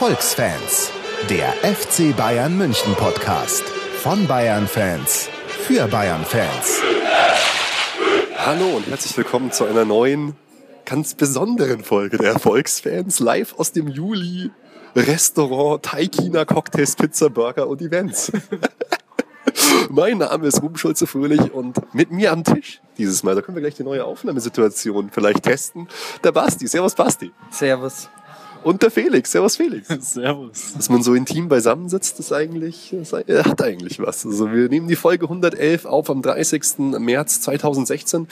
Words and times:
Erfolgsfans, 0.00 0.92
der 1.28 1.48
FC 1.54 2.16
Bayern 2.16 2.56
München 2.56 2.94
Podcast 2.94 3.64
von 4.00 4.28
Bayern 4.28 4.68
Fans 4.68 5.28
für 5.48 5.88
Bayern 5.88 6.24
Fans. 6.24 6.80
Hallo 8.36 8.76
und 8.76 8.86
herzlich 8.86 9.16
willkommen 9.16 9.50
zu 9.50 9.64
einer 9.64 9.84
neuen, 9.84 10.36
ganz 10.84 11.14
besonderen 11.14 11.82
Folge 11.82 12.16
der 12.16 12.34
Erfolgsfans 12.34 13.18
live 13.18 13.58
aus 13.58 13.72
dem 13.72 13.88
Juli 13.88 14.52
Restaurant 14.94 15.84
Taikina 15.84 16.44
Cocktails 16.44 16.94
Pizza 16.94 17.28
Burger 17.28 17.66
und 17.66 17.82
Events. 17.82 18.30
mein 19.90 20.18
Name 20.18 20.46
ist 20.46 20.62
Ruben 20.62 20.76
Schulze 20.76 21.08
Fröhlich 21.08 21.52
und 21.52 21.92
mit 21.92 22.12
mir 22.12 22.30
am 22.30 22.44
Tisch 22.44 22.80
dieses 22.98 23.24
Mal, 23.24 23.34
da 23.34 23.42
können 23.42 23.56
wir 23.56 23.62
gleich 23.62 23.74
die 23.74 23.82
neue 23.82 24.04
Aufnahmesituation 24.04 25.10
vielleicht 25.10 25.42
testen. 25.42 25.88
Der 26.22 26.30
Basti. 26.30 26.68
Servus 26.68 26.94
Basti. 26.94 27.32
Servus. 27.50 28.08
Und 28.64 28.82
der 28.82 28.90
Felix. 28.90 29.32
Servus 29.32 29.56
Felix. 29.56 29.88
Servus. 30.00 30.74
Dass 30.76 30.88
man 30.88 31.02
so 31.02 31.14
intim 31.14 31.48
beisammensitzt, 31.48 32.18
ist 32.18 32.32
eigentlich, 32.32 32.94
das 32.98 33.12
hat 33.12 33.62
eigentlich 33.62 34.00
was. 34.00 34.26
Also 34.26 34.52
wir 34.52 34.68
nehmen 34.68 34.88
die 34.88 34.96
Folge 34.96 35.24
111 35.26 35.84
auf 35.84 36.10
am 36.10 36.22
30. 36.22 36.78
März 36.98 37.40
2016. 37.42 38.28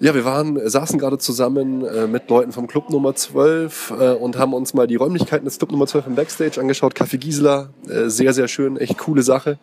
Ja, 0.00 0.14
wir 0.14 0.24
waren, 0.24 0.68
saßen 0.68 0.98
gerade 0.98 1.18
zusammen 1.18 1.84
äh, 1.84 2.06
mit 2.06 2.30
Leuten 2.30 2.52
vom 2.52 2.66
Club 2.66 2.90
Nummer 2.90 3.14
12 3.14 3.94
äh, 3.98 4.10
und 4.12 4.38
haben 4.38 4.54
uns 4.54 4.74
mal 4.74 4.86
die 4.86 4.96
Räumlichkeiten 4.96 5.44
des 5.44 5.58
Club 5.58 5.72
Nummer 5.72 5.86
12 5.86 6.06
im 6.06 6.14
Backstage 6.14 6.60
angeschaut. 6.60 6.94
Café 6.94 7.18
Gisela, 7.18 7.70
äh, 7.88 8.08
sehr, 8.08 8.32
sehr 8.32 8.48
schön, 8.48 8.76
echt 8.76 8.96
coole 8.98 9.22
Sache. 9.22 9.58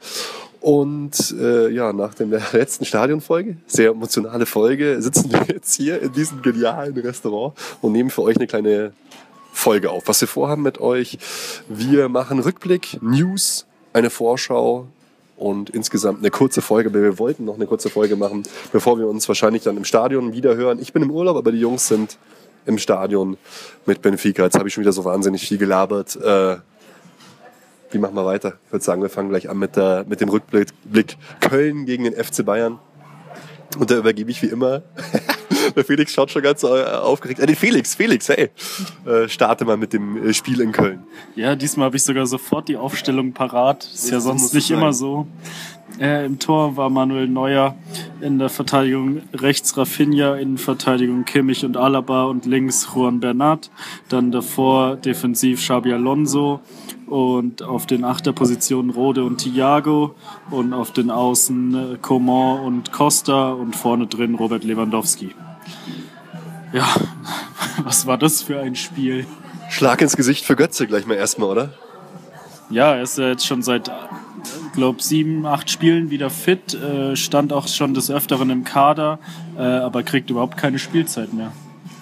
Und 0.66 1.36
äh, 1.40 1.70
ja, 1.70 1.94
nach 1.94 2.16
der 2.16 2.28
letzten 2.52 2.86
Stadionfolge, 2.86 3.58
sehr 3.68 3.92
emotionale 3.92 4.48
Folge, 4.48 5.00
sitzen 5.00 5.32
wir 5.32 5.46
jetzt 5.48 5.76
hier 5.76 6.02
in 6.02 6.12
diesem 6.12 6.42
genialen 6.42 6.98
Restaurant 6.98 7.54
und 7.82 7.92
nehmen 7.92 8.10
für 8.10 8.24
euch 8.24 8.36
eine 8.36 8.48
kleine 8.48 8.92
Folge 9.56 9.90
auf. 9.90 10.08
Was 10.08 10.22
wir 10.22 10.28
vorhaben 10.28 10.62
mit 10.62 10.80
euch, 10.80 11.18
wir 11.68 12.10
machen 12.10 12.40
Rückblick, 12.40 13.00
News, 13.02 13.66
eine 13.94 14.10
Vorschau 14.10 14.88
und 15.38 15.70
insgesamt 15.70 16.20
eine 16.20 16.30
kurze 16.30 16.62
Folge. 16.62 16.94
Wir 16.94 17.18
wollten 17.18 17.46
noch 17.46 17.56
eine 17.56 17.66
kurze 17.66 17.90
Folge 17.90 18.16
machen, 18.16 18.44
bevor 18.72 19.00
wir 19.00 19.08
uns 19.08 19.28
wahrscheinlich 19.28 19.64
dann 19.64 19.78
im 19.78 19.86
Stadion 19.86 20.34
wieder 20.34 20.56
hören. 20.56 20.80
Ich 20.80 20.94
bin 20.94 21.02
im 21.02 21.12
Urlaub, 21.12 21.38
aber 21.38 21.52
die 21.52 21.60
Jungs 21.60 21.88
sind 21.88 22.18
im 22.66 22.78
Stadion 22.78 23.38
mit 23.86 24.02
Benfica. 24.02 24.44
Jetzt 24.44 24.58
habe 24.58 24.68
ich 24.68 24.74
schon 24.74 24.82
wieder 24.82 24.94
so 24.94 25.06
wahnsinnig 25.06 25.48
viel 25.48 25.58
gelabert. 25.58 26.16
Äh, 26.18 26.58
wie 27.92 27.98
machen 27.98 28.16
wir 28.16 28.26
weiter? 28.26 28.56
Ich 28.66 28.74
würde 28.74 28.84
sagen, 28.84 29.02
wir 29.02 29.10
fangen 29.10 29.30
gleich 29.30 29.50
an 29.50 29.58
mit, 29.58 29.78
der, 29.78 30.06
mit 30.08 30.20
dem 30.20 30.30
Rückblick 30.30 31.18
Köln 31.40 31.86
gegen 31.86 32.04
den 32.04 32.14
FC 32.14 32.46
Bayern. 32.46 32.80
Und 33.80 33.90
da 33.90 33.98
übergebe 33.98 34.30
ich 34.32 34.42
wie 34.42 34.48
immer. 34.48 34.84
Der 35.76 35.86
Felix 35.86 36.14
schaut 36.14 36.32
schon 36.32 36.42
ganz 36.42 36.64
äh, 36.64 36.68
aufgeregt. 36.68 37.40
Äh, 37.40 37.56
Felix, 37.56 37.96
Felix, 37.96 38.30
hey, 38.30 38.50
äh, 39.06 39.28
starte 39.28 39.66
mal 39.66 39.78
mit 39.78 39.94
dem 39.94 40.30
äh, 40.30 40.34
Spiel 40.34 40.62
in 40.62 40.72
Köln. 40.72 41.04
Ja, 41.36 41.56
diesmal 41.56 41.88
habe 41.88 41.98
ich 41.98 42.04
sogar 42.04 42.26
sofort 42.26 42.68
die 42.68 42.78
Aufstellung 42.78 43.34
parat. 43.34 43.86
Ist 43.86 44.12
ja 44.12 44.20
sonst 44.20 44.54
nicht 44.54 44.72
immer 44.72 44.94
so. 44.94 45.28
Äh, 46.00 46.26
Im 46.26 46.40
Tor 46.40 46.76
war 46.76 46.90
Manuel 46.90 47.28
Neuer, 47.28 47.76
in 48.20 48.38
der 48.38 48.50
Verteidigung 48.50 49.22
rechts 49.34 49.78
Rafinha, 49.78 50.36
in 50.36 50.58
Verteidigung 50.58 51.24
Kimmich 51.24 51.64
und 51.64 51.78
Alaba 51.78 52.26
und 52.26 52.46
links 52.46 52.90
Juan 52.94 53.20
Bernat. 53.20 53.70
Dann 54.10 54.32
davor 54.32 54.98
defensiv 54.98 55.62
Xabi 55.62 55.94
Alonso 55.94 56.60
und 57.08 57.64
auf 57.64 57.86
den 57.86 58.04
Achterpositionen 58.04 58.92
Rode 58.92 59.24
und 59.24 59.38
Thiago 59.38 60.16
und 60.52 60.74
auf 60.74 60.92
den 60.92 61.12
Außen 61.12 61.94
äh, 61.94 61.98
Coman 62.02 62.62
und 62.62 62.92
Costa 62.92 63.54
und 63.54 63.76
vorne 63.76 64.08
drin 64.08 64.36
Robert 64.36 64.64
Lewandowski. 64.64 65.34
Ja, 66.74 66.88
was 67.84 68.06
war 68.06 68.18
das 68.18 68.42
für 68.42 68.60
ein 68.60 68.76
Spiel? 68.76 69.26
Schlag 69.70 70.02
ins 70.02 70.16
Gesicht 70.16 70.46
für 70.46 70.56
Götze 70.56 70.88
gleich 70.88 71.06
mal 71.06 71.16
erstmal, 71.16 71.50
oder? 71.50 71.74
Ja, 72.70 72.96
er 72.96 73.04
ist 73.04 73.18
ja 73.18 73.28
jetzt 73.30 73.46
schon 73.46 73.62
seit, 73.62 73.92
glaube 74.74 75.02
sieben, 75.02 75.46
acht 75.46 75.70
Spielen 75.70 76.10
wieder 76.10 76.30
fit, 76.30 76.74
äh, 76.74 77.16
stand 77.16 77.54
auch 77.54 77.68
schon 77.68 77.94
des 77.94 78.10
Öfteren 78.10 78.50
im 78.50 78.64
Kader, 78.64 79.20
äh, 79.58 79.62
aber 79.62 80.04
kriegt 80.04 80.30
überhaupt 80.30 80.58
keine 80.58 80.80
Spielzeit 80.80 81.34
mehr. 81.34 81.52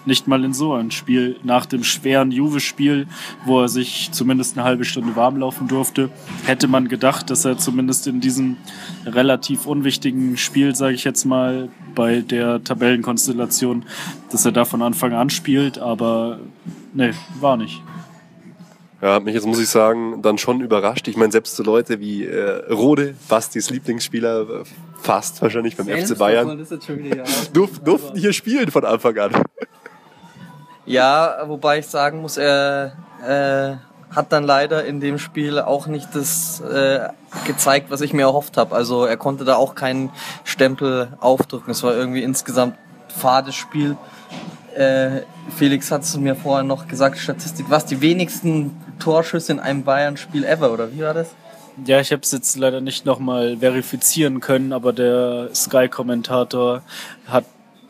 Nicht 0.05 0.27
mal 0.27 0.43
in 0.43 0.53
so 0.53 0.73
ein 0.73 0.91
Spiel. 0.91 1.37
Nach 1.43 1.65
dem 1.65 1.83
schweren 1.83 2.31
Juve-Spiel, 2.31 3.07
wo 3.45 3.61
er 3.61 3.69
sich 3.69 4.09
zumindest 4.11 4.57
eine 4.57 4.65
halbe 4.65 4.85
Stunde 4.85 5.15
warm 5.15 5.37
laufen 5.37 5.67
durfte, 5.67 6.09
hätte 6.45 6.67
man 6.67 6.87
gedacht, 6.87 7.29
dass 7.29 7.45
er 7.45 7.57
zumindest 7.57 8.07
in 8.07 8.19
diesem 8.19 8.57
relativ 9.05 9.65
unwichtigen 9.65 10.37
Spiel, 10.37 10.75
sage 10.75 10.95
ich 10.95 11.03
jetzt 11.03 11.25
mal, 11.25 11.69
bei 11.95 12.21
der 12.21 12.63
Tabellenkonstellation, 12.63 13.85
dass 14.31 14.45
er 14.45 14.51
da 14.51 14.65
von 14.65 14.81
Anfang 14.81 15.13
an 15.13 15.29
spielt, 15.29 15.77
aber 15.77 16.39
nee, 16.93 17.11
war 17.39 17.57
nicht. 17.57 17.81
Ja, 19.03 19.19
mich 19.19 19.35
jetzt 19.35 19.45
muss 19.45 19.59
ich 19.59 19.67
sagen, 19.67 20.21
dann 20.21 20.37
schon 20.37 20.61
überrascht. 20.61 21.09
Ich 21.09 21.17
meine, 21.17 21.29
selbst 21.29 21.57
so 21.57 21.63
Leute 21.63 21.99
wie 21.99 22.23
äh, 22.23 22.71
Rode, 22.71 23.15
Bastis 23.27 23.69
Lieblingsspieler, 23.69 24.63
fast 25.01 25.41
wahrscheinlich 25.41 25.75
beim 25.75 25.87
FC 25.87 26.17
Bayern, 26.17 26.65
durf, 27.51 27.79
durften 27.79 28.17
hier 28.17 28.31
spielen 28.31 28.71
von 28.71 28.85
Anfang 28.85 29.17
an. 29.17 29.31
Ja, 30.85 31.43
wobei 31.47 31.79
ich 31.79 31.87
sagen 31.87 32.21
muss, 32.21 32.37
er 32.37 32.93
äh, 33.25 34.15
hat 34.15 34.31
dann 34.31 34.43
leider 34.43 34.85
in 34.85 34.99
dem 34.99 35.17
Spiel 35.17 35.59
auch 35.59 35.87
nicht 35.87 36.09
das 36.13 36.59
äh, 36.61 37.07
gezeigt, 37.45 37.89
was 37.89 38.01
ich 38.01 38.13
mir 38.13 38.23
erhofft 38.23 38.57
habe. 38.57 38.75
Also 38.75 39.05
er 39.05 39.17
konnte 39.17 39.45
da 39.45 39.55
auch 39.55 39.75
keinen 39.75 40.11
Stempel 40.43 41.09
aufdrücken. 41.19 41.71
Es 41.71 41.83
war 41.83 41.95
irgendwie 41.95 42.21
insgesamt 42.21 42.77
fades 43.07 43.55
Spiel. 43.55 43.97
Äh, 44.75 45.21
Felix 45.55 45.91
hat 45.91 46.01
es 46.01 46.17
mir 46.17 46.35
vorher 46.35 46.63
noch 46.63 46.87
gesagt, 46.87 47.17
Statistik, 47.17 47.67
was 47.69 47.85
die 47.85 48.01
wenigsten 48.01 48.75
Torschüsse 48.99 49.53
in 49.53 49.59
einem 49.59 49.83
Bayern-Spiel 49.83 50.43
ever, 50.43 50.71
oder 50.71 50.91
wie 50.91 51.01
war 51.01 51.13
das? 51.13 51.29
Ja, 51.85 51.99
ich 51.99 52.11
habe 52.11 52.21
es 52.21 52.31
jetzt 52.31 52.55
leider 52.57 52.81
nicht 52.81 53.05
nochmal 53.05 53.57
verifizieren 53.57 54.39
können, 54.39 54.73
aber 54.73 54.93
der 54.93 55.49
Sky-Kommentator 55.53 56.81
hat 57.27 57.45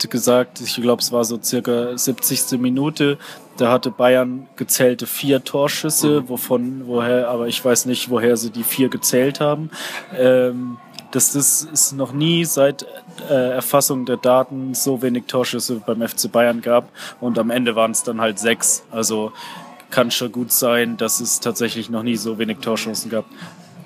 gesagt, 0.09 0.61
ich 0.61 0.75
glaube, 0.75 1.01
es 1.01 1.11
war 1.11 1.23
so 1.23 1.39
circa 1.41 1.97
70. 1.97 2.59
Minute, 2.59 3.17
da 3.57 3.71
hatte 3.71 3.91
Bayern 3.91 4.47
gezählte 4.55 5.07
vier 5.07 5.43
Torschüsse, 5.43 6.21
mhm. 6.21 6.29
wovon, 6.29 6.87
woher, 6.87 7.29
aber 7.29 7.47
ich 7.47 7.63
weiß 7.63 7.85
nicht, 7.85 8.09
woher 8.09 8.37
sie 8.37 8.49
die 8.49 8.63
vier 8.63 8.89
gezählt 8.89 9.39
haben. 9.39 9.69
Ähm, 10.17 10.77
das, 11.11 11.33
das 11.33 11.61
ist 11.61 11.93
noch 11.93 12.11
nie 12.11 12.43
seit 12.43 12.85
äh, 13.29 13.51
Erfassung 13.51 14.05
der 14.05 14.17
Daten 14.17 14.73
so 14.73 15.01
wenig 15.03 15.25
Torschüsse 15.27 15.81
beim 15.85 16.07
FC 16.07 16.31
Bayern 16.31 16.61
gab 16.61 16.89
und 17.21 17.37
am 17.37 17.51
Ende 17.51 17.75
waren 17.75 17.91
es 17.91 18.03
dann 18.03 18.19
halt 18.19 18.39
sechs. 18.39 18.83
Also 18.89 19.31
kann 19.91 20.09
schon 20.09 20.31
gut 20.31 20.51
sein, 20.51 20.97
dass 20.97 21.19
es 21.19 21.39
tatsächlich 21.39 21.91
noch 21.91 22.01
nie 22.01 22.15
so 22.15 22.39
wenig 22.39 22.57
Torchancen 22.57 23.11
gab. 23.11 23.25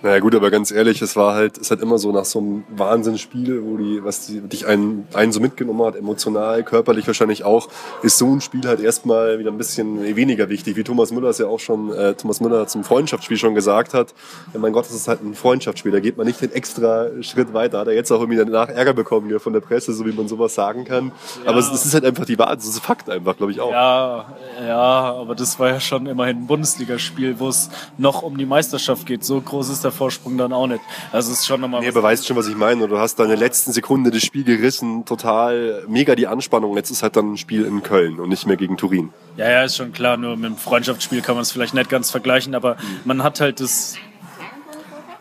Naja 0.08 0.20
gut, 0.20 0.36
aber 0.36 0.52
ganz 0.52 0.72
ehrlich, 0.72 1.02
es 1.02 1.18
war 1.18 1.36
halt, 1.36 1.58
es 1.58 1.70
hat 1.70 1.82
immer 1.82 1.98
so 1.98 2.14
nach 2.14 2.24
so 2.24 2.40
einem 2.40 2.64
Wahnsinnsspiel, 2.70 3.62
wo 3.66 3.76
die, 3.76 4.02
was 4.06 4.28
die, 4.28 4.40
dich 4.40 4.66
einen, 4.66 5.06
einen 5.14 5.34
so 5.34 5.42
mitgenommen 5.42 5.86
hat, 5.86 5.98
emotional, 5.98 6.64
körperlich 6.64 7.06
wahrscheinlich 7.08 7.44
auch, 7.44 7.68
ist 8.04 8.18
so 8.18 8.32
ein 8.32 8.40
Spiel 8.40 8.66
halt 8.66 8.80
erstmal 8.80 9.38
wieder 9.38 9.52
ein 9.52 9.58
bisschen 9.58 10.16
weniger 10.16 10.48
wichtig, 10.48 10.78
wie 10.78 10.86
Thomas 10.86 11.12
Müller 11.12 11.28
es 11.28 11.40
ja 11.40 11.48
auch 11.48 11.60
schon, 11.60 11.92
äh, 11.92 12.14
Thomas 12.14 12.40
Müller 12.40 12.68
zum 12.68 12.86
Freundschaftsspiel 12.86 13.36
schon 13.36 13.54
gesagt 13.54 13.94
hat. 13.94 14.14
Ja, 14.54 14.62
mein 14.62 14.72
Gott, 14.72 14.86
das 14.86 14.94
ist 14.94 15.10
halt 15.10 15.22
ein 15.26 15.36
Freundschaftsspiel, 15.36 15.92
da 15.92 16.00
geht 16.00 16.16
man 16.16 16.26
nicht 16.26 16.40
den 16.40 16.54
extra 16.54 17.08
Schritt 17.20 17.54
weiter. 17.54 17.80
Hat 17.80 17.88
er 17.88 17.94
jetzt 17.94 18.10
auch 18.10 18.22
irgendwie 18.22 18.38
danach 18.38 18.70
Ärger 18.70 18.94
bekommen 18.94 19.28
hier 19.28 19.42
von 19.42 19.52
der 19.52 19.60
Presse, 19.60 19.92
so 19.92 20.06
wie 20.06 20.14
man 20.14 20.30
sowas 20.30 20.56
sagen 20.56 20.86
kann. 20.86 21.12
Ja. 21.44 21.50
Aber 21.50 21.60
es, 21.60 21.70
es, 21.70 21.86
ist 21.86 21.94
halt 21.94 22.06
einfach 22.06 22.24
die 22.24 22.40
Wahrheit, 22.40 22.60
das 22.60 22.68
ist 22.68 22.80
Fakt 22.80 23.10
einfach, 23.10 23.36
glaube 23.36 23.52
ich 23.52 23.60
auch. 23.60 23.72
Ja, 23.72 24.26
ja, 24.66 24.78
aber 24.78 25.36
das 25.36 25.60
war 25.60 25.68
ja 25.68 25.82
schon 25.82 26.06
immerhin 26.06 26.38
ein 26.38 26.48
Bundesligaspiel, 26.48 27.42
wo 27.42 27.50
es 27.50 27.70
noch 27.98 28.22
um 28.22 28.38
die 28.38 28.46
Meisterschaft 28.46 29.06
geht. 29.06 29.26
So 29.26 29.42
groß 29.42 29.68
ist 29.68 29.84
der 29.84 29.97
Vorsprung 29.98 30.38
dann 30.38 30.54
auch 30.54 30.68
nicht. 30.68 30.82
Also 31.12 31.32
es 31.32 31.40
ist 31.40 31.48
schon 31.48 31.60
nochmal. 31.60 31.82
Nee, 31.82 31.90
aber 31.90 32.04
weißt 32.04 32.26
schon, 32.26 32.38
was 32.38 32.48
ich 32.48 32.56
meine. 32.56 32.88
Du 32.88 32.98
hast 32.98 33.16
da 33.16 33.24
in 33.24 33.30
der 33.30 33.38
letzten 33.38 33.72
Sekunde 33.72 34.12
das 34.12 34.24
Spiel 34.24 34.44
gerissen, 34.44 35.06
total 35.06 35.84
mega 35.88 36.16
die 36.16 36.28
Anspannung. 36.28 36.76
Jetzt 36.78 36.92
ist 36.92 37.04
halt 37.04 37.16
dann 37.16 37.34
ein 37.34 37.38
Spiel 37.38 37.66
in 37.66 37.84
Köln 37.84 38.20
und 38.20 38.30
nicht 38.30 38.46
mehr 38.46 38.58
gegen 38.58 38.78
Turin. 38.78 39.12
Ja, 39.36 39.50
ja, 39.50 39.64
ist 39.64 39.76
schon 39.76 39.92
klar. 39.92 40.18
Nur 40.18 40.38
mit 40.38 40.46
dem 40.46 40.58
Freundschaftsspiel 40.58 41.22
kann 41.22 41.36
man 41.36 41.42
es 41.42 41.52
vielleicht 41.52 41.74
nicht 41.74 41.90
ganz 41.90 42.12
vergleichen, 42.12 42.56
aber 42.56 42.78
man 43.04 43.24
hat 43.24 43.42
halt 43.42 43.60
das. 43.60 43.96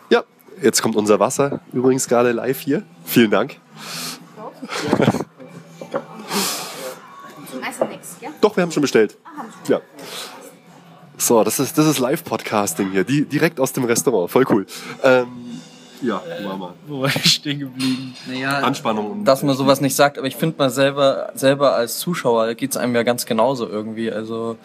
Ja, 0.09 0.23
jetzt 0.61 0.81
kommt 0.81 0.95
unser 0.95 1.19
Wasser 1.19 1.59
übrigens 1.73 2.07
gerade 2.07 2.31
live 2.31 2.59
hier. 2.59 2.83
Vielen 3.05 3.31
Dank. 3.31 3.57
Doch, 8.41 8.55
wir 8.55 8.63
haben 8.63 8.71
schon 8.71 8.81
bestellt. 8.81 9.17
Ja. 9.67 9.81
So, 11.17 11.43
das 11.43 11.59
ist, 11.59 11.77
das 11.77 11.87
ist 11.87 11.99
Live-Podcasting 11.99 12.91
hier, 12.91 13.03
die, 13.03 13.25
direkt 13.25 13.59
aus 13.59 13.73
dem 13.73 13.85
Restaurant. 13.85 14.29
Voll 14.29 14.45
cool. 14.49 14.65
Ähm, 15.03 15.27
ja, 16.01 16.21
Mama. 16.43 16.73
Wo 16.85 17.01
war 17.01 17.09
ich 17.09 17.33
stehen 17.33 17.59
geblieben? 17.59 18.15
Naja, 18.27 18.59
Anspannung. 18.59 19.25
Dass 19.25 19.41
man 19.41 19.55
sowas 19.55 19.81
nicht 19.81 19.95
sagt, 19.95 20.19
aber 20.19 20.27
ich 20.27 20.35
finde 20.35 20.55
mal 20.59 20.69
selber, 20.69 21.31
selber 21.33 21.73
als 21.75 21.97
Zuschauer 21.97 22.53
geht 22.53 22.71
es 22.71 22.77
einem 22.77 22.93
ja 22.95 23.01
ganz 23.01 23.25
genauso 23.25 23.67
irgendwie. 23.67 24.11
Also 24.11 24.57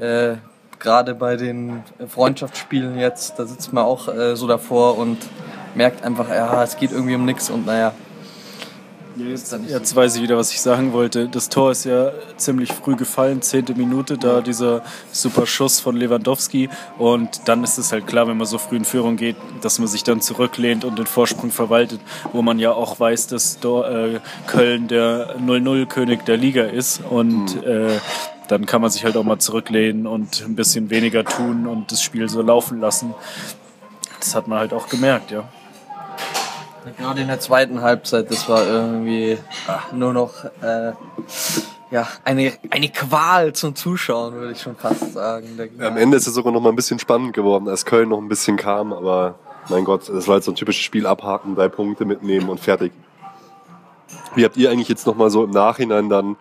äh, 0.00 0.34
gerade 0.80 1.14
bei 1.14 1.36
den 1.36 1.84
Freundschaftsspielen 2.08 2.98
jetzt, 2.98 3.38
da 3.38 3.46
sitzt 3.46 3.72
man 3.72 3.84
auch 3.84 4.08
äh, 4.08 4.34
so 4.34 4.48
davor 4.48 4.98
und 4.98 5.18
merkt 5.76 6.04
einfach, 6.04 6.28
ja, 6.28 6.64
es 6.64 6.76
geht 6.76 6.90
irgendwie 6.90 7.14
um 7.14 7.24
nichts 7.24 7.50
und 7.50 7.66
naja, 7.66 7.92
Jetzt, 9.16 9.56
jetzt 9.68 9.96
weiß 9.96 10.16
ich 10.16 10.22
wieder, 10.22 10.36
was 10.36 10.52
ich 10.52 10.60
sagen 10.60 10.92
wollte. 10.92 11.28
Das 11.28 11.48
Tor 11.48 11.72
ist 11.72 11.84
ja 11.84 12.12
ziemlich 12.36 12.72
früh 12.72 12.96
gefallen, 12.96 13.42
zehnte 13.42 13.74
Minute, 13.74 14.16
da 14.16 14.40
dieser 14.40 14.82
super 15.10 15.46
Schuss 15.46 15.80
von 15.80 15.96
Lewandowski. 15.96 16.68
Und 16.98 17.48
dann 17.48 17.64
ist 17.64 17.78
es 17.78 17.92
halt 17.92 18.06
klar, 18.06 18.28
wenn 18.28 18.36
man 18.36 18.46
so 18.46 18.58
früh 18.58 18.76
in 18.76 18.84
Führung 18.84 19.16
geht, 19.16 19.36
dass 19.62 19.78
man 19.78 19.88
sich 19.88 20.04
dann 20.04 20.20
zurücklehnt 20.20 20.84
und 20.84 20.98
den 20.98 21.06
Vorsprung 21.06 21.50
verwaltet, 21.50 22.00
wo 22.32 22.42
man 22.42 22.58
ja 22.58 22.72
auch 22.72 23.00
weiß, 23.00 23.26
dass 23.26 23.56
äh, 23.56 24.20
Köln 24.46 24.88
der 24.88 25.36
0-0-König 25.38 26.24
der 26.24 26.36
Liga 26.36 26.64
ist. 26.64 27.02
Und 27.08 27.56
mhm. 27.56 27.70
äh, 27.70 27.98
dann 28.48 28.66
kann 28.66 28.80
man 28.80 28.90
sich 28.90 29.04
halt 29.04 29.16
auch 29.16 29.24
mal 29.24 29.38
zurücklehnen 29.38 30.06
und 30.06 30.42
ein 30.44 30.56
bisschen 30.56 30.90
weniger 30.90 31.24
tun 31.24 31.66
und 31.66 31.92
das 31.92 32.02
Spiel 32.02 32.28
so 32.28 32.42
laufen 32.42 32.80
lassen. 32.80 33.14
Das 34.18 34.34
hat 34.34 34.48
man 34.48 34.58
halt 34.58 34.72
auch 34.72 34.88
gemerkt, 34.88 35.30
ja. 35.30 35.48
Gerade 36.98 37.20
in 37.20 37.28
der 37.28 37.40
zweiten 37.40 37.82
Halbzeit, 37.82 38.30
das 38.30 38.48
war 38.48 38.66
irgendwie 38.66 39.38
nur 39.92 40.12
noch 40.12 40.44
äh, 40.62 40.92
ja, 41.90 42.06
eine, 42.24 42.52
eine 42.70 42.88
Qual 42.88 43.52
zum 43.52 43.74
Zuschauen, 43.74 44.34
würde 44.34 44.52
ich 44.52 44.60
schon 44.60 44.76
fast 44.76 45.12
sagen. 45.12 45.58
Ja, 45.78 45.88
am 45.88 45.96
Ende 45.96 46.16
ist 46.16 46.26
es 46.26 46.34
sogar 46.34 46.52
noch 46.52 46.60
mal 46.60 46.70
ein 46.70 46.76
bisschen 46.76 46.98
spannend 46.98 47.32
geworden, 47.32 47.68
als 47.68 47.84
Köln 47.84 48.08
noch 48.08 48.18
ein 48.18 48.28
bisschen 48.28 48.56
kam, 48.56 48.92
aber 48.92 49.34
mein 49.68 49.84
Gott, 49.84 50.08
das 50.08 50.26
war 50.26 50.34
halt 50.34 50.44
so 50.44 50.52
ein 50.52 50.56
typisches 50.56 50.82
Spiel 50.82 51.06
abhaken, 51.06 51.54
drei 51.54 51.68
Punkte 51.68 52.04
mitnehmen 52.04 52.48
und 52.48 52.60
fertig. 52.60 52.92
Wie 54.34 54.44
habt 54.44 54.56
ihr 54.56 54.70
eigentlich 54.70 54.88
jetzt 54.88 55.06
noch 55.06 55.16
mal 55.16 55.30
so 55.30 55.44
im 55.44 55.50
Nachhinein 55.50 56.08
dann, 56.08 56.36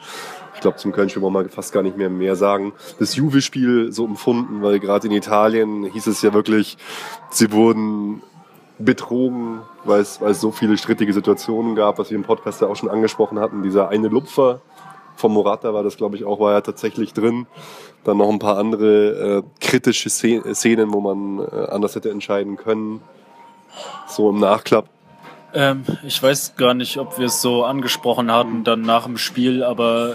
ich 0.54 0.62
glaube 0.62 0.78
zum 0.78 0.92
Köln-Spiel 0.92 1.22
wollen 1.22 1.34
wir 1.34 1.50
fast 1.50 1.74
gar 1.74 1.84
nicht 1.84 1.98
mehr 1.98 2.10
mehr 2.10 2.36
sagen, 2.36 2.74
das 3.00 3.16
Juve-Spiel 3.16 3.92
so 3.92 4.06
empfunden, 4.06 4.62
weil 4.62 4.80
gerade 4.80 5.08
in 5.08 5.14
Italien 5.14 5.84
hieß 5.84 6.08
es 6.08 6.22
ja 6.22 6.34
wirklich, 6.34 6.78
sie 7.32 7.52
wurden 7.52 8.22
betrogen, 8.80 9.62
weil 9.84 10.02
es, 10.02 10.22
weil 10.22 10.32
es 10.32 10.42
so 10.42 10.52
viele 10.52 10.78
strittige 10.78 11.14
Situationen 11.14 11.76
gab, 11.76 12.00
was 12.00 12.10
wir 12.10 12.18
im 12.18 12.24
Podcast 12.24 12.62
ja 12.62 12.68
auch 12.68 12.76
schon 12.76 12.90
angesprochen 12.90 13.40
hatten. 13.40 13.62
Dieser 13.62 13.90
eine 13.90 14.08
Lupfer 14.08 14.62
vom 15.16 15.34
Morata 15.34 15.74
war 15.74 15.84
das, 15.84 15.98
glaube 15.98 16.16
ich, 16.16 16.24
auch, 16.24 16.40
war 16.40 16.54
ja 16.54 16.62
tatsächlich 16.62 17.14
drin. 17.14 17.46
Dann 18.06 18.18
noch 18.18 18.30
ein 18.30 18.40
paar 18.40 18.58
andere 18.58 19.40
äh, 19.40 19.44
kritische 19.60 20.10
Szenen, 20.10 20.94
wo 20.94 21.02
man 21.02 21.40
äh, 21.40 21.70
anders 21.70 21.96
hätte 21.96 22.10
entscheiden 22.10 22.56
können. 22.56 23.02
So 24.08 24.30
im 24.30 24.40
Nachklapp. 24.40 24.88
Ähm, 25.54 25.84
ich 26.04 26.22
weiß 26.22 26.56
gar 26.56 26.74
nicht, 26.74 26.98
ob 26.98 27.18
wir 27.18 27.26
es 27.26 27.42
so 27.42 27.66
angesprochen 27.66 28.32
hatten 28.32 28.64
dann 28.64 28.82
nach 28.82 29.06
dem 29.06 29.18
Spiel, 29.18 29.64
aber 29.64 30.12
äh, 30.12 30.14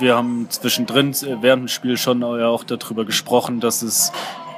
wir 0.00 0.16
haben 0.16 0.46
zwischendrin 0.50 1.10
äh, 1.10 1.36
während 1.40 1.64
dem 1.64 1.68
Spiel 1.68 1.96
schon 1.96 2.22
auch 2.22 2.64
darüber 2.64 3.04
gesprochen, 3.04 3.60
dass 3.60 3.82
es 3.82 4.12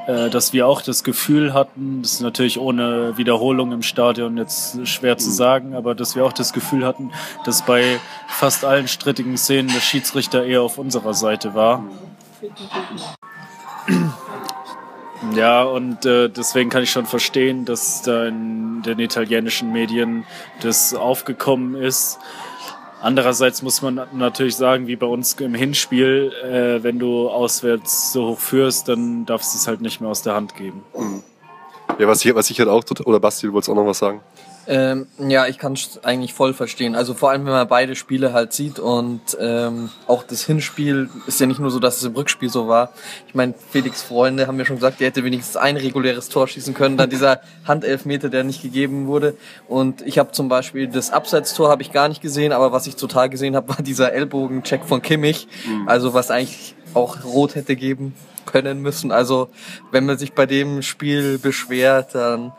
dass 0.07 0.53
wir 0.53 0.67
auch 0.67 0.83
das 0.83 1.05
Gefühl 1.05 1.55
hatten, 1.55 2.03
das 2.03 2.15
ist 2.15 2.21
natürlich 2.21 2.59
ohne 2.59 3.17
Wiederholung 3.17 3.73
im 3.73 3.83
Stadion 3.83 4.37
jetzt 4.37 4.87
schwer 4.87 5.19
zu 5.19 5.31
sagen, 5.31 5.75
aber 5.75 5.95
dass 5.95 6.17
wir 6.17 6.25
auch 6.25 6.33
das 6.33 6.53
Gefühl 6.53 6.85
hatten, 6.85 7.11
dass 7.45 7.65
bei 7.65 8.01
fast 8.29 8.65
allen 8.65 8.89
strittigen 8.89 9.37
Szenen 9.37 9.69
der 9.69 9.81
Schiedsrichter 9.81 10.45
eher 10.45 10.63
auf 10.63 10.79
unserer 10.79 11.15
Seite 11.15 11.55
war. 11.55 11.85
Ja, 15.35 15.63
und 15.63 16.07
äh, 16.07 16.29
deswegen 16.29 16.71
kann 16.71 16.83
ich 16.83 16.91
schon 16.91 17.07
verstehen, 17.07 17.65
dass 17.67 18.03
da 18.03 18.27
in 18.27 18.83
den 18.83 18.99
italienischen 18.99 19.71
Medien 19.71 20.25
das 20.63 20.95
aufgekommen 20.95 21.75
ist. 21.75 22.19
Andererseits 23.03 23.63
muss 23.63 23.81
man 23.81 24.01
natürlich 24.13 24.57
sagen, 24.57 24.87
wie 24.87 24.97
bei 24.97 25.07
uns 25.07 25.35
im 25.35 25.55
Hinspiel, 25.55 26.33
äh, 26.45 26.83
wenn 26.83 26.99
du 26.99 27.31
auswärts 27.31 28.13
so 28.13 28.29
hoch 28.29 28.39
führst, 28.39 28.89
dann 28.89 29.25
darfst 29.25 29.55
du 29.55 29.59
es 29.59 29.67
halt 29.67 29.81
nicht 29.81 30.01
mehr 30.01 30.11
aus 30.11 30.23
der 30.23 30.35
Hand 30.35 30.55
geben. 30.55 30.85
Mhm. 30.97 31.23
Ja, 31.99 32.07
was 32.07 32.25
ich, 32.25 32.35
was 32.35 32.51
ich 32.51 32.59
halt 32.59 32.69
auch, 32.69 32.85
oder 33.05 33.21
Basti, 33.21 33.47
du 33.47 33.53
wolltest 33.53 33.71
auch 33.71 33.75
noch 33.75 33.87
was 33.87 33.99
sagen? 33.99 34.21
Ähm, 34.71 35.09
ja, 35.19 35.49
ich 35.49 35.59
kann 35.59 35.73
es 35.73 35.99
eigentlich 36.05 36.33
voll 36.33 36.55
verstehen. 36.55 36.95
Also 36.95 37.13
vor 37.15 37.31
allem, 37.31 37.45
wenn 37.45 37.53
man 37.53 37.67
beide 37.67 37.97
Spiele 37.97 38.33
halt 38.33 38.53
sieht 38.53 38.79
und 38.79 39.21
ähm, 39.41 39.91
auch 40.07 40.23
das 40.23 40.47
Hinspiel 40.47 41.11
ist 41.27 41.41
ja 41.41 41.47
nicht 41.47 41.59
nur 41.59 41.73
so, 41.73 41.81
dass 41.81 41.97
es 41.97 42.05
im 42.05 42.15
Rückspiel 42.15 42.49
so 42.49 42.69
war. 42.69 42.93
Ich 43.27 43.35
meine, 43.35 43.55
Felix 43.73 44.01
Freunde 44.01 44.47
haben 44.47 44.61
ja 44.61 44.65
schon 44.65 44.77
gesagt, 44.77 45.01
der 45.01 45.09
hätte 45.09 45.25
wenigstens 45.25 45.57
ein 45.57 45.77
reguläres 45.77 46.29
Tor 46.29 46.47
schießen 46.47 46.73
können. 46.73 46.97
Dann 46.97 47.11
dieser 47.11 47.41
Handelfmeter, 47.67 48.29
der 48.29 48.45
nicht 48.45 48.63
gegeben 48.63 49.09
wurde. 49.09 49.37
Und 49.67 50.03
ich 50.03 50.21
habe 50.21 50.31
zum 50.31 50.49
Beispiel 50.49 50.87
das 50.87 51.11
Abseitstor 51.11 51.69
habe 51.69 51.83
ich 51.83 51.91
gar 51.91 52.07
nicht 52.07 52.23
gesehen, 52.23 52.53
aber 52.53 52.71
was 52.71 52.87
ich 52.87 52.95
total 52.95 53.29
gesehen 53.29 53.57
habe, 53.57 53.69
war 53.77 53.83
dieser 53.83 54.13
Ellbogencheck 54.13 54.85
von 54.85 55.03
Kimmich. 55.03 55.49
Mhm. 55.67 55.89
Also 55.89 56.15
was 56.15 56.31
eigentlich 56.31 56.77
auch 56.95 57.25
rot 57.25 57.57
hätte 57.57 57.75
geben 57.75 58.15
können 58.47 58.83
müssen. 58.83 59.11
Also 59.11 59.49
wenn 59.91 60.07
man 60.07 60.17
sich 60.17 60.33
bei 60.33 60.47
dem 60.47 60.83
Spiel 60.83 61.39
beschwert, 61.39 62.15
dann 62.15 62.53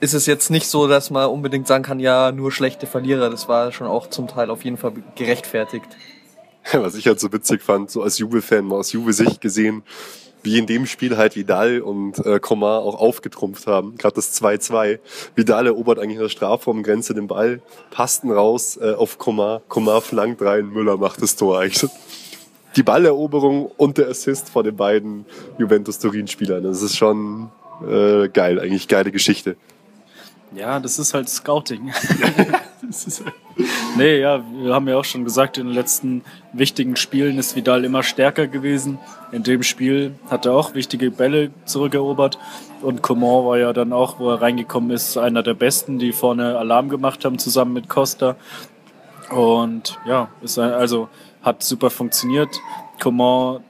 ist 0.00 0.14
es 0.14 0.26
jetzt 0.26 0.50
nicht 0.50 0.68
so, 0.68 0.86
dass 0.86 1.10
man 1.10 1.28
unbedingt 1.28 1.66
sagen 1.66 1.84
kann, 1.84 2.00
ja, 2.00 2.32
nur 2.32 2.52
schlechte 2.52 2.86
Verlierer. 2.86 3.30
Das 3.30 3.48
war 3.48 3.72
schon 3.72 3.86
auch 3.86 4.08
zum 4.08 4.28
Teil 4.28 4.50
auf 4.50 4.64
jeden 4.64 4.76
Fall 4.76 4.92
gerechtfertigt. 5.14 5.88
Was 6.72 6.94
ich 6.94 7.06
halt 7.06 7.20
so 7.20 7.32
witzig 7.32 7.62
fand, 7.62 7.90
so 7.90 8.02
als 8.02 8.18
Juve-Fan, 8.18 8.64
mal 8.64 8.76
aus 8.76 8.92
Juve-Sicht 8.92 9.40
gesehen, 9.40 9.82
wie 10.42 10.58
in 10.58 10.66
dem 10.66 10.86
Spiel 10.86 11.16
halt 11.16 11.34
Vidal 11.34 11.80
und 11.80 12.24
äh, 12.24 12.38
Coman 12.38 12.80
auch 12.82 12.94
aufgetrumpft 13.00 13.66
haben. 13.66 13.96
Gerade 13.96 14.14
das 14.14 14.40
2-2. 14.40 15.00
Vidal 15.34 15.66
erobert 15.66 15.98
eigentlich 15.98 16.16
in 16.16 16.22
der 16.22 16.28
Strafraumgrenze 16.28 17.14
den 17.14 17.26
Ball, 17.26 17.60
passten 17.90 18.30
raus 18.30 18.78
äh, 18.80 18.94
auf 18.94 19.18
Coman, 19.18 19.60
Coman 19.68 20.00
flankt 20.00 20.42
rein, 20.42 20.68
Müller 20.68 20.98
macht 20.98 21.20
das 21.20 21.34
Tor 21.34 21.60
eigentlich. 21.60 21.90
Die 22.76 22.82
Balleroberung 22.82 23.72
und 23.76 23.98
der 23.98 24.08
Assist 24.08 24.50
von 24.50 24.64
den 24.64 24.76
beiden 24.76 25.24
Juventus-Turin-Spielern. 25.58 26.62
Das 26.62 26.82
ist 26.82 26.96
schon 26.96 27.50
äh, 27.82 28.28
geil, 28.28 28.60
eigentlich 28.60 28.88
geile 28.88 29.10
Geschichte. 29.10 29.56
Ja, 30.54 30.80
das 30.80 30.98
ist 30.98 31.12
halt 31.14 31.28
Scouting. 31.28 31.92
ist 32.90 33.24
halt 33.24 33.34
nee, 33.96 34.20
ja, 34.20 34.42
wir 34.52 34.74
haben 34.74 34.88
ja 34.88 34.96
auch 34.96 35.04
schon 35.04 35.24
gesagt, 35.24 35.58
in 35.58 35.66
den 35.66 35.74
letzten 35.74 36.22
wichtigen 36.52 36.96
Spielen 36.96 37.38
ist 37.38 37.56
Vidal 37.56 37.84
immer 37.84 38.02
stärker 38.02 38.46
gewesen. 38.46 38.98
In 39.32 39.42
dem 39.42 39.62
Spiel 39.62 40.14
hat 40.30 40.46
er 40.46 40.52
auch 40.52 40.74
wichtige 40.74 41.10
Bälle 41.10 41.50
zurückerobert. 41.64 42.38
Und 42.82 43.02
Coman 43.02 43.44
war 43.44 43.58
ja 43.58 43.72
dann 43.72 43.92
auch, 43.92 44.18
wo 44.18 44.30
er 44.30 44.42
reingekommen 44.42 44.90
ist, 44.90 45.16
einer 45.16 45.42
der 45.42 45.54
Besten, 45.54 45.98
die 45.98 46.12
vorne 46.12 46.58
Alarm 46.58 46.88
gemacht 46.88 47.24
haben, 47.24 47.38
zusammen 47.38 47.72
mit 47.72 47.88
Costa. 47.88 48.36
Und 49.30 49.98
ja, 50.06 50.28
ist 50.42 50.58
also 50.58 51.08
hat 51.42 51.62
super 51.62 51.90
funktioniert. 51.90 52.60
Coman 53.00 53.60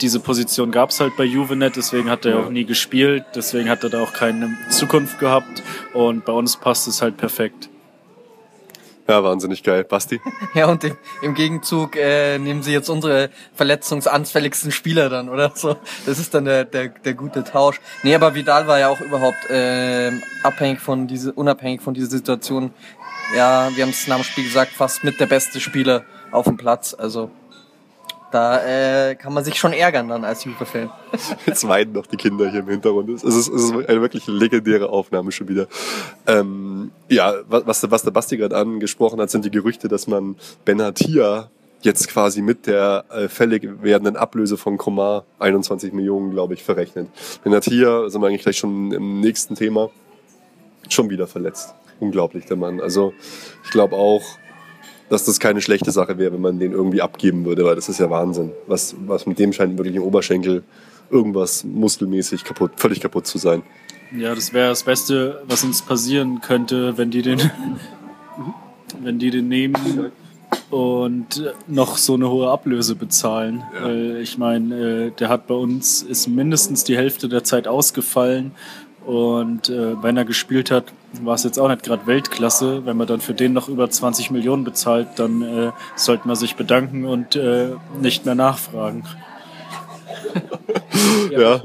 diese 0.00 0.20
Position 0.20 0.70
gab 0.70 0.90
es 0.90 1.00
halt 1.00 1.16
bei 1.16 1.24
Juve 1.24 1.56
nicht, 1.56 1.76
deswegen 1.76 2.10
hat 2.10 2.24
er 2.24 2.32
ja. 2.32 2.40
auch 2.40 2.50
nie 2.50 2.64
gespielt, 2.64 3.24
deswegen 3.34 3.68
hat 3.68 3.84
er 3.84 3.90
da 3.90 4.02
auch 4.02 4.12
keine 4.12 4.56
Zukunft 4.70 5.18
gehabt 5.18 5.62
und 5.92 6.24
bei 6.24 6.32
uns 6.32 6.56
passt 6.56 6.88
es 6.88 7.02
halt 7.02 7.16
perfekt. 7.16 7.68
Ja, 9.10 9.24
wahnsinnig 9.24 9.64
geil. 9.64 9.82
Basti? 9.82 10.20
ja, 10.54 10.66
und 10.66 10.84
im, 10.84 10.96
im 11.20 11.34
Gegenzug 11.34 11.96
äh, 11.96 12.38
nehmen 12.38 12.62
sie 12.62 12.72
jetzt 12.72 12.88
unsere 12.88 13.30
verletzungsanfälligsten 13.54 14.70
Spieler 14.70 15.08
dann, 15.08 15.28
oder 15.28 15.50
so. 15.52 15.76
Das 16.06 16.20
ist 16.20 16.32
dann 16.32 16.44
der, 16.44 16.64
der, 16.64 16.90
der 16.90 17.14
gute 17.14 17.42
Tausch. 17.42 17.80
Nee, 18.04 18.14
aber 18.14 18.36
Vidal 18.36 18.68
war 18.68 18.78
ja 18.78 18.88
auch 18.88 19.00
überhaupt 19.00 19.50
äh, 19.50 20.12
abhängig 20.44 20.78
von 20.78 21.08
diese, 21.08 21.32
unabhängig 21.32 21.80
von 21.80 21.92
dieser 21.92 22.06
Situation. 22.06 22.72
Ja, 23.36 23.68
wir 23.74 23.82
haben 23.82 23.90
es 23.90 24.06
nach 24.06 24.16
dem 24.16 24.24
Spiel 24.24 24.44
gesagt, 24.44 24.70
fast 24.70 25.02
mit 25.02 25.18
der 25.18 25.26
beste 25.26 25.58
Spieler 25.58 26.04
auf 26.30 26.44
dem 26.44 26.56
Platz. 26.56 26.94
Also 26.94 27.32
da 28.30 29.10
äh, 29.10 29.14
kann 29.16 29.32
man 29.32 29.44
sich 29.44 29.58
schon 29.58 29.72
ärgern 29.72 30.08
dann 30.08 30.24
als 30.24 30.44
Juve-Fan. 30.44 30.90
Jetzt 31.46 31.66
weinen 31.66 31.92
noch 31.92 32.06
die 32.06 32.16
Kinder 32.16 32.50
hier 32.50 32.60
im 32.60 32.68
Hintergrund. 32.68 33.10
Es 33.10 33.24
ist, 33.24 33.48
es 33.48 33.48
ist 33.48 33.72
eine 33.72 34.00
wirklich 34.00 34.26
legendäre 34.26 34.88
Aufnahme 34.88 35.32
schon 35.32 35.48
wieder. 35.48 35.66
Ähm, 36.26 36.92
ja, 37.08 37.34
was, 37.48 37.90
was 37.90 38.02
der 38.02 38.10
Basti 38.10 38.36
gerade 38.36 38.56
angesprochen 38.56 39.20
hat, 39.20 39.30
sind 39.30 39.44
die 39.44 39.50
Gerüchte, 39.50 39.88
dass 39.88 40.06
man 40.06 40.36
Benatia 40.64 41.50
jetzt 41.82 42.08
quasi 42.08 42.42
mit 42.42 42.66
der 42.66 43.04
äh, 43.10 43.28
fällig 43.28 43.68
werdenden 43.82 44.16
Ablöse 44.16 44.56
von 44.56 44.76
Komar 44.76 45.24
21 45.38 45.92
Millionen, 45.92 46.30
glaube 46.30 46.54
ich, 46.54 46.62
verrechnet. 46.62 47.08
Benatia, 47.42 48.08
sind 48.08 48.20
wir 48.20 48.28
eigentlich 48.28 48.42
gleich 48.42 48.58
schon 48.58 48.92
im 48.92 49.20
nächsten 49.20 49.54
Thema, 49.54 49.90
schon 50.88 51.10
wieder 51.10 51.26
verletzt. 51.26 51.74
Unglaublich, 51.98 52.46
der 52.46 52.56
Mann. 52.56 52.80
Also 52.80 53.12
ich 53.64 53.70
glaube 53.70 53.96
auch, 53.96 54.22
dass 55.10 55.24
das 55.24 55.40
keine 55.40 55.60
schlechte 55.60 55.90
Sache 55.90 56.16
wäre, 56.18 56.32
wenn 56.32 56.40
man 56.40 56.58
den 56.58 56.72
irgendwie 56.72 57.02
abgeben 57.02 57.44
würde, 57.44 57.64
weil 57.64 57.74
das 57.74 57.88
ist 57.88 57.98
ja 57.98 58.08
Wahnsinn. 58.08 58.52
Was, 58.68 58.94
was 59.06 59.26
mit 59.26 59.38
dem 59.38 59.52
scheint 59.52 59.76
wirklich 59.76 59.96
im 59.96 60.02
Oberschenkel 60.02 60.62
irgendwas 61.10 61.64
muskelmäßig 61.64 62.44
kaputt, 62.44 62.72
völlig 62.76 63.00
kaputt 63.00 63.26
zu 63.26 63.36
sein. 63.36 63.62
Ja, 64.16 64.34
das 64.34 64.52
wäre 64.52 64.68
das 64.68 64.84
Beste, 64.84 65.42
was 65.46 65.64
uns 65.64 65.82
passieren 65.82 66.40
könnte, 66.40 66.96
wenn 66.96 67.10
die 67.10 67.22
den, 67.22 67.40
wenn 69.02 69.18
die 69.18 69.32
den 69.32 69.48
nehmen 69.48 70.12
und 70.70 71.54
noch 71.66 71.96
so 71.96 72.14
eine 72.14 72.30
hohe 72.30 72.48
Ablöse 72.48 72.94
bezahlen. 72.94 73.64
Ja. 73.74 73.84
Weil 73.86 74.16
ich 74.22 74.38
meine, 74.38 74.74
äh, 74.76 75.10
der 75.10 75.28
hat 75.28 75.48
bei 75.48 75.54
uns 75.54 76.02
ist 76.02 76.28
mindestens 76.28 76.84
die 76.84 76.96
Hälfte 76.96 77.28
der 77.28 77.42
Zeit 77.42 77.66
ausgefallen 77.66 78.52
und 79.06 79.68
äh, 79.68 80.00
wenn 80.02 80.16
er 80.16 80.24
gespielt 80.24 80.70
hat, 80.70 80.92
war 81.22 81.34
es 81.34 81.44
jetzt 81.44 81.58
auch 81.58 81.68
nicht 81.68 81.82
gerade 81.82 82.06
Weltklasse. 82.06 82.86
Wenn 82.86 82.96
man 82.96 83.06
dann 83.06 83.20
für 83.20 83.34
den 83.34 83.52
noch 83.52 83.68
über 83.68 83.90
20 83.90 84.30
Millionen 84.30 84.64
bezahlt, 84.64 85.08
dann 85.16 85.42
äh, 85.42 85.72
sollte 85.96 86.26
man 86.26 86.36
sich 86.36 86.56
bedanken 86.56 87.04
und 87.04 87.36
äh, 87.36 87.70
nicht 88.00 88.26
mehr 88.26 88.34
nachfragen. 88.34 89.04
ja. 91.30 91.38
ja. 91.38 91.60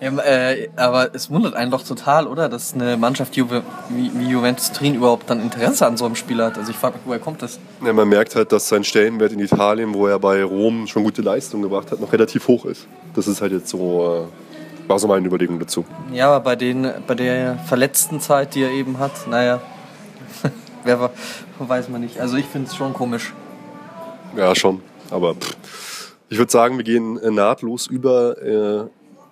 Ja, 0.00 0.16
äh, 0.18 0.68
aber 0.76 1.12
es 1.14 1.28
wundert 1.30 1.54
einen 1.54 1.72
doch 1.72 1.82
total, 1.82 2.28
oder? 2.28 2.48
Dass 2.48 2.74
eine 2.74 2.96
Mannschaft 2.96 3.36
Juve, 3.36 3.64
wie, 3.88 4.10
wie 4.14 4.28
Juventus 4.28 4.70
Turin 4.70 4.94
überhaupt 4.94 5.28
dann 5.28 5.42
Interesse 5.42 5.86
an 5.86 5.96
so 5.96 6.04
einem 6.04 6.14
Spieler 6.14 6.46
hat. 6.46 6.58
Also 6.58 6.70
ich 6.70 6.76
frage 6.76 6.96
mich, 6.98 7.02
woher 7.04 7.18
kommt 7.18 7.42
das? 7.42 7.58
Ja, 7.84 7.92
man 7.92 8.08
merkt 8.08 8.36
halt, 8.36 8.52
dass 8.52 8.68
sein 8.68 8.84
Stellenwert 8.84 9.32
in 9.32 9.40
Italien, 9.40 9.92
wo 9.94 10.06
er 10.06 10.18
bei 10.20 10.44
Rom 10.44 10.86
schon 10.86 11.02
gute 11.02 11.22
Leistung 11.22 11.62
gebracht 11.62 11.90
hat, 11.90 12.00
noch 12.00 12.12
relativ 12.12 12.46
hoch 12.46 12.64
ist. 12.64 12.86
Das 13.14 13.26
ist 13.26 13.40
halt 13.40 13.50
jetzt 13.50 13.68
so, 13.68 14.28
äh, 14.28 14.47
war 14.88 14.98
so 14.98 15.06
meine 15.06 15.26
Überlegung 15.26 15.60
dazu. 15.60 15.84
Ja, 16.12 16.28
aber 16.28 16.40
bei, 16.40 16.56
den, 16.56 16.90
bei 17.06 17.14
der 17.14 17.58
verletzten 17.58 18.20
Zeit, 18.20 18.54
die 18.54 18.62
er 18.62 18.70
eben 18.70 18.98
hat, 18.98 19.28
naja, 19.28 19.60
wer 20.84 21.10
weiß 21.58 21.88
man 21.88 22.00
nicht. 22.00 22.20
Also 22.20 22.36
ich 22.36 22.46
finde 22.46 22.68
es 22.68 22.76
schon 22.76 22.94
komisch. 22.94 23.32
Ja, 24.36 24.54
schon. 24.54 24.80
Aber 25.10 25.36
ich 26.28 26.38
würde 26.38 26.50
sagen, 26.50 26.76
wir 26.76 26.84
gehen 26.84 27.18
äh, 27.18 27.30
nahtlos 27.30 27.86
über 27.86 28.42
äh, 28.42 28.86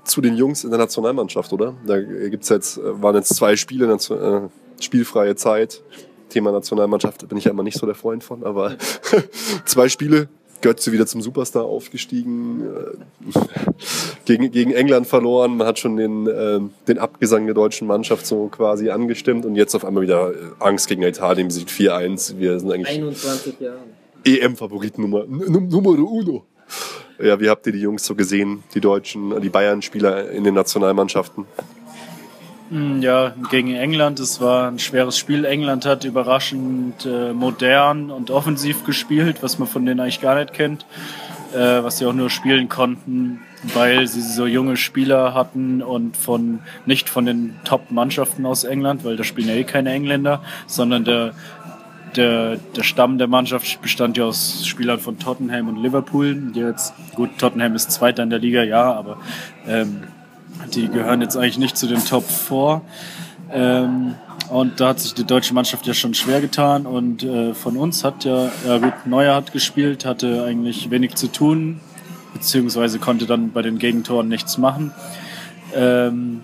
zu 0.04 0.20
den 0.20 0.36
Jungs 0.36 0.64
in 0.64 0.70
der 0.70 0.78
Nationalmannschaft, 0.78 1.52
oder? 1.52 1.74
Da 1.86 2.00
gibt's 2.00 2.48
jetzt, 2.48 2.78
äh, 2.78 3.02
waren 3.02 3.16
jetzt 3.16 3.34
zwei 3.34 3.56
Spiele, 3.56 3.92
äh, 3.92 4.82
spielfreie 4.82 5.36
Zeit. 5.36 5.82
Thema 6.28 6.52
Nationalmannschaft 6.52 7.28
bin 7.28 7.38
ich 7.38 7.44
ja 7.44 7.52
immer 7.52 7.62
nicht 7.62 7.78
so 7.78 7.86
der 7.86 7.94
Freund 7.94 8.24
von, 8.24 8.44
aber 8.44 8.76
zwei 9.64 9.88
Spiele, 9.88 10.28
Götze 10.60 10.92
wieder 10.92 11.06
zum 11.06 11.22
Superstar 11.22 11.64
aufgestiegen, 11.64 12.62
äh, 12.62 13.40
gegen, 14.24 14.50
gegen 14.50 14.72
England 14.72 15.06
verloren, 15.06 15.56
man 15.56 15.66
hat 15.66 15.78
schon 15.78 15.96
den, 15.96 16.26
äh, 16.26 16.60
den 16.88 16.98
Abgesang 16.98 17.46
der 17.46 17.54
deutschen 17.54 17.86
Mannschaft 17.86 18.26
so 18.26 18.48
quasi 18.48 18.90
angestimmt 18.90 19.44
und 19.44 19.56
jetzt 19.56 19.74
auf 19.74 19.84
einmal 19.84 20.02
wieder 20.02 20.30
äh, 20.30 20.34
Angst 20.58 20.88
gegen 20.88 21.02
Italien, 21.02 21.48
besiegt 21.48 21.70
4-1. 21.70 22.38
Wir 22.38 22.58
sind 22.60 22.72
eigentlich 22.72 22.96
21 22.96 23.60
Jahre. 23.60 23.78
EM-Favorit 24.24 24.98
Nummer, 24.98 25.24
Nummer 25.26 25.90
uno. 25.90 26.44
Ja, 27.22 27.40
wie 27.40 27.48
habt 27.48 27.66
ihr 27.66 27.72
die 27.72 27.80
Jungs 27.80 28.04
so 28.04 28.14
gesehen, 28.14 28.62
die 28.74 28.80
Deutschen, 28.80 29.40
die 29.40 29.48
Bayern-Spieler 29.48 30.30
in 30.30 30.44
den 30.44 30.54
Nationalmannschaften? 30.54 31.46
Hm, 32.70 33.00
ja, 33.00 33.34
gegen 33.50 33.74
England. 33.74 34.18
Es 34.20 34.40
war 34.40 34.68
ein 34.68 34.78
schweres 34.78 35.16
Spiel. 35.16 35.44
England 35.44 35.86
hat 35.86 36.04
überraschend 36.04 37.06
äh, 37.06 37.32
modern 37.32 38.10
und 38.10 38.30
offensiv 38.30 38.84
gespielt, 38.84 39.42
was 39.42 39.58
man 39.58 39.68
von 39.68 39.86
denen 39.86 40.00
eigentlich 40.00 40.20
gar 40.20 40.34
nicht 40.34 40.52
kennt. 40.52 40.84
Äh, 41.54 41.84
was 41.84 41.98
sie 41.98 42.06
auch 42.06 42.12
nur 42.12 42.28
spielen 42.28 42.68
konnten, 42.68 43.40
weil 43.72 44.06
sie 44.08 44.20
so 44.20 44.46
junge 44.46 44.76
Spieler 44.76 45.32
hatten 45.32 45.80
und 45.80 46.16
von 46.16 46.58
nicht 46.86 47.08
von 47.08 47.24
den 47.24 47.54
Top-Mannschaften 47.64 48.44
aus 48.44 48.64
England, 48.64 49.04
weil 49.04 49.16
da 49.16 49.22
spielen 49.22 49.48
ja 49.48 49.54
eh 49.54 49.64
keine 49.64 49.92
Engländer, 49.92 50.42
sondern 50.66 51.04
der 51.04 51.32
der, 52.16 52.56
der 52.74 52.82
Stamm 52.82 53.18
der 53.18 53.26
Mannschaft 53.26 53.80
bestand 53.82 54.16
ja 54.16 54.24
aus 54.24 54.66
Spielern 54.66 54.98
von 54.98 55.18
Tottenham 55.18 55.68
und 55.68 55.82
Liverpool. 55.82 56.34
Die 56.34 56.60
jetzt, 56.60 56.94
gut, 57.14 57.30
Tottenham 57.38 57.74
ist 57.74 57.90
Zweiter 57.90 58.22
in 58.22 58.30
der 58.30 58.38
Liga, 58.38 58.62
ja, 58.62 58.92
aber 58.92 59.18
ähm, 59.66 60.02
die 60.74 60.88
gehören 60.88 61.20
jetzt 61.20 61.36
eigentlich 61.36 61.58
nicht 61.58 61.76
zu 61.76 61.86
den 61.86 62.04
Top 62.04 62.24
4. 62.24 62.80
Ähm, 63.52 64.14
und 64.50 64.80
da 64.80 64.88
hat 64.88 65.00
sich 65.00 65.14
die 65.14 65.24
deutsche 65.24 65.54
Mannschaft 65.54 65.86
ja 65.86 65.94
schon 65.94 66.14
schwer 66.14 66.40
getan. 66.40 66.86
Und 66.86 67.22
äh, 67.22 67.54
von 67.54 67.76
uns 67.76 68.04
hat 68.04 68.24
ja, 68.24 68.50
ja 68.66 68.78
gut, 68.78 69.06
Neuer 69.06 69.34
hat 69.34 69.52
gespielt, 69.52 70.04
hatte 70.04 70.44
eigentlich 70.44 70.90
wenig 70.90 71.14
zu 71.14 71.28
tun, 71.28 71.80
beziehungsweise 72.32 72.98
konnte 72.98 73.26
dann 73.26 73.52
bei 73.52 73.62
den 73.62 73.78
Gegentoren 73.78 74.28
nichts 74.28 74.58
machen. 74.58 74.92
Ähm, 75.74 76.42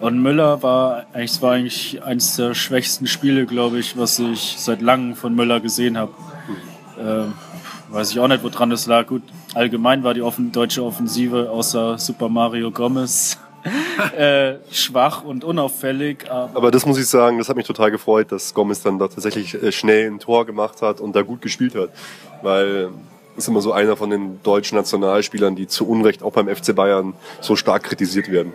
und 0.00 0.22
Müller 0.22 0.62
war 0.62 1.06
eigentlich, 1.12 1.30
es 1.32 1.42
war 1.42 1.52
eigentlich 1.52 2.02
eines 2.04 2.36
der 2.36 2.54
schwächsten 2.54 3.06
Spiele, 3.06 3.46
glaube 3.46 3.78
ich, 3.78 3.96
was 3.96 4.18
ich 4.18 4.56
seit 4.58 4.80
langem 4.80 5.16
von 5.16 5.34
Müller 5.34 5.60
gesehen 5.60 5.96
habe. 5.96 6.12
Ähm, 7.00 7.32
weiß 7.90 8.10
ich 8.10 8.20
auch 8.20 8.28
nicht, 8.28 8.44
woran 8.44 8.70
das 8.70 8.86
lag. 8.86 9.06
Gut, 9.06 9.22
allgemein 9.54 10.04
war 10.04 10.14
die 10.14 10.22
offen, 10.22 10.52
deutsche 10.52 10.84
Offensive 10.84 11.50
außer 11.50 11.98
Super 11.98 12.28
Mario 12.28 12.70
Gomez 12.70 13.38
äh, 14.16 14.54
schwach 14.70 15.24
und 15.24 15.44
unauffällig. 15.44 16.30
Aber, 16.30 16.56
aber, 16.56 16.70
das 16.70 16.86
muss 16.86 16.98
ich 16.98 17.06
sagen, 17.06 17.38
das 17.38 17.48
hat 17.48 17.56
mich 17.56 17.66
total 17.66 17.90
gefreut, 17.90 18.30
dass 18.30 18.54
Gomez 18.54 18.82
dann 18.82 18.98
da 18.98 19.08
tatsächlich 19.08 19.54
äh, 19.54 19.72
schnell 19.72 20.10
ein 20.10 20.18
Tor 20.18 20.46
gemacht 20.46 20.82
hat 20.82 21.00
und 21.00 21.14
da 21.14 21.22
gut 21.22 21.42
gespielt 21.42 21.74
hat. 21.74 21.90
Weil 22.42 22.90
ist 23.36 23.48
immer 23.48 23.60
so 23.60 23.72
einer 23.72 23.96
von 23.96 24.10
den 24.10 24.42
deutschen 24.42 24.76
Nationalspielern, 24.76 25.54
die 25.54 25.68
zu 25.68 25.88
Unrecht 25.88 26.22
auch 26.22 26.32
beim 26.32 26.48
FC 26.48 26.74
Bayern 26.74 27.14
so 27.40 27.54
stark 27.54 27.84
kritisiert 27.84 28.30
werden. 28.30 28.52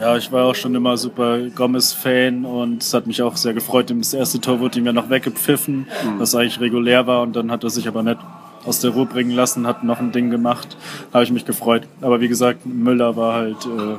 Ja, 0.00 0.16
ich 0.16 0.30
war 0.30 0.44
auch 0.44 0.54
schon 0.54 0.74
immer 0.74 0.96
super 0.96 1.38
Gomez-Fan 1.48 2.44
und 2.44 2.82
es 2.82 2.92
hat 2.92 3.06
mich 3.06 3.22
auch 3.22 3.36
sehr 3.36 3.54
gefreut. 3.54 3.90
Das 3.96 4.12
erste 4.12 4.40
Tor 4.40 4.60
wurde 4.60 4.78
ihm 4.78 4.86
ja 4.86 4.92
noch 4.92 5.08
weggepfiffen, 5.08 5.86
mhm. 6.04 6.18
was 6.18 6.34
eigentlich 6.34 6.60
regulär 6.60 7.06
war 7.06 7.22
und 7.22 7.34
dann 7.34 7.50
hat 7.50 7.64
er 7.64 7.70
sich 7.70 7.88
aber 7.88 8.02
nicht 8.02 8.18
aus 8.66 8.80
der 8.80 8.90
Ruhe 8.90 9.06
bringen 9.06 9.30
lassen, 9.30 9.66
hat 9.66 9.84
noch 9.84 10.00
ein 10.00 10.12
Ding 10.12 10.28
gemacht. 10.28 10.76
Habe 11.14 11.24
ich 11.24 11.30
mich 11.30 11.46
gefreut. 11.46 11.84
Aber 12.00 12.20
wie 12.20 12.28
gesagt, 12.28 12.66
Müller 12.66 13.16
war 13.16 13.34
halt, 13.34 13.64
äh, 13.64 13.96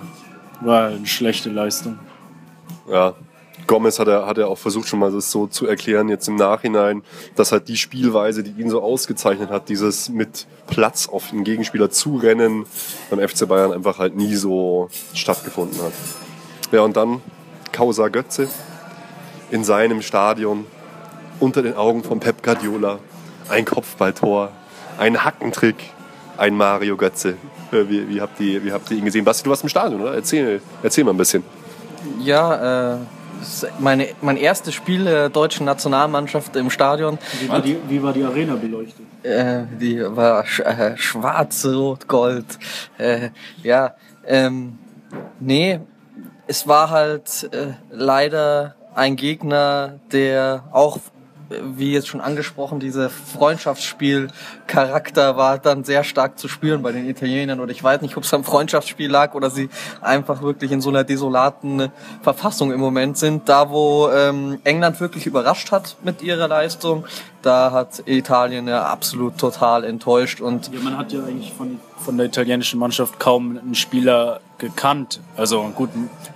war 0.62 0.88
eine 0.88 1.06
schlechte 1.06 1.50
Leistung. 1.50 2.00
Ja, 2.90 3.16
Gomez 3.68 4.00
hat 4.00 4.08
er, 4.08 4.26
hat 4.26 4.38
er 4.38 4.48
auch 4.48 4.58
versucht, 4.58 4.88
schon 4.88 5.00
mal 5.00 5.12
das 5.12 5.30
so 5.30 5.46
zu 5.46 5.68
erklären, 5.68 6.10
jetzt 6.10 6.28
im 6.28 6.36
Nachhinein, 6.36 7.04
dass 7.36 7.52
halt 7.52 7.68
die 7.68 7.76
Spielweise, 7.76 8.44
die 8.44 8.62
ihn 8.62 8.70
so 8.70 8.82
ausgezeichnet 8.82 9.50
hat, 9.50 9.70
dieses 9.70 10.10
mit 10.10 10.48
Platz 10.68 11.08
auf 11.10 11.30
den 11.30 11.44
Gegenspieler 11.44 11.90
zurennen, 11.90 12.66
beim 13.10 13.28
FC 13.28 13.48
Bayern 13.48 13.74
einfach 13.74 14.00
halt 14.00 14.16
nie 14.16 14.36
so 14.36 14.90
stattgefunden 15.14 15.82
hat. 15.82 15.94
Ja, 16.72 16.82
und 16.82 16.96
dann 16.96 17.22
Causa 17.72 18.08
Götze 18.08 18.48
in 19.52 19.64
seinem 19.64 20.02
Stadion 20.02 20.66
unter 21.40 21.62
den 21.62 21.76
Augen 21.76 22.04
von 22.04 22.20
Pep 22.20 22.42
Guardiola. 22.44 23.00
Ein 23.50 23.66
Kopfballtor, 23.66 24.52
ein 24.98 25.24
Hackentrick, 25.24 25.76
ein 26.38 26.56
Mario 26.56 26.98
Götze. 26.98 27.36
Wie, 27.72 28.08
wie, 28.10 28.22
habt 28.22 28.40
ihr, 28.40 28.64
wie 28.64 28.72
habt 28.72 28.90
ihr 28.92 28.98
ihn 28.98 29.06
gesehen? 29.06 29.26
Basti, 29.26 29.44
du 29.44 29.50
warst 29.50 29.64
im 29.64 29.70
Stadion, 29.70 30.02
oder? 30.02 30.16
Erzähl, 30.16 30.62
erzähl 30.84 31.04
mal 31.04 31.12
ein 31.12 31.18
bisschen. 31.18 31.44
Ja, 32.20 32.94
äh, 32.94 32.98
meine, 33.80 34.08
mein 34.22 34.38
erstes 34.38 34.74
Spiel 34.74 35.04
der 35.04 35.30
deutschen 35.30 35.66
Nationalmannschaft 35.66 36.56
im 36.56 36.70
Stadion. 36.70 37.18
Wie 37.42 37.50
war 37.50 37.62
die, 37.62 37.78
wie 37.88 38.02
war 38.02 38.14
die 38.14 38.24
Arena 38.24 38.56
beleuchtet? 38.56 39.06
Äh, 39.24 39.64
die 39.80 40.00
war 40.04 40.46
sch 40.46 40.60
äh, 40.62 40.96
schwarz, 40.98 41.66
rot, 41.66 42.08
gold. 42.08 42.46
Äh, 42.98 43.30
ja, 43.64 43.96
ähm, 44.26 44.78
nee, 45.40 45.80
es 46.48 46.68
war 46.68 46.90
halt 46.90 47.50
äh, 47.52 47.74
leider 47.92 48.76
ein 48.96 49.16
Gegner, 49.16 50.00
der 50.12 50.64
auch 50.72 50.98
wie 51.50 51.94
jetzt 51.94 52.08
schon 52.08 52.22
angesprochen, 52.22 52.80
dieser 52.80 53.10
Freundschaftsspiel-Charakter 53.10 55.38
war 55.38 55.60
dann 55.60 55.84
sehr 55.84 56.04
stark 56.04 56.40
zu 56.40 56.48
spüren 56.48 56.82
bei 56.82 56.92
den 56.92 57.10
Italienern. 57.10 57.60
Und 57.60 57.70
ich 57.70 57.84
weiß 57.84 58.02
nicht, 58.02 58.18
ob 58.18 58.24
es 58.24 58.34
am 58.34 58.44
Freundschaftsspiel 58.44 59.10
lag 59.10 59.34
oder 59.34 59.50
sie 59.50 59.70
einfach 60.02 60.42
wirklich 60.42 60.72
in 60.72 60.82
so 60.82 60.90
einer 60.90 61.04
desolaten 61.04 61.92
Verfassung 62.22 62.72
im 62.72 62.80
Moment 62.80 63.18
sind. 63.18 63.50
Da, 63.50 63.70
wo 63.70 64.10
ähm, 64.10 64.60
England 64.64 65.00
wirklich 65.00 65.26
überrascht 65.26 65.72
hat 65.72 65.98
mit 66.04 66.22
ihrer 66.22 66.48
Leistung, 66.48 67.06
da 67.42 67.72
hat 67.72 68.04
Italien 68.06 68.68
ja 68.68 68.86
absolut 68.86 69.38
total 69.38 69.84
enttäuscht. 69.84 70.42
Und 70.42 70.74
ja, 70.74 70.80
man 70.82 70.98
hat 70.98 71.14
ja 71.14 71.24
eigentlich 71.24 71.54
von, 71.54 71.80
von 71.98 72.18
der 72.18 72.28
italienischen 72.28 72.80
Mannschaft 72.80 73.20
kaum 73.20 73.58
einen 73.58 73.76
Spieler 73.76 74.40
gekannt. 74.58 75.20
Also 75.36 75.62
gut, 75.76 75.90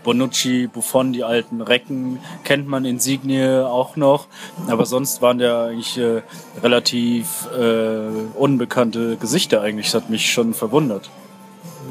Bonucci, 0.03 0.67
Buffon, 0.67 1.13
die 1.13 1.23
alten 1.23 1.61
Recken 1.61 2.19
kennt 2.43 2.67
man, 2.67 2.85
Insigne 2.85 3.67
auch 3.67 3.95
noch. 3.95 4.27
Aber 4.67 4.85
sonst 4.85 5.21
waren 5.21 5.39
ja 5.39 5.65
eigentlich 5.65 5.97
äh, 5.97 6.21
relativ 6.61 7.47
äh, 7.57 8.37
unbekannte 8.37 9.17
Gesichter 9.17 9.61
eigentlich. 9.61 9.91
Das 9.91 10.03
hat 10.03 10.09
mich 10.09 10.31
schon 10.31 10.53
verwundert. 10.53 11.09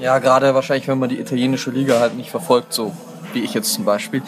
Ja, 0.01 0.19
gerade 0.19 0.55
wahrscheinlich, 0.55 0.89
wenn 0.89 0.99
man 0.99 1.09
die 1.09 1.19
italienische 1.19 1.71
Liga 1.71 2.01
halt 2.01 2.17
nicht 2.17 2.31
verfolgt, 2.31 2.73
so 2.73 2.93
wie 3.33 3.41
ich 3.41 3.55
jetzt 3.55 3.75
zum 3.75 3.85
Beispiel. 3.85 4.23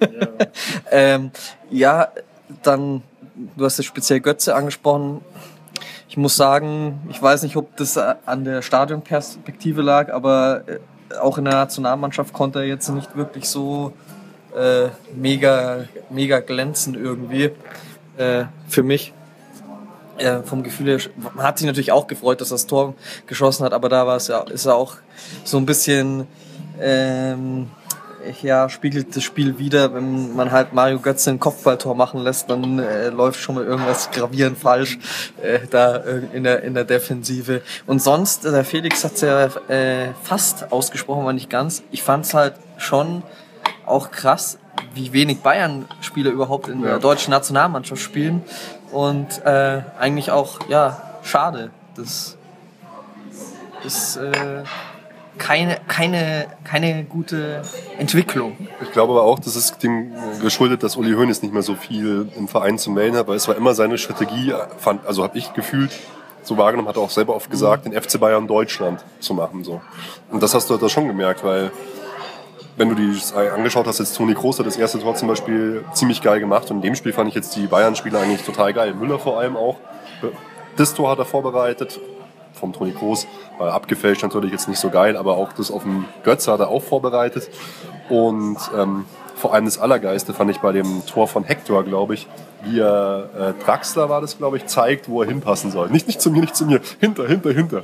Ja, 0.00 0.28
ähm, 0.90 1.30
ja 1.70 2.08
dann, 2.62 3.02
du 3.56 3.64
hast 3.64 3.78
ja 3.78 3.84
speziell 3.84 4.20
Götze 4.20 4.54
angesprochen. 4.54 5.20
Muss 6.18 6.34
sagen, 6.34 7.00
ich 7.10 7.22
weiß 7.22 7.44
nicht, 7.44 7.54
ob 7.54 7.76
das 7.76 7.96
an 7.96 8.44
der 8.44 8.60
Stadionperspektive 8.62 9.82
lag, 9.82 10.12
aber 10.12 10.62
äh, 10.66 10.78
auch 11.16 11.38
in 11.38 11.44
der 11.44 11.54
Nationalmannschaft 11.54 12.32
konnte 12.32 12.58
er 12.58 12.64
jetzt 12.64 12.88
nicht 12.88 13.16
wirklich 13.16 13.48
so 13.48 13.92
äh, 14.56 14.88
mega, 15.14 15.84
mega 16.10 16.40
glänzen 16.40 16.94
irgendwie. 16.94 17.52
Äh, 18.16 18.46
für 18.66 18.82
mich. 18.82 19.12
Äh, 20.16 20.42
vom 20.42 20.64
Gefühl 20.64 20.88
her, 20.88 20.98
man 21.36 21.46
hat 21.46 21.58
sich 21.58 21.68
natürlich 21.68 21.92
auch 21.92 22.08
gefreut, 22.08 22.40
dass 22.40 22.50
er 22.50 22.54
das 22.54 22.66
Tor 22.66 22.94
geschossen 23.28 23.64
hat, 23.64 23.72
aber 23.72 23.88
da 23.88 24.04
war 24.04 24.16
es 24.16 24.26
ja, 24.26 24.40
ist 24.40 24.66
er 24.66 24.74
auch 24.74 24.96
so 25.44 25.58
ein 25.58 25.66
bisschen 25.66 26.26
ähm, 26.80 27.70
ja, 28.42 28.68
spiegelt 28.68 29.16
das 29.16 29.22
Spiel 29.22 29.58
wieder, 29.58 29.94
wenn 29.94 30.34
man 30.34 30.50
halt 30.50 30.72
Mario 30.72 30.98
Götze 30.98 31.30
ein 31.30 31.40
Kopfballtor 31.40 31.94
machen 31.94 32.20
lässt, 32.20 32.50
dann 32.50 32.78
äh, 32.78 33.08
läuft 33.08 33.40
schon 33.40 33.54
mal 33.56 33.64
irgendwas 33.64 34.10
gravierend 34.10 34.58
falsch 34.58 34.98
äh, 35.42 35.60
da 35.70 35.96
in 35.96 36.44
der, 36.44 36.62
in 36.62 36.74
der 36.74 36.84
Defensive. 36.84 37.62
Und 37.86 38.02
sonst, 38.02 38.44
der 38.44 38.64
Felix 38.64 39.04
hat 39.04 39.14
es 39.14 39.20
ja 39.22 39.44
äh, 39.68 40.12
fast 40.22 40.72
ausgesprochen, 40.72 41.22
aber 41.22 41.32
nicht 41.32 41.50
ganz. 41.50 41.82
Ich 41.90 42.02
fand 42.02 42.24
es 42.24 42.34
halt 42.34 42.54
schon 42.76 43.22
auch 43.86 44.10
krass, 44.10 44.58
wie 44.94 45.12
wenig 45.12 45.40
Bayern-Spieler 45.40 46.30
überhaupt 46.30 46.68
in 46.68 46.82
ja. 46.82 46.88
der 46.90 46.98
deutschen 46.98 47.30
Nationalmannschaft 47.30 48.02
spielen. 48.02 48.42
Und 48.92 49.44
äh, 49.44 49.82
eigentlich 49.98 50.30
auch, 50.30 50.60
ja, 50.68 51.02
schade. 51.22 51.70
Das 51.96 52.36
ist... 53.84 54.16
Äh, 54.16 54.62
keine, 55.38 55.78
keine, 55.86 56.46
keine 56.64 57.04
gute 57.04 57.62
Entwicklung. 57.98 58.56
Ich 58.82 58.92
glaube 58.92 59.12
aber 59.12 59.22
auch, 59.22 59.38
das 59.38 59.56
ist 59.56 59.82
dem 59.82 60.12
geschuldet, 60.42 60.82
dass 60.82 60.96
Uli 60.96 61.12
Hoeneß 61.12 61.42
nicht 61.42 61.54
mehr 61.54 61.62
so 61.62 61.74
viel 61.74 62.28
im 62.36 62.48
Verein 62.48 62.78
zu 62.78 62.90
melden 62.90 63.16
hat, 63.16 63.28
weil 63.28 63.36
es 63.36 63.48
war 63.48 63.56
immer 63.56 63.74
seine 63.74 63.98
Strategie, 63.98 64.52
fand, 64.78 65.06
also 65.06 65.22
habe 65.22 65.38
ich 65.38 65.52
gefühlt, 65.54 65.92
so 66.42 66.56
wahrgenommen, 66.56 66.88
hat 66.88 66.96
er 66.96 67.02
auch 67.02 67.10
selber 67.10 67.34
oft 67.34 67.50
gesagt, 67.50 67.84
den 67.84 67.92
FC 67.92 68.18
Bayern 68.18 68.46
Deutschland 68.46 69.04
zu 69.20 69.34
machen. 69.34 69.64
So. 69.64 69.80
Und 70.30 70.42
das 70.42 70.54
hast 70.54 70.70
du 70.70 70.76
da 70.76 70.88
schon 70.88 71.06
gemerkt, 71.06 71.44
weil 71.44 71.70
wenn 72.76 72.88
du 72.88 72.94
die 72.94 73.20
angeschaut 73.34 73.86
hast, 73.86 73.98
jetzt 73.98 74.16
Toni 74.16 74.34
Kroos 74.34 74.58
hat 74.58 74.66
das 74.66 74.76
erste 74.76 75.00
Tor 75.00 75.14
zum 75.16 75.28
Beispiel 75.28 75.84
ziemlich 75.92 76.22
geil 76.22 76.40
gemacht 76.40 76.70
und 76.70 76.76
in 76.76 76.82
dem 76.82 76.94
Spiel 76.94 77.12
fand 77.12 77.28
ich 77.28 77.34
jetzt 77.34 77.56
die 77.56 77.66
Bayern-Spieler 77.66 78.20
eigentlich 78.20 78.42
total 78.42 78.72
geil. 78.72 78.94
Müller 78.94 79.18
vor 79.18 79.38
allem 79.38 79.56
auch. 79.56 79.76
Das 80.76 80.94
Tor 80.94 81.10
hat 81.10 81.18
er 81.18 81.24
vorbereitet 81.24 81.98
vom 82.58 82.72
Toni 82.72 82.92
Kroos, 82.92 83.26
weil 83.58 83.70
abgefälscht 83.70 84.22
natürlich 84.22 84.52
jetzt 84.52 84.68
nicht 84.68 84.78
so 84.78 84.90
geil, 84.90 85.16
aber 85.16 85.36
auch 85.36 85.52
das 85.52 85.70
auf 85.70 85.82
dem 85.82 86.04
Götze 86.24 86.52
hat 86.52 86.60
er 86.60 86.68
auch 86.68 86.82
vorbereitet 86.82 87.48
und 88.08 88.58
ähm, 88.76 89.04
vor 89.38 89.54
allem 89.54 89.66
das 89.66 89.78
Allergeiste 89.78 90.34
fand 90.34 90.50
ich 90.50 90.58
bei 90.58 90.72
dem 90.72 91.06
Tor 91.06 91.28
von 91.28 91.44
Hector, 91.44 91.84
glaube 91.84 92.14
ich, 92.14 92.26
wie 92.64 92.80
er 92.80 93.54
äh, 93.58 93.64
Draxler 93.64 94.08
war 94.08 94.20
das, 94.20 94.36
glaube 94.36 94.56
ich, 94.56 94.66
zeigt, 94.66 95.08
wo 95.08 95.22
er 95.22 95.28
hinpassen 95.28 95.70
soll. 95.70 95.90
Nicht, 95.90 96.08
nicht 96.08 96.20
zu 96.20 96.30
mir, 96.30 96.40
nicht 96.40 96.56
zu 96.56 96.66
mir, 96.66 96.80
hinter, 96.98 97.26
hinter, 97.26 97.52
hinter. 97.52 97.82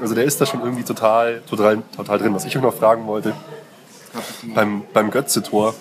Also 0.00 0.14
der 0.14 0.24
ist 0.24 0.40
da 0.40 0.46
schon 0.46 0.60
irgendwie 0.60 0.84
total, 0.84 1.42
total, 1.50 1.82
total 1.96 2.18
drin. 2.18 2.34
Was 2.34 2.44
ich 2.44 2.56
euch 2.56 2.62
noch 2.62 2.74
fragen 2.74 3.06
wollte, 3.08 3.34
beim, 4.54 4.82
beim 4.92 5.10
Götze-Tor, 5.10 5.74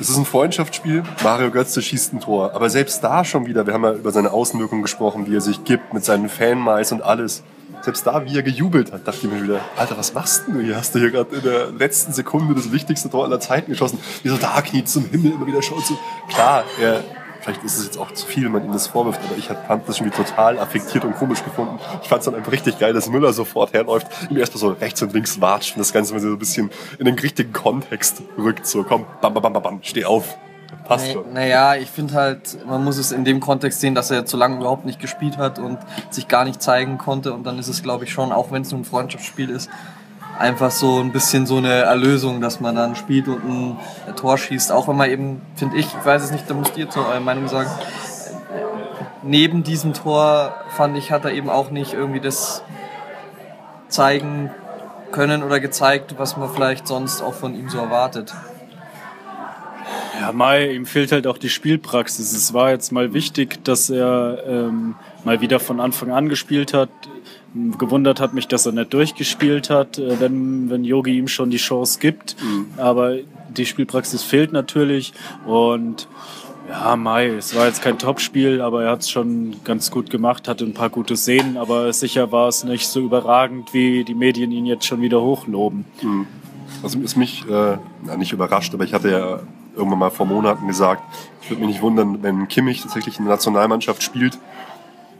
es 0.00 0.08
ist 0.10 0.16
ein 0.16 0.24
Freundschaftsspiel, 0.24 1.04
Mario 1.22 1.50
Götze 1.50 1.80
schießt 1.80 2.14
ein 2.14 2.20
Tor. 2.20 2.54
Aber 2.54 2.68
selbst 2.68 3.02
da 3.04 3.24
schon 3.24 3.46
wieder, 3.46 3.66
wir 3.66 3.74
haben 3.74 3.84
ja 3.84 3.92
über 3.92 4.10
seine 4.10 4.32
Außenwirkung 4.32 4.82
gesprochen, 4.82 5.26
wie 5.26 5.36
er 5.36 5.40
sich 5.40 5.64
gibt 5.64 5.94
mit 5.94 6.04
seinen 6.04 6.28
Fanmais 6.28 6.92
und 6.92 7.02
alles 7.02 7.42
selbst 7.82 8.06
da, 8.06 8.24
wie 8.24 8.36
er 8.36 8.42
gejubelt 8.42 8.92
hat, 8.92 9.06
dachte 9.06 9.26
ich 9.26 9.32
mir 9.32 9.42
wieder, 9.42 9.60
Alter, 9.76 9.98
was 9.98 10.14
machst 10.14 10.46
denn 10.46 10.54
du 10.54 10.60
hier? 10.60 10.76
Hast 10.76 10.94
du 10.94 10.98
hier 10.98 11.10
gerade 11.10 11.36
in 11.36 11.42
der 11.42 11.70
letzten 11.70 12.12
Sekunde 12.12 12.54
das 12.54 12.72
wichtigste 12.72 13.10
Tor 13.10 13.24
aller 13.24 13.40
Zeiten 13.40 13.70
geschossen? 13.70 13.98
Wie 14.22 14.30
so 14.30 14.36
da 14.38 14.62
kniet 14.62 14.88
zum 14.88 15.04
Himmel 15.04 15.32
immer 15.32 15.46
wieder 15.46 15.62
schaut 15.62 15.84
so. 15.84 15.98
Klar, 16.28 16.64
er, 16.80 17.04
vielleicht 17.44 17.62
ist 17.62 17.78
es 17.78 17.84
jetzt 17.84 17.98
auch 17.98 18.10
zu 18.12 18.26
viel, 18.26 18.44
wenn 18.44 18.52
man 18.52 18.64
ihm 18.64 18.72
das 18.72 18.86
vorwirft, 18.86 19.20
aber 19.24 19.36
ich 19.36 19.46
fand 19.46 19.86
das 19.88 19.98
schon 19.98 20.06
wieder 20.06 20.16
total 20.16 20.58
affektiert 20.58 21.04
und 21.04 21.14
komisch 21.14 21.44
gefunden. 21.44 21.78
Ich 22.02 22.08
fand 22.08 22.20
es 22.20 22.24
dann 22.24 22.34
einfach 22.34 22.52
richtig 22.52 22.78
geil, 22.78 22.94
dass 22.94 23.08
Müller 23.08 23.32
sofort 23.32 23.72
herläuft, 23.72 24.06
ihm 24.30 24.38
erstmal 24.38 24.60
so 24.60 24.68
rechts 24.70 25.02
und 25.02 25.12
links 25.12 25.40
watscht 25.40 25.76
und 25.76 25.80
das 25.80 25.92
Ganze 25.92 26.14
mal 26.14 26.20
so 26.20 26.28
ein 26.28 26.38
bisschen 26.38 26.70
in 26.98 27.04
den 27.04 27.18
richtigen 27.18 27.52
Kontext 27.52 28.22
rückt. 28.38 28.66
So, 28.66 28.82
komm, 28.82 29.04
bam, 29.20 29.34
bam, 29.34 29.52
bam, 29.52 29.62
bam, 29.62 29.78
steh 29.82 30.04
auf. 30.04 30.38
Passt 30.86 31.12
schon. 31.12 31.32
Naja, 31.32 31.76
ich 31.76 31.90
finde 31.90 32.14
halt, 32.14 32.58
man 32.66 32.82
muss 32.82 32.96
es 32.96 33.12
in 33.12 33.24
dem 33.24 33.40
Kontext 33.40 33.80
sehen, 33.80 33.94
dass 33.94 34.10
er 34.10 34.26
zu 34.26 34.36
lange 34.36 34.56
überhaupt 34.56 34.84
nicht 34.84 34.98
gespielt 34.98 35.36
hat 35.36 35.58
und 35.58 35.78
sich 36.10 36.26
gar 36.28 36.44
nicht 36.44 36.62
zeigen 36.62 36.98
konnte. 36.98 37.32
Und 37.32 37.44
dann 37.44 37.58
ist 37.58 37.68
es, 37.68 37.82
glaube 37.82 38.04
ich, 38.04 38.12
schon, 38.12 38.32
auch 38.32 38.50
wenn 38.50 38.62
es 38.62 38.70
nur 38.70 38.80
ein 38.80 38.84
Freundschaftsspiel 38.84 39.50
ist, 39.50 39.70
einfach 40.38 40.70
so 40.70 41.00
ein 41.00 41.12
bisschen 41.12 41.46
so 41.46 41.56
eine 41.56 41.72
Erlösung, 41.72 42.40
dass 42.40 42.60
man 42.60 42.74
dann 42.74 42.96
spielt 42.96 43.28
und 43.28 43.44
ein 43.44 44.16
Tor 44.16 44.38
schießt. 44.38 44.72
Auch 44.72 44.88
wenn 44.88 44.96
man 44.96 45.10
eben, 45.10 45.42
finde 45.56 45.76
ich, 45.76 45.86
ich 45.86 46.04
weiß 46.04 46.22
es 46.22 46.30
nicht, 46.30 46.48
da 46.48 46.54
müsst 46.54 46.76
ihr 46.76 46.90
zu 46.90 47.00
eurer 47.00 47.20
Meinung 47.20 47.48
sagen, 47.48 47.70
neben 49.22 49.62
diesem 49.62 49.92
Tor 49.94 50.54
fand 50.68 50.96
ich, 50.96 51.10
hat 51.10 51.24
er 51.24 51.32
eben 51.32 51.48
auch 51.48 51.70
nicht 51.70 51.94
irgendwie 51.94 52.20
das 52.20 52.62
zeigen 53.88 54.50
können 55.12 55.42
oder 55.42 55.60
gezeigt, 55.60 56.16
was 56.18 56.36
man 56.36 56.50
vielleicht 56.50 56.88
sonst 56.88 57.22
auch 57.22 57.34
von 57.34 57.54
ihm 57.54 57.68
so 57.68 57.78
erwartet. 57.78 58.34
Ja, 60.20 60.32
Mai, 60.32 60.70
ihm 60.70 60.86
fehlt 60.86 61.12
halt 61.12 61.26
auch 61.26 61.38
die 61.38 61.48
Spielpraxis. 61.48 62.32
Es 62.32 62.54
war 62.54 62.70
jetzt 62.70 62.92
mal 62.92 63.12
wichtig, 63.12 63.64
dass 63.64 63.90
er 63.90 64.44
ähm, 64.46 64.96
mal 65.24 65.40
wieder 65.40 65.60
von 65.60 65.80
Anfang 65.80 66.12
an 66.12 66.28
gespielt 66.28 66.72
hat. 66.72 66.88
Gewundert 67.78 68.20
hat 68.20 68.34
mich, 68.34 68.48
dass 68.48 68.66
er 68.66 68.72
nicht 68.72 68.92
durchgespielt 68.92 69.70
hat, 69.70 69.98
äh, 69.98 70.18
wenn, 70.20 70.70
wenn 70.70 70.84
Yogi 70.84 71.18
ihm 71.18 71.28
schon 71.28 71.50
die 71.50 71.58
Chance 71.58 72.00
gibt. 72.00 72.36
Mhm. 72.42 72.66
Aber 72.76 73.16
die 73.56 73.66
Spielpraxis 73.66 74.22
fehlt 74.22 74.52
natürlich. 74.52 75.12
Und 75.46 76.08
ja, 76.68 76.96
Mai, 76.96 77.28
es 77.28 77.54
war 77.54 77.66
jetzt 77.66 77.82
kein 77.82 77.98
Topspiel, 77.98 78.60
aber 78.60 78.84
er 78.84 78.92
hat 78.92 79.02
es 79.02 79.10
schon 79.10 79.56
ganz 79.64 79.90
gut 79.90 80.10
gemacht, 80.10 80.48
hatte 80.48 80.64
ein 80.64 80.74
paar 80.74 80.88
gute 80.88 81.16
Szenen, 81.16 81.56
aber 81.56 81.92
sicher 81.92 82.32
war 82.32 82.48
es 82.48 82.64
nicht 82.64 82.88
so 82.88 83.00
überragend, 83.00 83.74
wie 83.74 84.02
die 84.04 84.14
Medien 84.14 84.50
ihn 84.50 84.66
jetzt 84.66 84.86
schon 84.86 85.00
wieder 85.00 85.20
hochloben. 85.20 85.84
Mhm. 86.02 86.26
Was 86.82 86.94
ist 86.94 87.16
mich 87.16 87.44
äh, 87.48 87.78
nicht 88.16 88.32
überrascht, 88.32 88.74
aber 88.74 88.84
ich 88.84 88.94
hatte 88.94 89.10
ja 89.10 89.40
irgendwann 89.76 89.98
mal 89.98 90.10
vor 90.10 90.26
Monaten 90.26 90.66
gesagt, 90.66 91.02
ich 91.42 91.50
würde 91.50 91.60
mich 91.60 91.74
nicht 91.74 91.82
wundern, 91.82 92.22
wenn 92.22 92.48
Kimmich 92.48 92.82
tatsächlich 92.82 93.18
in 93.18 93.24
der 93.26 93.34
Nationalmannschaft 93.34 94.02
spielt. 94.02 94.38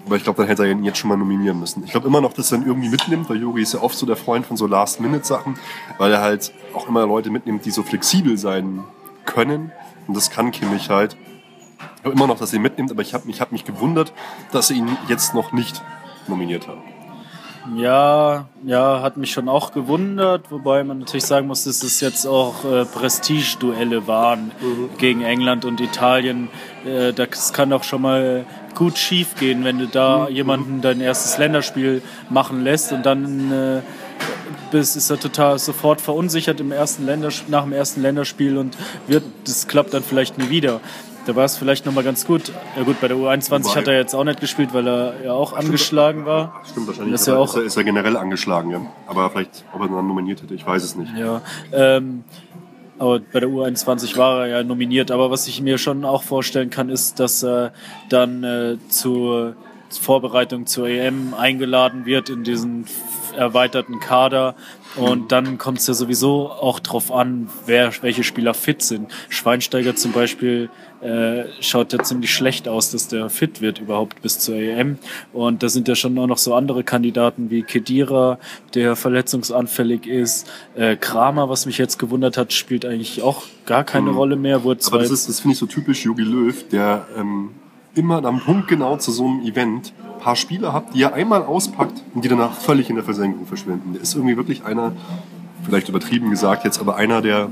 Aber 0.07 0.17
ich 0.17 0.25
glaube, 0.25 0.37
dann 0.39 0.47
hätte 0.47 0.65
er 0.65 0.71
ihn 0.71 0.85
jetzt 0.85 0.99
schon 0.99 1.09
mal 1.09 1.17
nominieren 1.17 1.59
müssen. 1.59 1.83
Ich 1.85 1.91
glaube 1.91 2.07
immer 2.07 2.21
noch, 2.21 2.33
dass 2.33 2.53
er 2.53 2.59
ihn 2.59 2.67
irgendwie 2.67 2.91
mitnimmt, 2.91 3.29
weil 3.31 3.41
Yogi 3.41 3.63
ist 3.63 3.73
ja 3.73 3.81
oft 3.81 3.97
so 3.97 4.05
der 4.05 4.17
Freund 4.17 4.45
von 4.45 4.57
so 4.57 4.67
Last-Minute-Sachen, 4.67 5.57
weil 5.99 6.13
er 6.13 6.21
halt 6.21 6.53
auch 6.75 6.89
immer 6.89 7.07
Leute 7.07 7.31
mitnimmt, 7.31 7.65
die 7.65 7.71
so 7.71 7.83
flexibel 7.83 8.37
sein 8.37 8.85
können. 9.25 9.73
Und 10.07 10.15
das 10.15 10.31
kann 10.31 10.51
Kimmich 10.51 10.91
halt. 10.91 11.17
Ich 11.97 12.03
glaube 12.03 12.17
immer 12.17 12.27
noch, 12.27 12.39
dass 12.39 12.53
er 12.53 12.57
ihn 12.57 12.63
mitnimmt, 12.63 12.91
aber 12.91 13.01
ich 13.01 13.15
habe 13.15 13.27
mich, 13.27 13.41
hab 13.41 13.51
mich 13.53 13.65
gewundert, 13.65 14.13
dass 14.53 14.71
er 14.71 14.77
ihn 14.77 14.97
jetzt 15.09 15.35
noch 15.35 15.53
nicht 15.53 15.83
nominiert 16.29 16.69
hat. 16.69 16.77
Ja, 17.77 18.47
ja, 18.65 19.01
hat 19.01 19.17
mich 19.17 19.33
schon 19.33 19.49
auch 19.49 19.73
gewundert, 19.73 20.51
wobei 20.51 20.85
man 20.85 20.99
natürlich 20.99 21.25
sagen 21.25 21.47
muss, 21.47 21.65
dass 21.65 21.83
es 21.83 22.01
jetzt 22.01 22.27
auch 22.27 22.65
äh, 22.65 22.85
Prestige-Duelle 22.85 24.07
waren 24.07 24.53
mhm. 24.61 24.91
gegen 24.99 25.23
England 25.23 25.65
und 25.65 25.81
Italien. 25.81 26.49
Äh, 26.85 27.15
das 27.15 27.55
kann 27.55 27.73
auch 27.73 27.83
schon 27.83 28.03
mal 28.03 28.45
gut 28.75 28.99
schief 28.99 29.35
gehen, 29.37 29.65
wenn 29.65 29.79
du 29.79 29.87
da 29.87 30.27
mhm. 30.29 30.35
jemanden 30.35 30.81
dein 30.83 31.01
erstes 31.01 31.39
Länderspiel 31.39 32.03
machen 32.29 32.65
lässt 32.65 32.93
und 32.93 33.07
dann 33.07 33.51
äh, 33.51 33.81
bist, 34.71 34.97
ist 34.97 35.09
er 35.09 35.19
total 35.19 35.59
sofort 35.59 36.01
verunsichert 36.01 36.61
im 36.61 36.71
ersten 36.71 37.07
Länderspiel, 37.07 37.51
nach 37.51 37.63
dem 37.63 37.73
ersten 37.73 38.03
Länderspiel 38.03 38.59
und 38.59 38.77
wird, 39.07 39.25
das 39.47 39.69
klappt 39.69 39.95
dann 39.95 40.03
vielleicht 40.03 40.37
nie 40.37 40.51
wieder. 40.51 40.81
Da 41.27 41.35
war 41.35 41.45
es 41.45 41.57
vielleicht 41.57 41.87
nochmal 41.87 42.05
ganz 42.05 42.27
gut. 42.27 42.53
Ja 42.77 42.83
gut, 42.83 43.01
bei 43.01 43.09
der 43.09 43.17
U21 43.17 43.65
Wobei. 43.65 43.81
hat 43.81 43.89
er 43.89 43.97
jetzt 43.97 44.15
auch 44.15 44.25
nicht 44.25 44.41
gespielt, 44.41 44.75
weil 44.75 44.87
er 44.87 45.25
ja 45.25 45.33
auch 45.33 45.53
Stimmt, 45.53 45.65
angeschlagen 45.65 46.27
war. 46.27 46.61
Stimmt, 46.71 46.87
wahrscheinlich 46.87 47.15
ist 47.15 47.27
er, 47.27 47.39
auch, 47.39 47.49
ist, 47.49 47.57
er, 47.57 47.63
ist 47.63 47.77
er 47.77 47.85
generell 47.85 48.17
angeschlagen, 48.17 48.71
ja. 48.71 48.81
Aber 49.07 49.31
vielleicht, 49.31 49.65
ob 49.73 49.81
er 49.81 49.89
dann 49.89 50.07
nominiert 50.07 50.43
hätte, 50.43 50.55
ich 50.55 50.67
weiß 50.67 50.83
es 50.83 50.97
nicht. 50.97 51.13
Ja, 51.17 51.41
ähm, 51.73 52.25
aber 52.99 53.21
bei 53.21 53.41
der 53.41 53.49
U21 53.49 54.17
war 54.17 54.41
er 54.43 54.47
ja 54.47 54.63
nominiert. 54.63 55.11
Aber 55.11 55.31
was 55.31 55.49
ich 55.49 55.61
mir 55.61 55.79
schon 55.79 56.05
auch 56.05 56.23
vorstellen 56.23 56.71
kann, 56.71 56.91
ist, 56.91 57.19
dass 57.21 57.43
er 57.43 57.73
dann 58.09 58.45
äh, 58.45 58.77
zur 58.89 59.57
Vorbereitung 59.91 60.67
zur 60.67 60.89
EM 60.89 61.35
eingeladen 61.35 62.07
wird 62.07 62.29
in 62.29 62.45
diesen 62.45 62.87
erweiterten 63.37 64.01
Kader. 64.01 64.55
Und 64.97 65.33
dann 65.33 65.59
kommt 65.59 65.79
es 65.79 65.87
ja 65.89 65.95
sowieso 65.95 66.51
auch 66.51 66.79
drauf 66.79 67.11
an, 67.11 67.49
wer, 67.67 67.93
welche 68.03 68.23
Spieler 68.23 68.55
fit 68.55 68.83
sind. 68.83 69.11
Schweinsteiger 69.29 69.97
zum 69.97 70.13
Beispiel 70.13 70.71
äh, 71.05 71.45
schaut 71.61 71.93
ja 71.93 72.03
ziemlich 72.03 72.33
schlecht 72.33 72.67
aus, 72.67 72.91
dass 72.91 73.09
der 73.09 73.29
fit 73.29 73.61
wird 73.61 73.79
überhaupt 73.79 74.23
bis 74.23 74.39
zur 74.39 74.57
EM. 74.57 74.99
Und 75.35 75.63
da 75.63 75.69
sind 75.69 75.87
ja 75.87 75.95
schon 75.95 76.19
auch 76.19 76.27
noch 76.27 76.39
so 76.39 76.55
andere 76.55 76.83
Kandidaten 76.83 77.51
wie 77.51 77.63
Kedira, 77.63 78.39
der 78.73 78.97
verletzungsanfällig 78.97 80.07
ist. 80.07 80.51
Äh, 80.75 80.97
Kramer, 80.97 81.51
was 81.51 81.67
mich 81.67 81.77
jetzt 81.77 81.99
gewundert 81.99 82.39
hat, 82.39 82.55
spielt 82.55 82.87
eigentlich 82.87 83.23
auch 83.23 83.43
gar 83.67 83.85
keine 83.85 84.13
mhm. 84.13 84.17
Rolle 84.17 84.37
mehr. 84.37 84.65
Wurde 84.65 84.81
Aber 84.87 84.99
das, 84.99 85.11
ist, 85.11 85.29
das 85.29 85.41
finde 85.41 85.53
ich 85.53 85.59
so 85.59 85.67
typisch 85.67 86.05
Jogi 86.07 86.23
Löw, 86.23 86.69
der 86.69 87.07
ähm, 87.19 87.51
immer 87.95 88.25
am 88.25 88.41
Punkt 88.41 88.69
genau 88.69 88.97
zu 88.97 89.13
so 89.13 89.27
einem 89.27 89.43
Event 89.43 89.93
ein 89.99 90.21
paar 90.21 90.37
Spieler 90.37 90.73
hat, 90.73 90.95
die 90.95 91.03
er 91.03 91.13
einmal 91.13 91.43
auspackt 91.43 92.03
und 92.15 92.25
die 92.25 92.29
danach 92.29 92.55
völlig 92.55 92.89
in 92.89 92.97
der 92.97 93.05
Versenkung 93.05 93.45
verschwinden. 93.45 93.93
Der 93.93 94.01
ist 94.01 94.15
irgendwie 94.15 94.39
wirklich 94.39 94.65
einer, 94.65 94.93
vielleicht 95.65 95.91
übertrieben 95.91 96.31
gesagt 96.31 96.65
jetzt, 96.65 96.81
aber 96.81 96.97
einer, 96.97 97.21
der 97.21 97.51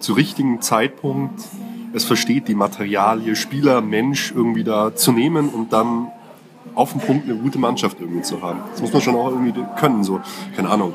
zu 0.00 0.14
richtigen 0.14 0.60
Zeitpunkt 0.60 1.40
es 1.92 2.04
versteht, 2.04 2.48
die 2.48 2.54
Materialie, 2.54 3.36
Spieler, 3.36 3.80
Mensch 3.80 4.32
irgendwie 4.34 4.64
da 4.64 4.94
zu 4.94 5.12
nehmen 5.12 5.48
und 5.48 5.72
dann 5.72 6.08
auf 6.74 6.92
den 6.92 7.00
Punkt 7.00 7.28
eine 7.28 7.36
gute 7.36 7.58
Mannschaft 7.58 7.98
irgendwie 8.00 8.22
zu 8.22 8.42
haben. 8.42 8.60
Das 8.70 8.80
muss 8.80 8.92
man 8.92 9.02
schon 9.02 9.16
auch 9.16 9.30
irgendwie 9.30 9.54
können, 9.78 10.04
so, 10.04 10.20
keine 10.54 10.70
Ahnung. 10.70 10.94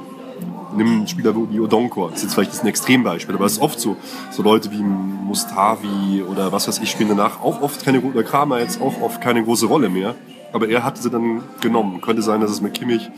Nimm 0.75 0.88
einen 0.88 1.08
Spieler 1.08 1.36
wie 1.51 1.60
Odonkor, 1.60 2.10
das 2.10 2.19
ist 2.19 2.23
jetzt 2.23 2.34
vielleicht 2.34 2.63
ein 2.63 2.67
Extrembeispiel, 2.67 3.36
aber 3.36 3.45
es 3.45 3.53
ist 3.53 3.62
oft 3.62 3.79
so, 3.79 3.95
so 4.32 4.41
Leute 4.41 4.71
wie 4.71 4.82
Mustavi 4.82 6.23
oder 6.23 6.51
was 6.51 6.67
weiß 6.67 6.79
ich 6.79 6.89
spielen 6.89 7.10
danach 7.10 7.41
auch 7.41 7.62
oft 7.62 7.86
keine, 7.86 8.01
oder 8.01 8.23
Kramer 8.23 8.60
jetzt 8.60 8.82
auch 8.82 8.99
oft 9.01 9.21
keine 9.21 9.43
große 9.43 9.67
Rolle 9.67 9.89
mehr. 9.89 10.15
Aber 10.51 10.69
er 10.69 10.84
hatte 10.84 11.01
sie 11.01 11.10
dann 11.10 11.41
genommen. 11.62 11.99
Könnte 12.01 12.21
sein, 12.21 12.39
dass 12.39 12.51
es 12.51 12.62
mit 12.62 12.75
Kimmich 12.75 13.10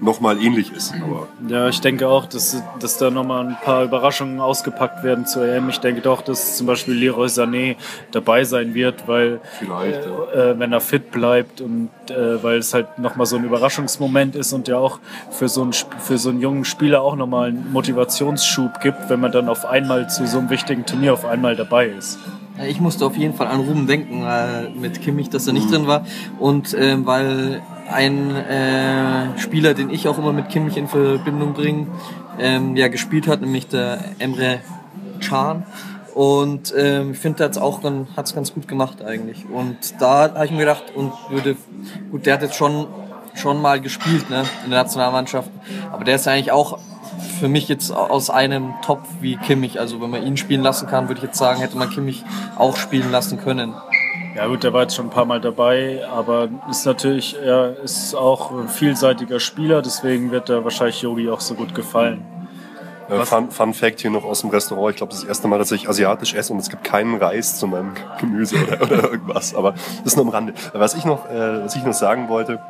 nochmal 0.00 0.40
ähnlich 0.42 0.72
ist. 0.72 0.94
Aber 0.94 1.28
ja, 1.48 1.68
ich 1.68 1.80
denke 1.80 2.08
auch, 2.08 2.26
dass, 2.26 2.62
dass 2.80 2.98
da 2.98 3.10
nochmal 3.10 3.46
ein 3.46 3.56
paar 3.62 3.84
Überraschungen 3.84 4.40
ausgepackt 4.40 5.02
werden 5.02 5.26
zur 5.26 5.46
EM. 5.46 5.68
Ich 5.68 5.78
denke 5.78 6.00
doch, 6.00 6.22
dass 6.22 6.56
zum 6.56 6.66
Beispiel 6.66 6.94
Leroy 6.94 7.26
Sané 7.26 7.76
dabei 8.12 8.44
sein 8.44 8.74
wird, 8.74 9.08
weil 9.08 9.40
äh, 9.62 10.50
äh, 10.50 10.58
wenn 10.58 10.72
er 10.72 10.80
fit 10.80 11.10
bleibt 11.10 11.60
und 11.60 11.90
äh, 12.10 12.42
weil 12.42 12.58
es 12.58 12.74
halt 12.74 12.98
nochmal 12.98 13.26
so 13.26 13.36
ein 13.36 13.44
Überraschungsmoment 13.44 14.36
ist 14.36 14.52
und 14.52 14.68
ja 14.68 14.78
auch 14.78 14.98
für 15.30 15.48
so 15.48 15.62
einen, 15.62 15.72
für 15.72 16.18
so 16.18 16.30
einen 16.30 16.40
jungen 16.40 16.64
Spieler 16.64 17.02
auch 17.02 17.16
nochmal 17.16 17.48
einen 17.48 17.72
Motivationsschub 17.72 18.80
gibt, 18.80 19.08
wenn 19.08 19.20
man 19.20 19.32
dann 19.32 19.48
auf 19.48 19.64
einmal 19.64 20.08
zu 20.08 20.26
so 20.26 20.38
einem 20.38 20.50
wichtigen 20.50 20.84
Turnier 20.84 21.12
auf 21.12 21.24
einmal 21.24 21.56
dabei 21.56 21.88
ist. 21.88 22.18
Ich 22.64 22.80
musste 22.80 23.04
auf 23.04 23.16
jeden 23.16 23.34
Fall 23.34 23.48
an 23.48 23.60
Ruben 23.60 23.86
denken, 23.86 24.24
äh, 24.24 24.70
mit 24.70 25.02
Kimmich, 25.02 25.28
dass 25.28 25.46
er 25.46 25.52
nicht 25.52 25.70
drin 25.70 25.86
war. 25.86 26.06
Und 26.38 26.74
ähm, 26.78 27.04
weil 27.06 27.62
ein 27.90 28.34
äh, 28.34 29.38
Spieler, 29.38 29.74
den 29.74 29.90
ich 29.90 30.08
auch 30.08 30.18
immer 30.18 30.32
mit 30.32 30.48
Kimmich 30.48 30.76
in 30.76 30.88
Verbindung 30.88 31.52
bringe, 31.52 31.86
ähm, 32.38 32.76
ja 32.76 32.88
gespielt 32.88 33.28
hat, 33.28 33.40
nämlich 33.40 33.68
der 33.68 33.98
Emre 34.18 34.60
Can. 35.20 35.64
Und 36.14 36.72
ähm, 36.76 37.12
ich 37.12 37.18
finde, 37.18 37.38
der 37.38 37.46
hat's 37.48 37.58
auch 37.58 37.82
ganz, 37.82 38.08
hat's 38.16 38.34
ganz 38.34 38.54
gut 38.54 38.66
gemacht 38.68 39.02
eigentlich. 39.04 39.44
Und 39.50 40.00
da 40.00 40.32
habe 40.34 40.46
ich 40.46 40.50
mir 40.50 40.60
gedacht, 40.60 40.84
und 40.94 41.12
würde, 41.28 41.56
gut, 42.10 42.24
der 42.24 42.34
hat 42.34 42.42
jetzt 42.42 42.56
schon 42.56 42.86
schon 43.36 43.60
mal 43.60 43.80
gespielt, 43.80 44.30
ne, 44.30 44.44
in 44.64 44.70
der 44.70 44.82
Nationalmannschaft. 44.82 45.50
Aber 45.92 46.04
der 46.04 46.16
ist 46.16 46.26
eigentlich 46.26 46.52
auch 46.52 46.78
für 47.38 47.48
mich 47.48 47.68
jetzt 47.68 47.90
aus 47.90 48.30
einem 48.30 48.74
Topf 48.82 49.06
wie 49.20 49.36
Kimmich. 49.36 49.80
Also 49.80 50.00
wenn 50.00 50.10
man 50.10 50.26
ihn 50.26 50.36
spielen 50.36 50.62
lassen 50.62 50.86
kann, 50.86 51.08
würde 51.08 51.18
ich 51.18 51.26
jetzt 51.26 51.38
sagen, 51.38 51.60
hätte 51.60 51.76
man 51.76 51.90
Kimmich 51.90 52.24
auch 52.56 52.76
spielen 52.76 53.10
lassen 53.10 53.38
können. 53.38 53.74
Ja 54.34 54.46
gut, 54.48 54.64
der 54.64 54.72
war 54.72 54.82
jetzt 54.82 54.94
schon 54.94 55.06
ein 55.06 55.10
paar 55.10 55.24
Mal 55.24 55.40
dabei, 55.40 56.02
aber 56.12 56.48
ist 56.70 56.84
natürlich, 56.84 57.36
er 57.42 57.78
ist 57.82 58.14
auch 58.14 58.50
ein 58.50 58.68
vielseitiger 58.68 59.40
Spieler, 59.40 59.80
deswegen 59.80 60.30
wird 60.30 60.50
er 60.50 60.62
wahrscheinlich 60.62 61.00
Yogi 61.00 61.30
auch 61.30 61.40
so 61.40 61.54
gut 61.54 61.74
gefallen. 61.74 62.22
Äh, 63.08 63.24
Fun, 63.24 63.50
Fun 63.50 63.72
Fact 63.72 64.00
hier 64.00 64.10
noch 64.10 64.24
aus 64.24 64.40
dem 64.40 64.50
Restaurant. 64.50 64.90
Ich 64.90 64.96
glaube, 64.96 65.10
das 65.10 65.20
ist 65.20 65.24
das 65.24 65.28
erste 65.28 65.48
Mal, 65.48 65.58
dass 65.58 65.72
ich 65.72 65.88
asiatisch 65.88 66.34
esse 66.34 66.52
und 66.52 66.58
es 66.58 66.68
gibt 66.68 66.84
keinen 66.84 67.16
Reis 67.16 67.58
zu 67.58 67.66
meinem 67.66 67.94
Gemüse 68.20 68.56
oder, 68.62 68.82
oder 68.82 69.10
irgendwas. 69.12 69.54
Aber 69.54 69.72
das 69.72 70.12
ist 70.12 70.16
nur 70.16 70.26
am 70.26 70.30
Rande. 70.30 70.54
Was 70.72 70.94
ich 70.94 71.04
noch, 71.04 71.30
äh, 71.30 71.64
was 71.64 71.76
ich 71.76 71.84
noch 71.84 71.92
sagen 71.92 72.28
wollte, 72.28 72.60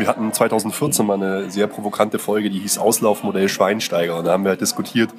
wir 0.00 0.08
hatten 0.08 0.32
2014 0.32 1.06
mal 1.06 1.14
eine 1.14 1.50
sehr 1.50 1.66
provokante 1.66 2.18
Folge, 2.18 2.50
die 2.50 2.58
hieß 2.58 2.78
Auslaufmodell 2.78 3.48
Schweinsteiger. 3.48 4.18
Und 4.18 4.24
da 4.24 4.32
haben 4.32 4.44
wir 4.44 4.50
halt 4.50 4.60
diskutiert, 4.60 5.10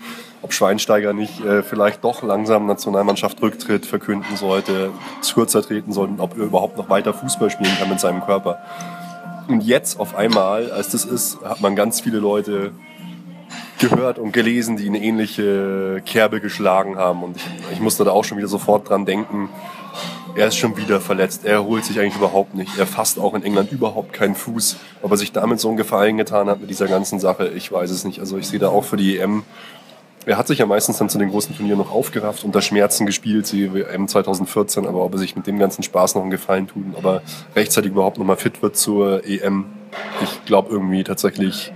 ob 0.42 0.54
Schweinsteiger 0.54 1.14
nicht 1.14 1.40
äh, 1.46 1.64
vielleicht 1.64 2.04
doch 2.04 2.24
langsam 2.24 2.66
Nationalmannschaft 2.66 3.42
Rücktritt 3.42 3.86
verkünden 3.86 4.36
sollte, 4.36 4.90
kürzer 5.34 5.62
treten 5.62 5.94
sollte 5.94 6.14
und 6.14 6.20
ob 6.20 6.38
er 6.38 6.46
überhaupt 6.46 6.78
noch 6.78 6.90
weiter 6.90 7.14
Fußball 7.14 7.50
spielen 7.50 7.72
kann 7.80 7.90
mit 7.90 8.00
seinem 8.00 8.22
Körper. 8.22 8.60
Und 9.48 9.62
jetzt 9.62 10.00
auf 10.00 10.16
einmal, 10.16 10.72
als 10.72 10.90
das 10.90 11.06
ist, 11.06 11.42
hat 11.44 11.62
man 11.62 11.76
ganz 11.76 12.02
viele 12.02 12.20
Leute 12.20 12.72
gehört 13.80 14.20
und 14.20 14.32
gelesen, 14.32 14.78
die 14.78 14.88
eine 14.88 15.02
ähnliche 15.02 16.02
Kerbe 16.06 16.40
geschlagen 16.40 16.98
haben. 16.98 17.24
Und 17.24 17.38
ich, 17.38 17.48
ich 17.74 17.80
musste 17.80 18.04
da 18.04 18.12
auch 18.12 18.24
schon 18.24 18.38
wieder 18.38 18.48
sofort 18.48 18.90
dran 18.90 19.06
denken, 19.06 19.50
er 20.36 20.48
ist 20.48 20.58
schon 20.58 20.78
wieder 20.78 21.02
verletzt. 21.02 21.46
Er 21.46 21.54
erholt 21.54 21.86
sich 21.86 22.00
eigentlich 22.00 22.16
überhaupt 22.16 22.56
nicht. 22.56 22.78
Er 22.78 22.88
fasst 22.88 23.20
auch 23.20 23.34
in 23.34 23.44
England 23.44 23.72
überhaupt 23.72 24.14
keinen 24.14 24.36
Fuß. 24.36 24.78
Ob 25.02 25.12
er 25.12 25.18
sich 25.18 25.32
damit 25.32 25.60
so 25.60 25.68
einen 25.68 25.78
Gefallen 25.78 26.18
getan 26.18 26.50
hat 26.50 26.62
mit 26.62 26.70
dieser 26.70 26.88
ganzen 26.88 27.20
Sache, 27.20 27.50
ich 27.50 27.72
weiß 27.72 27.90
es 27.92 28.04
nicht. 28.04 28.20
Also 28.20 28.38
ich 28.38 28.48
sehe 28.48 28.60
da 28.60 28.70
auch 28.70 28.84
für 28.84 28.98
die 28.98 29.18
EM. 29.18 29.44
Er 30.26 30.38
hat 30.38 30.48
sich 30.48 30.60
ja 30.60 30.66
meistens 30.68 31.00
dann 31.00 31.10
zu 31.10 31.18
den 31.18 31.32
großen 31.32 31.56
Turnieren 31.56 31.80
noch 31.80 31.92
aufgerafft, 31.92 32.44
unter 32.44 32.62
Schmerzen 32.62 33.08
gespielt, 33.08 33.52
wie 33.54 33.82
EM 33.82 34.08
2014. 34.08 34.86
Aber 34.86 35.04
ob 35.04 35.14
er 35.14 35.18
sich 35.18 35.36
mit 35.36 35.48
dem 35.48 35.58
ganzen 35.58 35.84
Spaß 35.84 36.16
noch 36.16 36.22
einen 36.22 36.32
Gefallen 36.32 36.68
tut, 36.68 36.84
ob 36.96 37.06
er 37.06 37.22
rechtzeitig 37.56 37.92
überhaupt 37.92 38.18
noch 38.20 38.26
mal 38.26 38.38
fit 38.38 38.62
wird 38.62 38.78
zur 38.78 39.26
EM, 39.26 39.66
ich 40.22 40.46
glaube 40.46 40.70
irgendwie 40.72 41.04
tatsächlich 41.04 41.74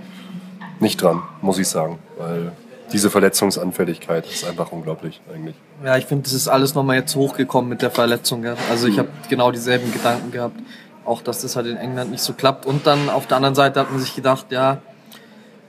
nicht 0.80 1.02
dran, 1.02 1.22
muss 1.42 1.58
ich 1.58 1.68
sagen. 1.68 1.98
Weil 2.18 2.52
diese 2.92 3.10
Verletzungsanfälligkeit 3.10 4.26
ist 4.26 4.46
einfach 4.46 4.72
unglaublich 4.72 5.20
eigentlich. 5.32 5.56
Ja, 5.84 5.96
ich 5.96 6.06
finde, 6.06 6.24
das 6.24 6.32
ist 6.32 6.48
alles 6.48 6.74
nochmal 6.74 6.96
jetzt 6.96 7.16
hochgekommen 7.16 7.68
mit 7.68 7.82
der 7.82 7.90
Verletzung. 7.90 8.44
Ja. 8.44 8.56
Also 8.70 8.86
ich 8.86 8.98
habe 8.98 9.08
genau 9.28 9.50
dieselben 9.50 9.92
Gedanken 9.92 10.30
gehabt. 10.30 10.58
Auch, 11.04 11.22
dass 11.22 11.42
das 11.42 11.54
halt 11.54 11.66
in 11.66 11.76
England 11.76 12.10
nicht 12.10 12.22
so 12.22 12.32
klappt. 12.32 12.66
Und 12.66 12.86
dann 12.86 13.08
auf 13.08 13.26
der 13.26 13.36
anderen 13.36 13.54
Seite 13.54 13.78
hat 13.80 13.90
man 13.90 14.00
sich 14.00 14.14
gedacht, 14.14 14.46
ja, 14.50 14.78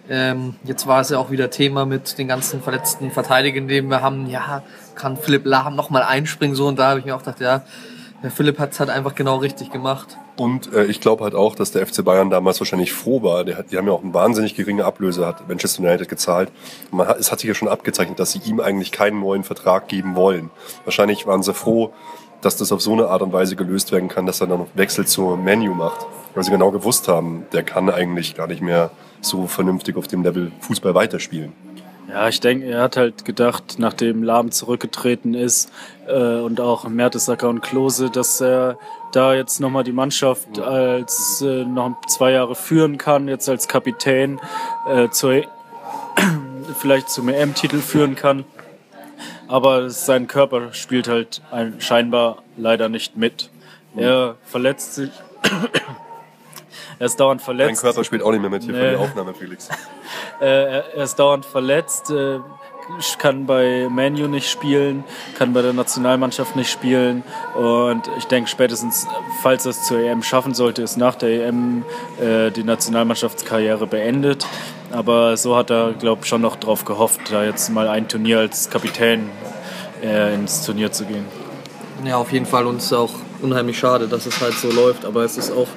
ähm, 0.10 0.56
jetzt 0.64 0.88
war 0.88 1.02
es 1.02 1.10
ja 1.10 1.18
auch 1.18 1.32
wieder 1.32 1.50
Thema 1.50 1.86
mit 1.86 2.18
den 2.18 2.28
ganzen 2.28 2.62
verletzten 2.62 3.12
Verteidigern, 3.12 3.68
die 3.68 3.82
wir 3.82 4.02
haben. 4.02 4.28
Ja, 4.28 4.64
kann 4.96 5.18
Philipp 5.18 5.46
Lahm 5.46 5.76
nochmal 5.76 6.04
einspringen? 6.04 6.56
So, 6.56 6.68
und 6.68 6.80
da 6.80 6.90
habe 6.90 7.00
ich 7.00 7.06
mir 7.06 7.16
auch 7.16 7.20
gedacht, 7.20 7.40
ja, 7.40 7.64
der 8.24 8.32
Philipp 8.32 8.58
hat 8.58 8.72
es 8.72 8.80
halt 8.80 8.90
einfach 8.90 9.16
genau 9.16 9.38
richtig 9.38 9.72
gemacht. 9.72 10.18
Und 10.38 10.74
äh, 10.74 10.86
ich 10.86 11.02
glaube 11.02 11.24
halt 11.24 11.36
auch, 11.36 11.56
dass 11.56 11.72
der 11.72 11.86
FC 11.86 12.04
Bayern 12.04 12.30
damals 12.30 12.60
wahrscheinlich 12.60 12.94
froh 12.94 13.22
war. 13.22 13.44
Der 13.44 13.64
die 13.64 13.78
haben 13.78 13.88
ja 13.88 13.94
auch 13.94 14.04
eine 14.04 14.14
wahnsinnig 14.14 14.56
geringe 14.56 14.86
Ablöse, 14.86 15.26
hat 15.26 15.48
Manchester 15.48 15.84
United 15.84 16.08
gezahlt. 16.08 16.52
Man 16.92 17.08
hat, 17.08 17.20
es 17.20 17.32
hat 17.32 17.40
sich 17.40 17.48
ja 17.48 17.54
schon 17.54 17.68
abgezeichnet, 17.68 18.20
dass 18.20 18.32
sie 18.32 18.40
ihm 18.46 18.60
eigentlich 18.60 18.92
keinen 18.92 19.20
neuen 19.20 19.44
Vertrag 19.44 19.88
geben 19.88 20.16
wollen. 20.16 20.50
Wahrscheinlich 20.84 21.28
waren 21.28 21.44
sie 21.44 21.54
froh, 21.54 21.94
dass 22.42 22.58
das 22.58 22.72
auf 22.72 22.82
so 22.82 22.94
eine 22.94 23.08
Art 23.08 23.22
und 23.22 23.34
Weise 23.34 23.56
gelöst 23.56 23.92
werden 23.92 24.10
kann, 24.10 24.26
dass 24.26 24.42
er 24.42 24.48
dann 24.48 24.60
noch 24.60 24.68
Wechsel 24.76 25.06
zur 25.06 25.38
Menu 25.38 25.74
macht. 25.74 26.06
Weil 26.34 26.44
sie 26.44 26.52
genau 26.52 26.72
gewusst 26.72 27.08
haben, 27.08 27.46
der 27.52 27.64
kann 27.64 27.90
eigentlich 27.90 28.36
gar 28.36 28.48
nicht 28.48 28.62
mehr 28.62 28.92
so 29.22 29.48
vernünftig 29.48 29.96
auf 29.96 30.08
dem 30.08 30.24
Level 30.24 30.52
Fußball 30.62 30.94
weiterspielen. 30.94 31.54
Ja, 32.10 32.30
ich 32.30 32.40
denke, 32.40 32.68
er 32.68 32.84
hat 32.84 32.96
halt 32.96 33.26
gedacht, 33.26 33.76
nachdem 33.80 34.24
Lahm 34.24 34.52
zurückgetreten 34.52 35.34
ist 35.34 35.72
äh, 36.08 36.38
und 36.38 36.62
auch 36.62 36.88
Mertesacker 36.88 37.50
und 37.50 37.62
Klose, 37.62 38.10
dass 38.10 38.40
er 38.40 38.78
da 39.12 39.34
jetzt 39.34 39.60
nochmal 39.60 39.84
die 39.84 39.92
Mannschaft 39.92 40.58
als 40.60 41.42
äh, 41.42 41.66
noch 41.66 42.00
zwei 42.08 42.32
Jahre 42.32 42.56
führen 42.56 42.98
kann, 42.98 43.28
jetzt 43.28 43.50
als 43.50 43.68
Kapitän 43.68 44.40
äh, 44.90 45.10
zur, 45.10 45.44
vielleicht 46.80 47.10
zum 47.10 47.28
EM-Titel 47.28 47.80
führen 47.80 48.16
kann. 48.16 48.46
Aber 49.50 49.90
sein 49.90 50.28
Körper 50.28 50.74
spielt 50.74 51.10
halt 51.10 51.42
ein, 51.52 51.80
scheinbar 51.80 52.44
leider 52.56 52.88
nicht 52.88 53.18
mit. 53.18 53.50
Er 53.96 54.36
verletzt 54.46 54.96
sich. 54.96 55.12
Er 57.00 57.06
ist 57.06 57.20
dauernd 57.20 57.42
verletzt. 57.42 57.70
Dein 57.70 57.78
Körper 57.78 58.04
spielt 58.04 58.24
auch 58.24 58.32
nicht 58.32 58.42
mehr 58.42 58.50
mit 58.50 58.64
hier 58.64 58.74
Nee. 58.74 58.80
für 58.80 58.90
die 58.92 58.96
Aufnahme, 58.98 59.34
Felix. 59.34 59.70
Äh, 60.40 60.46
er 60.96 61.04
ist 61.04 61.16
dauernd 61.18 61.46
verletzt, 61.46 62.12
äh, 62.12 62.40
kann 63.18 63.48
bei 63.48 63.88
Manu 63.90 64.28
nicht 64.28 64.50
spielen, 64.50 65.04
kann 65.36 65.52
bei 65.52 65.64
der 65.64 65.74
Nationalmannschaft 65.74 66.56
nicht 66.56 66.70
spielen. 66.72 67.24
Und 67.56 68.04
ich 68.20 68.26
denke, 68.26 68.48
spätestens, 68.50 69.08
falls 69.42 69.66
er 69.66 69.72
es 69.72 69.84
zur 69.84 69.98
EM 70.00 70.22
schaffen 70.22 70.54
sollte, 70.54 70.84
ist 70.84 70.96
nach 70.96 71.16
der 71.16 71.48
EM 71.48 71.84
äh, 72.22 72.52
die 72.52 72.64
Nationalmannschaftskarriere 72.64 73.88
beendet. 73.88 74.46
Aber 74.92 75.36
so 75.38 75.56
hat 75.56 75.72
er, 75.72 75.94
glaube 75.94 76.22
ich, 76.22 76.28
schon 76.30 76.42
noch 76.42 76.56
drauf 76.56 76.86
gehofft, 76.86 77.20
da 77.32 77.44
jetzt 77.44 77.70
mal 77.70 77.88
ein 77.88 78.08
Turnier 78.08 78.40
als 78.40 78.70
Kapitän 78.70 79.30
ins 80.02 80.64
Turnier 80.64 80.92
zu 80.92 81.06
gehen. 81.06 81.26
Ja, 82.06 82.18
auf 82.18 82.32
jeden 82.32 82.46
Fall. 82.46 82.68
Und 82.68 82.78
es 82.78 82.86
ist 82.86 82.94
auch 82.94 83.14
unheimlich 83.42 83.80
schade, 83.80 84.08
dass 84.08 84.28
es 84.28 84.40
halt 84.40 84.54
so 84.54 84.72
läuft. 84.72 85.06
Aber 85.06 85.24
es 85.24 85.38
ist 85.38 85.52
auch, 85.52 85.68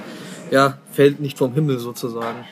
ja, 0.50 0.78
fällt 0.92 1.20
nicht 1.20 1.38
vom 1.38 1.54
Himmel 1.54 1.78
sozusagen. 1.78 2.44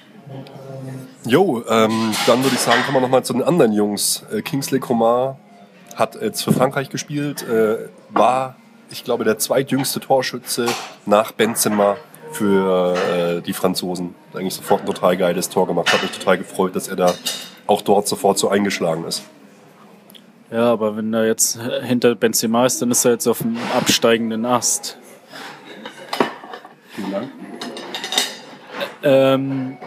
Jo, 1.25 1.65
ähm, 1.69 2.13
dann 2.27 2.43
würde 2.43 2.55
ich 2.55 2.61
sagen, 2.61 2.83
kommen 2.85 2.97
wir 2.97 3.01
nochmal 3.01 3.25
zu 3.25 3.33
den 3.33 3.43
anderen 3.43 3.73
Jungs. 3.73 4.25
Äh, 4.33 4.43
Kingsley 4.43 4.81
Coman 4.81 5.37
hat 5.95 6.21
jetzt 6.21 6.43
für 6.43 6.53
Frankreich 6.53 6.91
gespielt, 6.91 7.43
äh, 7.43 7.89
war, 8.11 8.57
ich 8.91 9.05
glaube, 9.05 9.25
der 9.25 9.39
zweitjüngste 9.39 10.01
Torschütze 10.01 10.67
nach 11.07 11.33
Benzema 11.33 11.97
für 12.31 12.95
äh, 12.95 13.41
die 13.43 13.53
Franzosen. 13.53 14.15
Eigentlich 14.35 14.55
sofort 14.55 14.83
ein 14.83 14.87
total 14.87 15.17
geiles 15.17 15.49
Tor 15.49 15.67
gemacht. 15.67 15.93
Hat 15.93 16.03
mich 16.03 16.13
total 16.13 16.39
gefreut, 16.39 16.77
dass 16.77 16.89
er 16.89 16.97
da 16.97 17.15
auch 17.67 17.83
dort 17.83 18.07
sofort 18.07 18.39
so 18.39 18.49
eingeschlagen 18.49 19.05
ist. 19.05 19.25
Ja, 20.51 20.73
aber 20.73 20.97
wenn 20.97 21.13
er 21.13 21.27
jetzt 21.27 21.59
hinter 21.83 22.15
Benzema 22.15 22.65
ist, 22.65 22.81
dann 22.81 22.91
ist 22.91 23.05
er 23.05 23.13
jetzt 23.13 23.27
auf 23.27 23.39
dem 23.39 23.57
absteigenden 23.77 24.47
Ast. 24.47 24.99
Vielen 26.95 27.13
Dank. 27.13 27.29
Ähm, 29.03 29.79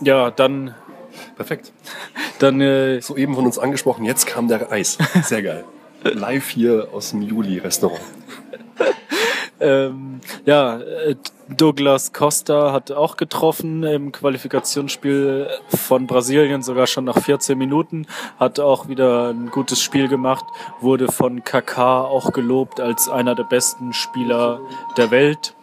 ja, 0.00 0.30
dann, 0.30 0.74
Perfekt. 1.36 1.72
dann 2.38 2.60
äh, 2.60 3.00
Soeben 3.00 3.34
von 3.34 3.46
uns 3.46 3.58
angesprochen, 3.58 4.04
jetzt 4.04 4.26
kam 4.26 4.48
der 4.48 4.70
Eis. 4.72 4.98
Sehr 5.22 5.42
geil. 5.42 5.64
Live 6.02 6.48
hier 6.48 6.88
aus 6.92 7.10
dem 7.10 7.22
Juli-Restaurant. 7.22 8.00
Ähm, 9.58 10.20
ja, 10.44 10.80
äh, 10.80 11.16
Douglas 11.48 12.12
Costa 12.12 12.72
hat 12.74 12.92
auch 12.92 13.16
getroffen 13.16 13.84
im 13.84 14.12
Qualifikationsspiel 14.12 15.48
von 15.68 16.06
Brasilien, 16.06 16.62
sogar 16.62 16.86
schon 16.86 17.04
nach 17.04 17.18
14 17.18 17.56
Minuten, 17.56 18.06
hat 18.38 18.60
auch 18.60 18.88
wieder 18.88 19.30
ein 19.30 19.50
gutes 19.50 19.80
Spiel 19.80 20.08
gemacht, 20.08 20.44
wurde 20.82 21.10
von 21.10 21.42
Kaká 21.42 22.04
auch 22.04 22.34
gelobt 22.34 22.80
als 22.80 23.08
einer 23.08 23.34
der 23.34 23.44
besten 23.44 23.94
Spieler 23.94 24.60
der 24.98 25.10
Welt. 25.10 25.54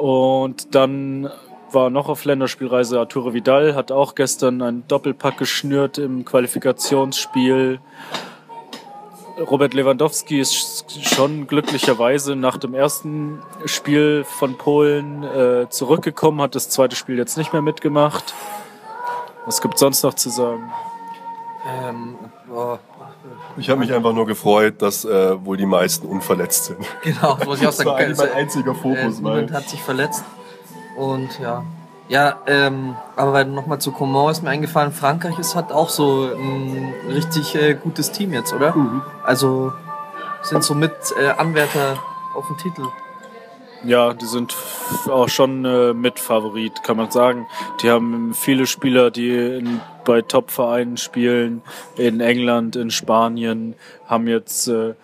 Und 0.00 0.74
dann 0.74 1.30
war 1.72 1.90
noch 1.90 2.08
auf 2.08 2.24
Länderspielreise 2.24 2.98
Arturo 2.98 3.34
Vidal, 3.34 3.74
hat 3.74 3.92
auch 3.92 4.14
gestern 4.14 4.62
einen 4.62 4.88
Doppelpack 4.88 5.36
geschnürt 5.36 5.98
im 5.98 6.24
Qualifikationsspiel. 6.24 7.80
Robert 9.38 9.74
Lewandowski 9.74 10.40
ist 10.40 10.86
schon 11.06 11.46
glücklicherweise 11.46 12.34
nach 12.34 12.56
dem 12.56 12.72
ersten 12.72 13.42
Spiel 13.66 14.24
von 14.24 14.56
Polen 14.56 15.22
äh, 15.22 15.68
zurückgekommen, 15.68 16.40
hat 16.40 16.54
das 16.54 16.70
zweite 16.70 16.96
Spiel 16.96 17.18
jetzt 17.18 17.36
nicht 17.36 17.52
mehr 17.52 17.62
mitgemacht. 17.62 18.34
Was 19.44 19.60
gibt 19.60 19.78
sonst 19.78 20.02
noch 20.02 20.14
zu 20.14 20.30
sagen? 20.30 20.72
Ähm, 21.66 22.16
boah, 22.48 22.78
Ich 23.56 23.68
habe 23.68 23.80
mich 23.80 23.92
einfach 23.92 24.12
nur 24.12 24.26
gefreut, 24.26 24.82
dass 24.82 25.04
äh, 25.04 25.44
wohl 25.44 25.56
die 25.56 25.66
meisten 25.66 26.06
unverletzt 26.06 26.66
sind. 26.66 26.78
genau, 27.02 27.34
das 27.34 27.46
wollte 27.46 27.62
ich 27.62 27.68
auch 27.68 27.74
Das 27.76 27.84
war 27.84 27.98
sagen. 27.98 28.14
mein 28.16 28.32
einziger 28.32 28.74
Fokus, 28.74 29.18
äh, 29.18 29.22
niemand 29.22 29.52
hat 29.52 29.68
sich 29.68 29.82
verletzt. 29.82 30.24
Und 30.96 31.38
ja. 31.40 31.64
Ja, 32.08 32.38
ähm, 32.46 32.96
aber 33.14 33.44
nochmal 33.44 33.80
zu 33.80 33.92
Coman 33.92 34.32
ist 34.32 34.42
mir 34.42 34.50
eingefallen, 34.50 34.90
Frankreich 34.90 35.38
ist 35.38 35.54
hat 35.54 35.70
auch 35.70 35.88
so 35.88 36.24
ein 36.24 36.92
richtig 37.08 37.54
äh, 37.54 37.74
gutes 37.74 38.10
Team 38.10 38.32
jetzt, 38.32 38.52
oder? 38.52 38.74
Mhm. 38.74 39.02
Also 39.22 39.72
sind 40.42 40.64
somit 40.64 40.92
äh, 41.20 41.28
Anwärter 41.28 41.98
auf 42.34 42.46
den 42.48 42.56
Titel. 42.56 42.82
Ja, 43.84 44.12
die 44.12 44.26
sind 44.26 44.54
auch 45.08 45.28
schon 45.28 45.64
äh, 45.64 45.94
Mitfavorit, 45.94 46.82
kann 46.82 46.98
man 46.98 47.10
sagen. 47.10 47.46
Die 47.82 47.90
haben 47.90 48.34
viele 48.34 48.66
Spieler, 48.66 49.10
die 49.10 49.30
in, 49.30 49.80
bei 50.04 50.20
Top-Vereinen 50.20 50.98
spielen, 50.98 51.62
in 51.96 52.20
England, 52.20 52.76
in 52.76 52.90
Spanien, 52.90 53.74
haben 54.06 54.28
jetzt 54.28 54.68
äh, 54.68 54.94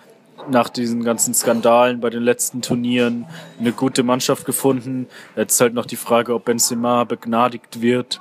nach 0.51 0.69
diesen 0.69 1.05
ganzen 1.05 1.33
Skandalen 1.33 2.01
bei 2.01 2.11
den 2.11 2.23
letzten 2.23 2.61
Turnieren 2.61 3.27
eine 3.59 3.73
gute 3.73 4.03
Mannschaft 4.03 4.45
gefunden. 4.45 5.07
Jetzt 5.37 5.61
halt 5.61 5.75
noch 5.75 5.87
die 5.87 5.97
Frage, 5.97 6.35
ob 6.35 6.45
Benzema 6.45 7.05
begnadigt 7.05 7.81
wird. 7.81 8.21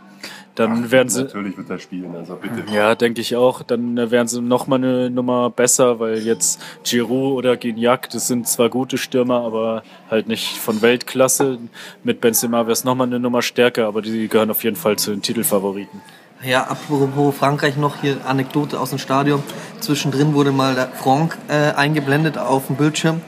Dann 0.56 0.86
Ach, 0.86 0.92
werden 0.92 1.10
sie. 1.10 1.24
Natürlich 1.24 1.58
wird 1.58 1.70
er 1.70 1.80
spielen, 1.80 2.16
also 2.16 2.36
bitte. 2.36 2.64
Ja, 2.74 2.96
denke 2.96 3.22
ich 3.22 3.36
auch. 3.36 3.62
Dann 3.62 4.10
wären 4.10 4.28
sie 4.28 4.42
noch 4.42 4.68
mal 4.68 4.78
eine 4.78 5.10
Nummer 5.10 5.50
besser, 5.50 6.00
weil 6.00 6.20
jetzt 6.20 6.62
Giroud 6.84 7.38
oder 7.38 7.58
Gignac, 7.58 8.10
das 8.10 8.28
sind 8.28 8.48
zwar 8.48 8.70
gute 8.70 8.98
Stürmer, 8.98 9.42
aber 9.42 9.84
halt 10.10 10.28
nicht 10.28 10.58
von 10.58 10.82
Weltklasse. 10.82 11.58
Mit 12.04 12.22
Benzema 12.22 12.62
wäre 12.62 12.72
es 12.72 12.86
noch 12.86 12.96
mal 12.96 13.04
eine 13.04 13.20
Nummer 13.20 13.42
stärker, 13.42 13.86
aber 13.88 14.02
die 14.02 14.28
gehören 14.30 14.50
auf 14.50 14.64
jeden 14.64 14.78
Fall 14.78 14.96
zu 14.98 15.12
den 15.12 15.22
Titelfavoriten. 15.22 16.02
Ja, 16.44 16.64
apropos 16.64 17.36
Frankreich 17.36 17.76
noch 17.76 18.02
hier 18.02 18.18
Anekdote 18.26 18.80
aus 18.80 18.92
dem 18.92 19.00
Stadion. 19.00 19.42
Zwischendrin 19.80 20.34
wurde 20.34 20.52
mal 20.52 20.76
der 20.76 20.88
Franck 20.88 21.38
äh, 21.48 21.74
eingeblendet 21.74 22.38
auf 22.38 22.68
dem 22.68 22.76
Bildschirm. 22.76 23.22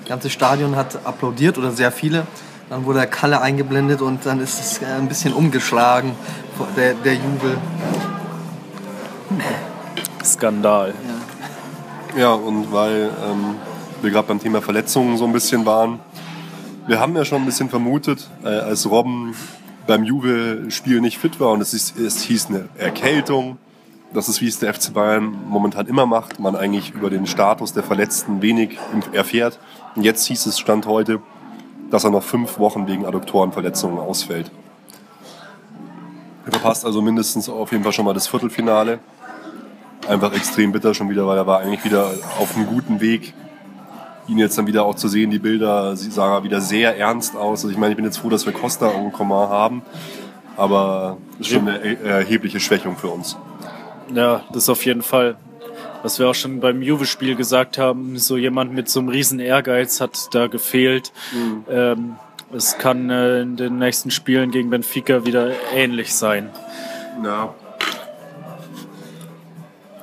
Das 0.00 0.08
ganze 0.08 0.30
Stadion 0.30 0.76
hat 0.76 1.06
applaudiert 1.06 1.58
oder 1.58 1.70
sehr 1.70 1.92
viele. 1.92 2.26
Dann 2.68 2.84
wurde 2.84 2.98
der 2.98 3.08
Kalle 3.08 3.40
eingeblendet 3.40 4.02
und 4.02 4.26
dann 4.26 4.40
ist 4.40 4.58
es 4.58 4.82
äh, 4.82 4.86
ein 4.86 5.08
bisschen 5.08 5.32
umgeschlagen, 5.32 6.12
der, 6.76 6.94
der 6.94 7.14
Jubel. 7.14 7.58
Skandal. 10.24 10.94
Ja, 12.16 12.32
und 12.32 12.72
weil 12.72 13.10
ähm, 13.24 13.56
wir 14.02 14.10
gerade 14.10 14.26
beim 14.28 14.40
Thema 14.40 14.62
Verletzungen 14.62 15.16
so 15.16 15.26
ein 15.26 15.32
bisschen 15.32 15.64
waren, 15.64 16.00
wir 16.88 16.98
haben 17.00 17.14
ja 17.16 17.24
schon 17.24 17.42
ein 17.42 17.46
bisschen 17.46 17.68
vermutet, 17.68 18.28
äh, 18.44 18.48
als 18.48 18.88
Robben 18.90 19.34
beim 19.86 20.02
Juve-Spiel 20.02 21.00
nicht 21.00 21.18
fit 21.18 21.38
war 21.38 21.50
und 21.50 21.60
es, 21.60 21.74
ist, 21.74 21.98
es 21.98 22.22
hieß 22.22 22.46
eine 22.46 22.68
Erkältung, 22.76 23.58
das 24.12 24.28
ist 24.28 24.40
wie 24.40 24.48
es 24.48 24.58
der 24.58 24.74
FC 24.74 24.92
Bayern 24.92 25.36
momentan 25.48 25.86
immer 25.86 26.06
macht, 26.06 26.40
man 26.40 26.56
eigentlich 26.56 26.94
über 26.94 27.10
den 27.10 27.26
Status 27.26 27.72
der 27.72 27.82
Verletzten 27.82 28.42
wenig 28.42 28.78
erfährt. 29.12 29.58
Und 29.94 30.02
jetzt 30.02 30.26
hieß 30.26 30.46
es 30.46 30.58
Stand 30.58 30.86
heute, 30.86 31.20
dass 31.90 32.04
er 32.04 32.10
noch 32.10 32.22
fünf 32.22 32.58
Wochen 32.58 32.86
wegen 32.86 33.06
Adduktorenverletzungen 33.06 33.98
ausfällt. 33.98 34.50
Er 36.46 36.52
verpasst 36.52 36.84
also 36.84 37.02
mindestens 37.02 37.48
auf 37.48 37.72
jeden 37.72 37.82
Fall 37.82 37.92
schon 37.92 38.04
mal 38.04 38.14
das 38.14 38.28
Viertelfinale. 38.28 39.00
Einfach 40.08 40.32
extrem 40.32 40.70
bitter 40.70 40.94
schon 40.94 41.10
wieder, 41.10 41.26
weil 41.26 41.36
er 41.36 41.46
war 41.46 41.60
eigentlich 41.60 41.84
wieder 41.84 42.10
auf 42.38 42.56
einem 42.56 42.66
guten 42.66 43.00
Weg. 43.00 43.34
Ihn 44.28 44.38
jetzt 44.38 44.56
dann 44.56 44.66
wieder 44.66 44.84
auch 44.84 44.94
zu 44.94 45.08
sehen, 45.08 45.30
die 45.30 45.38
Bilder, 45.38 45.96
sahen 45.96 46.44
wieder 46.44 46.60
sehr 46.60 46.96
ernst 46.96 47.36
aus. 47.36 47.64
Also 47.64 47.70
ich 47.70 47.78
meine, 47.78 47.92
ich 47.92 47.96
bin 47.96 48.04
jetzt 48.04 48.18
froh, 48.18 48.28
dass 48.28 48.46
wir 48.46 48.52
Costa 48.52 48.88
und 48.88 49.12
Coman 49.12 49.48
haben, 49.48 49.82
aber 50.56 51.16
das 51.38 51.48
ist 51.48 51.54
schon 51.54 51.68
eine 51.68 52.00
erhebliche 52.02 52.60
Schwächung 52.60 52.96
für 52.96 53.08
uns. 53.08 53.36
Ja, 54.14 54.42
das 54.52 54.68
auf 54.68 54.84
jeden 54.84 55.02
Fall. 55.02 55.36
Was 56.06 56.20
wir 56.20 56.28
auch 56.28 56.36
schon 56.36 56.60
beim 56.60 56.82
Juve-Spiel 56.82 57.34
gesagt 57.34 57.78
haben, 57.78 58.16
so 58.16 58.36
jemand 58.36 58.72
mit 58.72 58.88
so 58.88 59.00
einem 59.00 59.08
riesen 59.08 59.40
Ehrgeiz 59.40 60.00
hat 60.00 60.28
da 60.30 60.46
gefehlt. 60.46 61.12
Mhm. 61.32 61.64
Ähm, 61.68 62.16
es 62.54 62.78
kann 62.78 63.10
äh, 63.10 63.40
in 63.40 63.56
den 63.56 63.78
nächsten 63.80 64.12
Spielen 64.12 64.52
gegen 64.52 64.70
Benfica 64.70 65.26
wieder 65.26 65.50
ähnlich 65.74 66.14
sein. 66.14 66.50
Ja. 67.24 67.52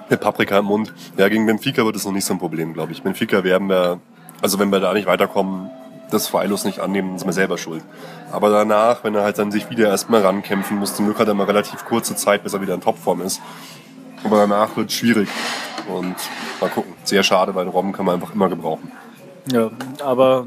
Mit 0.10 0.20
Paprika 0.20 0.60
im 0.60 0.66
Mund. 0.66 0.94
Ja, 1.16 1.30
gegen 1.30 1.46
Benfica 1.46 1.86
wird 1.86 1.96
es 1.96 2.04
noch 2.04 2.12
nicht 2.12 2.26
so 2.26 2.34
ein 2.34 2.40
Problem, 2.40 2.74
glaube 2.74 2.92
ich. 2.92 3.02
Benfica 3.02 3.46
werden 3.46 3.70
wir, 3.70 4.02
also 4.42 4.60
wenn 4.60 4.74
wir 4.74 4.82
da 4.82 4.92
nicht 4.92 5.08
weiterkommen, 5.08 5.70
das 6.12 6.28
Freilos 6.28 6.66
nicht 6.66 6.80
annehmen, 6.80 7.12
dann 7.12 7.20
sind 7.20 7.30
wir 7.30 7.34
selber 7.34 7.58
schuld. 7.58 7.82
Aber 8.30 8.50
danach, 8.50 9.06
wenn 9.06 9.16
er 9.16 9.24
halt 9.24 9.40
dann 9.40 9.54
sich 9.54 9.70
wieder 9.70 9.88
erstmal 9.88 10.22
rankämpfen 10.22 10.80
muss, 10.80 10.96
zum 10.96 11.06
Glück 11.06 11.20
hat 11.20 11.30
er 11.30 11.34
mal 11.34 11.46
relativ 11.46 11.86
kurze 11.86 12.14
Zeit, 12.18 12.44
bis 12.44 12.54
er 12.54 12.62
wieder 12.62 12.74
in 12.74 12.82
Topform 12.82 13.22
ist. 13.22 13.42
Aber 14.26 14.36
danach 14.36 14.76
wird 14.76 14.90
es 14.90 14.96
schwierig. 14.96 15.30
Und 15.88 16.16
mal 16.62 16.70
gucken. 16.70 16.94
Sehr 17.04 17.24
schade, 17.24 17.54
weil 17.56 17.68
Robben 17.68 17.92
kann 17.92 18.06
man 18.06 18.16
einfach 18.16 18.34
immer 18.34 18.50
gebrauchen. 18.50 18.92
Ja, 19.52 19.70
aber 20.04 20.46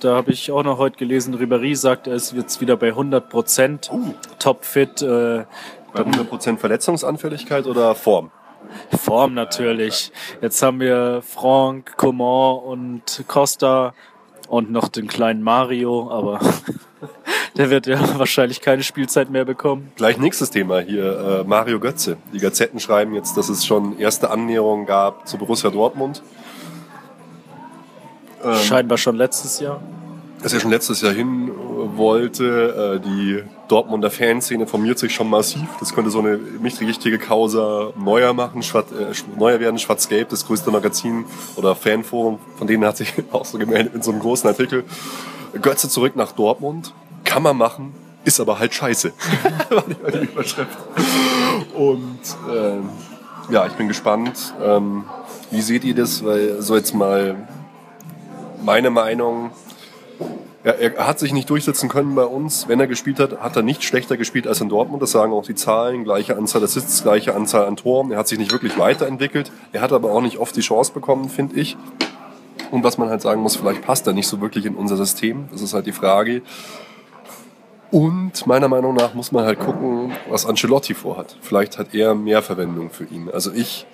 da 0.00 0.16
habe 0.16 0.32
ich 0.32 0.50
auch 0.52 0.62
noch 0.62 0.78
heute 0.78 0.96
gelesen, 0.98 1.34
Ribéry 1.36 1.74
sagt, 1.74 2.06
er 2.06 2.14
ist 2.14 2.32
jetzt 2.32 2.60
wieder 2.60 2.76
bei 2.76 2.88
100 2.88 3.28
Prozent, 3.28 3.90
Uh. 3.92 4.14
topfit. 4.38 5.00
Äh, 5.02 5.44
Bei 5.94 6.02
100% 6.02 6.58
Verletzungsanfälligkeit 6.58 7.66
oder 7.66 7.94
Form? 7.94 8.30
Form 9.00 9.32
natürlich. 9.34 10.12
Jetzt 10.42 10.62
haben 10.62 10.80
wir 10.80 11.22
Franck, 11.22 11.96
Coman 11.96 12.58
und 12.58 13.24
Costa 13.26 13.94
und 14.48 14.70
noch 14.70 14.88
den 14.88 15.06
kleinen 15.08 15.42
Mario, 15.42 16.10
aber 16.10 16.40
der 17.56 17.70
wird 17.70 17.86
ja 17.86 17.98
wahrscheinlich 18.18 18.60
keine 18.60 18.82
Spielzeit 18.82 19.30
mehr 19.30 19.44
bekommen. 19.44 19.92
Gleich 19.96 20.18
nächstes 20.18 20.50
Thema 20.50 20.80
hier, 20.80 21.42
äh, 21.42 21.48
Mario 21.48 21.80
Götze. 21.80 22.16
Die 22.32 22.38
Gazetten 22.38 22.80
schreiben 22.80 23.14
jetzt, 23.14 23.36
dass 23.36 23.48
es 23.48 23.64
schon 23.66 23.98
erste 23.98 24.30
Annäherungen 24.30 24.86
gab 24.86 25.26
zu 25.28 25.38
Borussia 25.38 25.70
Dortmund. 25.70 26.22
Ähm, 28.44 28.54
Scheinbar 28.54 28.98
schon 28.98 29.16
letztes 29.16 29.60
Jahr. 29.60 29.80
dass 30.42 30.52
er 30.52 30.60
schon 30.60 30.70
letztes 30.70 31.00
Jahr 31.00 31.12
hin 31.12 31.48
äh, 31.48 31.96
wollte. 31.96 33.00
Äh, 33.02 33.04
die 33.04 33.42
Dortmunder 33.66 34.10
Fanszene 34.10 34.66
formiert 34.66 34.98
sich 34.98 35.12
schon 35.12 35.28
massiv. 35.28 35.66
Das 35.80 35.92
könnte 35.94 36.10
so 36.10 36.20
eine 36.20 36.36
nicht 36.36 36.80
richtige 36.80 37.18
Causa 37.18 37.92
neuer 37.98 38.32
machen, 38.32 38.62
schwarz, 38.62 38.92
äh, 38.92 39.12
neuer 39.38 39.58
werden, 39.60 39.78
Schwarz-Gelb, 39.78 40.28
das 40.28 40.46
größte 40.46 40.70
Magazin 40.70 41.24
oder 41.56 41.74
Fanforum, 41.74 42.38
von 42.56 42.66
denen 42.66 42.84
hat 42.84 42.96
sich 42.96 43.12
auch 43.32 43.44
so 43.44 43.58
gemeldet 43.58 43.94
in 43.94 44.02
so 44.02 44.12
einem 44.12 44.20
großen 44.20 44.48
Artikel. 44.48 44.84
Götze 45.60 45.88
zurück 45.88 46.14
nach 46.14 46.32
Dortmund, 46.32 46.92
kann 47.28 47.42
man 47.42 47.56
machen, 47.58 47.94
ist 48.24 48.40
aber 48.40 48.58
halt 48.58 48.72
scheiße. 48.72 49.12
War 49.70 50.10
die 50.10 50.24
Überschrift. 50.24 50.78
Und 51.74 52.20
ähm, 52.50 52.88
ja, 53.50 53.66
ich 53.66 53.74
bin 53.74 53.86
gespannt. 53.86 54.54
Ähm, 54.64 55.04
wie 55.50 55.60
seht 55.60 55.84
ihr 55.84 55.94
das? 55.94 56.24
Weil 56.24 56.60
so 56.62 56.74
jetzt 56.74 56.94
mal 56.94 57.46
meine 58.64 58.90
Meinung. 58.90 59.50
Ja, 60.64 60.72
er 60.72 61.06
hat 61.06 61.18
sich 61.18 61.32
nicht 61.32 61.48
durchsetzen 61.50 61.90
können 61.90 62.14
bei 62.14 62.24
uns. 62.24 62.66
Wenn 62.66 62.80
er 62.80 62.86
gespielt 62.86 63.20
hat, 63.20 63.40
hat 63.40 63.56
er 63.56 63.62
nicht 63.62 63.84
schlechter 63.84 64.16
gespielt 64.16 64.46
als 64.46 64.62
in 64.62 64.70
Dortmund. 64.70 65.02
Das 65.02 65.12
sagen 65.12 65.32
auch 65.32 65.44
die 65.44 65.54
Zahlen. 65.54 66.04
Gleiche 66.04 66.36
Anzahl 66.36 66.64
Assists, 66.64 67.02
gleiche 67.02 67.34
Anzahl 67.34 67.66
an 67.66 67.76
Toren. 67.76 68.10
Er 68.10 68.18
hat 68.18 68.28
sich 68.28 68.38
nicht 68.38 68.52
wirklich 68.52 68.78
weiterentwickelt. 68.78 69.52
Er 69.72 69.82
hat 69.82 69.92
aber 69.92 70.10
auch 70.12 70.22
nicht 70.22 70.38
oft 70.38 70.56
die 70.56 70.62
Chance 70.62 70.92
bekommen, 70.92 71.28
finde 71.28 71.60
ich. 71.60 71.76
Und 72.70 72.84
was 72.84 72.96
man 72.98 73.10
halt 73.10 73.20
sagen 73.20 73.42
muss, 73.42 73.56
vielleicht 73.56 73.82
passt 73.82 74.06
er 74.06 74.14
nicht 74.14 74.28
so 74.28 74.40
wirklich 74.40 74.64
in 74.64 74.74
unser 74.74 74.96
System. 74.96 75.48
Das 75.52 75.60
ist 75.60 75.74
halt 75.74 75.86
die 75.86 75.92
Frage. 75.92 76.42
Und 77.90 78.46
meiner 78.46 78.68
Meinung 78.68 78.94
nach 78.94 79.14
muss 79.14 79.32
man 79.32 79.44
halt 79.44 79.58
gucken, 79.58 80.12
was 80.28 80.44
Ancelotti 80.44 80.94
vorhat. 80.94 81.36
Vielleicht 81.40 81.78
hat 81.78 81.94
er 81.94 82.14
mehr 82.14 82.42
Verwendung 82.42 82.90
für 82.90 83.04
ihn. 83.04 83.30
Also 83.32 83.50
ich, 83.52 83.86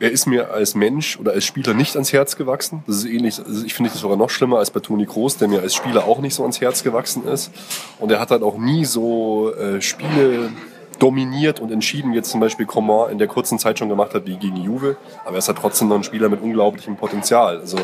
er 0.00 0.10
ist 0.10 0.26
mir 0.26 0.50
als 0.50 0.74
Mensch 0.74 1.18
oder 1.20 1.32
als 1.32 1.44
Spieler 1.44 1.74
nicht 1.74 1.94
ans 1.94 2.12
Herz 2.12 2.36
gewachsen. 2.36 2.82
Das 2.86 2.96
ist 2.96 3.04
ähnlich, 3.04 3.38
also 3.38 3.66
ich 3.66 3.74
finde 3.74 3.90
das 3.90 4.00
sogar 4.00 4.16
noch 4.16 4.30
schlimmer 4.30 4.58
als 4.58 4.70
bei 4.70 4.80
Toni 4.80 5.04
Kroos, 5.04 5.36
der 5.36 5.48
mir 5.48 5.60
als 5.60 5.74
Spieler 5.74 6.04
auch 6.04 6.20
nicht 6.20 6.34
so 6.34 6.42
ans 6.42 6.60
Herz 6.62 6.82
gewachsen 6.82 7.26
ist. 7.26 7.50
Und 7.98 8.10
er 8.10 8.18
hat 8.18 8.30
halt 8.30 8.42
auch 8.42 8.56
nie 8.56 8.86
so 8.86 9.52
äh, 9.54 9.82
Spiele 9.82 10.50
dominiert 10.98 11.60
und 11.60 11.70
entschieden, 11.70 12.12
wie 12.12 12.16
jetzt 12.16 12.30
zum 12.30 12.40
Beispiel 12.40 12.64
Coman 12.64 13.10
in 13.10 13.18
der 13.18 13.26
kurzen 13.26 13.58
Zeit 13.58 13.78
schon 13.78 13.88
gemacht 13.88 14.14
hat, 14.14 14.24
wie 14.24 14.36
gegen 14.36 14.56
Juve. 14.56 14.96
Aber 15.24 15.34
er 15.34 15.38
ist 15.38 15.48
halt 15.48 15.58
trotzdem 15.58 15.88
noch 15.88 15.96
ein 15.96 16.04
Spieler 16.04 16.30
mit 16.30 16.40
unglaublichem 16.40 16.96
Potenzial. 16.96 17.58
Also 17.58 17.76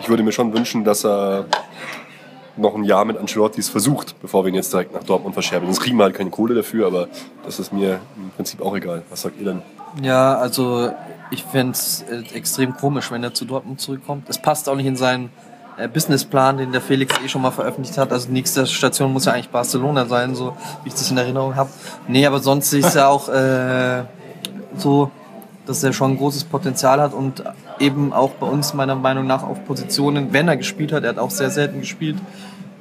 ich 0.00 0.08
würde 0.08 0.22
mir 0.22 0.32
schon 0.32 0.52
wünschen, 0.52 0.84
dass 0.84 1.04
er 1.04 1.46
noch 2.56 2.74
ein 2.74 2.84
Jahr 2.84 3.04
mit 3.04 3.18
Ancelottis 3.18 3.68
versucht, 3.68 4.20
bevor 4.20 4.44
wir 4.44 4.48
ihn 4.48 4.54
jetzt 4.54 4.72
direkt 4.72 4.94
nach 4.94 5.04
Dortmund 5.04 5.34
verscherben. 5.34 5.66
Sonst 5.66 5.80
kriegen 5.80 5.96
wir 5.96 6.04
halt 6.04 6.14
keine 6.14 6.30
Kohle 6.30 6.54
dafür, 6.54 6.86
aber 6.86 7.08
das 7.44 7.58
ist 7.58 7.72
mir 7.72 8.00
im 8.16 8.30
Prinzip 8.34 8.62
auch 8.62 8.76
egal. 8.76 9.02
Was 9.10 9.22
sagt 9.22 9.38
ihr 9.38 9.44
denn? 9.46 9.62
Ja, 10.02 10.36
also 10.36 10.90
ich 11.30 11.44
fände 11.44 11.72
es 11.72 12.04
äh, 12.10 12.22
extrem 12.34 12.76
komisch, 12.76 13.10
wenn 13.10 13.22
er 13.22 13.34
zu 13.34 13.44
Dortmund 13.44 13.80
zurückkommt. 13.80 14.28
Es 14.28 14.38
passt 14.38 14.68
auch 14.68 14.76
nicht 14.76 14.86
in 14.86 14.96
seinen 14.96 15.30
äh, 15.76 15.88
Businessplan, 15.88 16.58
den 16.58 16.72
der 16.72 16.80
Felix 16.80 17.14
eh 17.24 17.28
schon 17.28 17.42
mal 17.42 17.50
veröffentlicht 17.50 17.98
hat. 17.98 18.12
Also 18.12 18.30
nächste 18.30 18.66
Station 18.66 19.12
muss 19.12 19.24
ja 19.24 19.32
eigentlich 19.32 19.50
Barcelona 19.50 20.06
sein, 20.06 20.34
so 20.34 20.56
wie 20.82 20.88
ich 20.88 20.94
das 20.94 21.10
in 21.10 21.18
Erinnerung 21.18 21.56
habe. 21.56 21.70
Nee, 22.08 22.26
aber 22.26 22.40
sonst 22.40 22.72
ist 22.72 22.94
er 22.94 23.08
auch 23.08 23.28
äh, 23.28 24.04
so, 24.76 25.10
dass 25.66 25.82
er 25.82 25.92
schon 25.92 26.12
ein 26.12 26.16
großes 26.18 26.44
Potenzial 26.44 27.00
hat 27.00 27.12
und 27.12 27.42
eben 27.78 28.12
auch 28.12 28.30
bei 28.32 28.46
uns 28.46 28.74
meiner 28.74 28.94
Meinung 28.94 29.26
nach 29.26 29.42
auf 29.42 29.64
Positionen, 29.66 30.32
wenn 30.32 30.48
er 30.48 30.56
gespielt 30.56 30.92
hat, 30.92 31.02
er 31.02 31.10
hat 31.10 31.18
auch 31.18 31.30
sehr 31.30 31.50
selten 31.50 31.80
gespielt, 31.80 32.16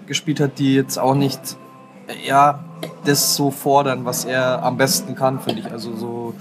gespielt 0.07 0.39
hat, 0.39 0.59
die 0.59 0.75
jetzt 0.75 0.97
auch 0.97 1.15
nicht 1.15 1.39
ja, 2.25 2.59
das 3.03 3.35
so 3.35 3.51
fordern, 3.51 4.05
was 4.05 4.25
er 4.25 4.63
am 4.63 4.77
besten 4.77 5.15
kann, 5.15 5.39
finde 5.39 5.61
ich. 5.61 5.71
Also 5.71 5.95
so 5.95 6.33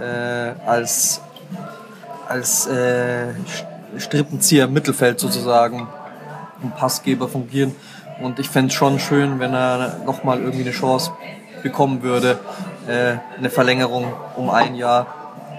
äh, 0.00 0.52
als, 0.66 1.20
als 2.28 2.66
äh, 2.66 3.34
Strippenzieher 3.96 4.64
im 4.64 4.72
Mittelfeld 4.72 5.20
sozusagen, 5.20 5.88
ein 6.62 6.72
Passgeber 6.72 7.28
fungieren. 7.28 7.74
Und 8.20 8.38
ich 8.38 8.48
fände 8.48 8.68
es 8.68 8.74
schon 8.74 8.98
schön, 8.98 9.38
wenn 9.38 9.54
er 9.54 10.00
nochmal 10.04 10.40
irgendwie 10.40 10.62
eine 10.62 10.72
Chance 10.72 11.12
bekommen 11.62 12.02
würde, 12.02 12.38
äh, 12.88 13.16
eine 13.36 13.50
Verlängerung 13.50 14.12
um 14.36 14.50
ein 14.50 14.74
Jahr, 14.74 15.06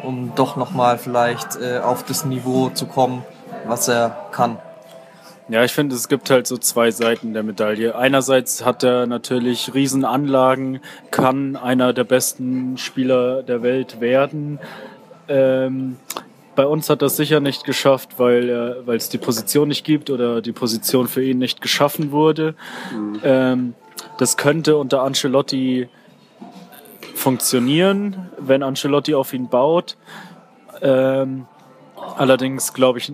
um 0.04 0.34
doch 0.36 0.56
nochmal 0.58 0.98
vielleicht 0.98 1.56
äh, 1.58 1.80
auf 1.80 2.04
das 2.04 2.26
Niveau 2.26 2.70
zu 2.70 2.86
kommen, 2.86 3.24
was 3.66 3.88
er 3.88 4.28
kann. 4.32 4.58
Ja, 5.50 5.64
ich 5.64 5.72
finde, 5.72 5.96
es 5.96 6.08
gibt 6.08 6.30
halt 6.30 6.46
so 6.46 6.58
zwei 6.58 6.92
Seiten 6.92 7.34
der 7.34 7.42
Medaille. 7.42 7.96
Einerseits 7.96 8.64
hat 8.64 8.84
er 8.84 9.08
natürlich 9.08 9.74
Riesenanlagen, 9.74 10.80
kann 11.10 11.56
einer 11.56 11.92
der 11.92 12.04
besten 12.04 12.78
Spieler 12.78 13.42
der 13.42 13.64
Welt 13.64 14.00
werden. 14.00 14.60
Ähm, 15.28 15.98
bei 16.56 16.68
uns 16.68 16.90
hat 16.90 17.02
er 17.02 17.08
es 17.08 17.16
sicher 17.16 17.40
nicht 17.40 17.64
geschafft, 17.64 18.20
weil 18.20 18.84
weil 18.86 18.98
es 18.98 19.10
die 19.10 19.18
Position 19.18 19.70
nicht 19.70 19.84
gibt 19.86 20.12
oder 20.12 20.42
die 20.42 20.52
Position 20.52 21.08
für 21.08 21.24
ihn 21.24 21.40
nicht 21.40 21.62
geschaffen 21.62 22.12
wurde. 22.12 22.54
Mhm. 22.94 23.20
Ähm, 23.24 23.74
das 24.18 24.38
könnte 24.38 24.78
unter 24.78 25.02
Ancelotti 25.02 25.90
funktionieren, 27.16 28.30
wenn 28.38 28.62
Ancelotti 28.62 29.16
auf 29.16 29.34
ihn 29.34 29.50
baut. 29.50 29.98
Ähm, 30.82 31.48
allerdings 32.18 32.74
glaube 32.74 33.00
ich, 33.00 33.12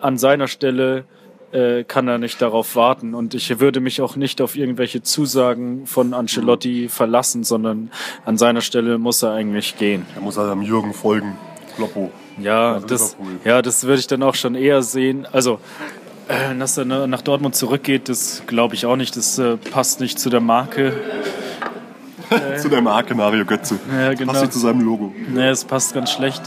an 0.00 0.18
seiner 0.18 0.48
Stelle 0.48 1.04
äh, 1.52 1.84
kann 1.84 2.08
er 2.08 2.18
nicht 2.18 2.40
darauf 2.42 2.76
warten. 2.76 3.14
Und 3.14 3.34
ich 3.34 3.60
würde 3.60 3.80
mich 3.80 4.00
auch 4.00 4.16
nicht 4.16 4.40
auf 4.40 4.56
irgendwelche 4.56 5.02
Zusagen 5.02 5.86
von 5.86 6.14
Ancelotti 6.14 6.88
verlassen, 6.88 7.44
sondern 7.44 7.90
an 8.24 8.38
seiner 8.38 8.60
Stelle 8.60 8.98
muss 8.98 9.22
er 9.22 9.32
eigentlich 9.32 9.78
gehen. 9.78 10.06
Er 10.14 10.22
muss 10.22 10.38
also 10.38 10.52
am 10.52 10.62
Jürgen 10.62 10.92
folgen. 10.92 11.36
Kloppo. 11.76 12.10
Ja, 12.38 12.74
also 12.74 12.86
das, 12.86 13.16
ja, 13.44 13.62
das 13.62 13.84
würde 13.84 14.00
ich 14.00 14.06
dann 14.06 14.22
auch 14.22 14.34
schon 14.34 14.54
eher 14.54 14.82
sehen. 14.82 15.26
Also, 15.30 15.60
äh, 16.28 16.54
dass 16.58 16.76
er 16.76 16.84
nach 16.84 17.22
Dortmund 17.22 17.54
zurückgeht, 17.54 18.08
das 18.08 18.42
glaube 18.46 18.74
ich 18.74 18.86
auch 18.86 18.96
nicht. 18.96 19.16
Das 19.16 19.38
äh, 19.38 19.56
passt 19.56 20.00
nicht 20.00 20.18
zu 20.18 20.30
der 20.30 20.40
Marke. 20.40 20.94
zu 22.60 22.68
der 22.68 22.82
Marke 22.82 23.14
Mario 23.14 23.44
Götze. 23.44 23.78
Ja, 23.90 24.14
genau. 24.14 24.32
Passt 24.32 24.44
nicht 24.44 24.52
zu 24.52 24.58
seinem 24.58 24.80
Logo. 24.80 25.14
Nee, 25.28 25.48
es 25.48 25.64
passt 25.64 25.94
ganz 25.94 26.10
schlecht. 26.10 26.42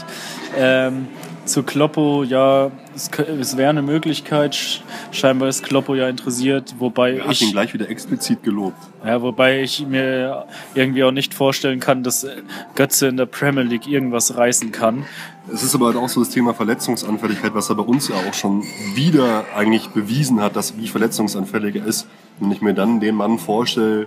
Ähm, 0.56 1.08
zu 1.50 1.62
Kloppo, 1.62 2.24
ja, 2.24 2.70
es, 2.94 3.10
es 3.18 3.56
wäre 3.56 3.70
eine 3.70 3.82
Möglichkeit. 3.82 4.82
Scheinbar 5.10 5.48
ist 5.48 5.62
Kloppo 5.62 5.94
ja 5.94 6.08
interessiert, 6.08 6.76
wobei 6.78 7.16
er 7.16 7.24
hat 7.24 7.32
ich 7.32 7.42
ihn 7.42 7.52
gleich 7.52 7.74
wieder 7.74 7.88
explizit 7.88 8.42
gelobt. 8.42 8.78
Ja, 9.04 9.20
wobei 9.20 9.62
ich 9.62 9.86
mir 9.86 10.46
irgendwie 10.74 11.04
auch 11.04 11.10
nicht 11.10 11.34
vorstellen 11.34 11.80
kann, 11.80 12.02
dass 12.02 12.26
Götze 12.74 13.08
in 13.08 13.16
der 13.16 13.26
Premier 13.26 13.62
League 13.62 13.86
irgendwas 13.86 14.36
reißen 14.36 14.72
kann. 14.72 15.04
Es 15.52 15.62
ist 15.62 15.74
aber 15.74 15.86
halt 15.86 15.96
auch 15.96 16.08
so 16.08 16.20
das 16.20 16.30
Thema 16.30 16.54
Verletzungsanfälligkeit, 16.54 17.54
was 17.54 17.68
er 17.68 17.74
bei 17.74 17.82
uns 17.82 18.08
ja 18.08 18.14
auch 18.16 18.34
schon 18.34 18.62
wieder 18.94 19.44
eigentlich 19.56 19.88
bewiesen 19.88 20.40
hat, 20.40 20.54
dass 20.54 20.76
wie 20.76 20.88
verletzungsanfällig 20.88 21.76
er 21.76 21.86
ist. 21.86 22.06
Wenn 22.38 22.52
ich 22.52 22.60
mir 22.60 22.74
dann 22.74 23.00
den 23.00 23.16
Mann 23.16 23.38
vorstelle, 23.38 24.06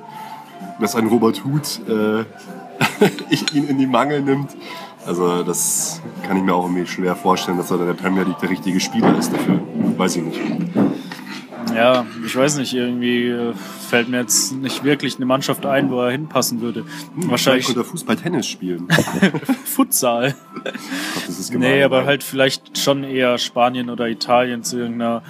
dass 0.79 0.95
ein 0.95 1.07
Robert 1.07 1.43
Huth 1.43 1.81
äh, 1.87 2.23
ihn 3.53 3.67
in 3.67 3.77
die 3.77 3.87
Mangel 3.87 4.21
nimmt, 4.21 4.55
also 5.05 5.43
das 5.43 6.01
kann 6.25 6.37
ich 6.37 6.43
mir 6.43 6.53
auch 6.53 6.63
irgendwie 6.65 6.85
schwer 6.87 7.15
vorstellen, 7.15 7.57
dass 7.57 7.71
er 7.71 7.79
in 7.79 7.87
der 7.87 7.93
Premier 7.93 8.23
League 8.23 8.39
der 8.39 8.49
richtige 8.49 8.79
Spieler 8.79 9.17
ist 9.17 9.31
dafür. 9.31 9.59
Weiß 9.97 10.15
ich 10.15 10.23
nicht. 10.23 10.41
Ja, 11.75 12.05
ich 12.25 12.35
weiß 12.35 12.57
nicht, 12.57 12.73
irgendwie 12.73 13.27
äh, 13.27 13.53
fällt 13.89 14.09
mir 14.09 14.19
jetzt 14.19 14.53
nicht 14.53 14.83
wirklich 14.83 15.17
eine 15.17 15.25
Mannschaft 15.25 15.65
ein, 15.65 15.89
wo 15.89 16.01
er 16.01 16.11
hinpassen 16.11 16.61
würde. 16.61 16.85
Hm, 17.15 17.29
Wahrscheinlich 17.29 17.65
könnte 17.65 17.81
er 17.81 17.85
Fußball-Tennis 17.85 18.47
spielen. 18.47 18.87
Futsal. 19.65 20.35
Glaub, 20.53 20.73
das 21.27 21.39
ist 21.39 21.51
gemein, 21.51 21.71
nee, 21.71 21.83
aber 21.83 22.05
halt 22.05 22.23
vielleicht 22.23 22.77
schon 22.77 23.03
eher 23.03 23.37
Spanien 23.37 23.89
oder 23.89 24.07
Italien 24.07 24.63
zu 24.63 24.77
irgendeiner 24.77 25.23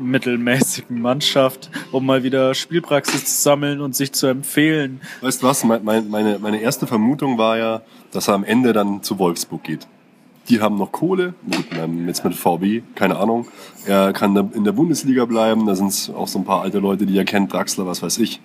mittelmäßigen 0.00 1.00
Mannschaft, 1.00 1.70
um 1.90 2.06
mal 2.06 2.22
wieder 2.22 2.54
Spielpraxis 2.54 3.24
zu 3.24 3.42
sammeln 3.42 3.80
und 3.80 3.94
sich 3.94 4.12
zu 4.12 4.26
empfehlen. 4.26 5.00
Weißt 5.20 5.42
du 5.42 5.46
was, 5.46 5.64
meine, 5.64 6.38
meine 6.38 6.60
erste 6.60 6.86
Vermutung 6.86 7.38
war 7.38 7.58
ja, 7.58 7.82
dass 8.10 8.28
er 8.28 8.34
am 8.34 8.44
Ende 8.44 8.72
dann 8.72 9.02
zu 9.02 9.18
Wolfsburg 9.18 9.62
geht. 9.64 9.86
Die 10.48 10.60
haben 10.60 10.76
noch 10.76 10.90
Kohle, 10.90 11.34
jetzt 12.06 12.24
mit 12.24 12.34
VW, 12.34 12.82
keine 12.94 13.16
Ahnung. 13.16 13.46
Er 13.86 14.12
kann 14.12 14.36
in 14.54 14.64
der 14.64 14.72
Bundesliga 14.72 15.24
bleiben, 15.24 15.66
da 15.66 15.76
sind 15.76 16.12
auch 16.16 16.26
so 16.26 16.40
ein 16.40 16.44
paar 16.44 16.62
alte 16.62 16.80
Leute, 16.80 17.06
die 17.06 17.16
er 17.16 17.24
kennt, 17.24 17.52
Draxler, 17.52 17.86
was 17.86 18.02
weiß 18.02 18.18
ich. 18.18 18.40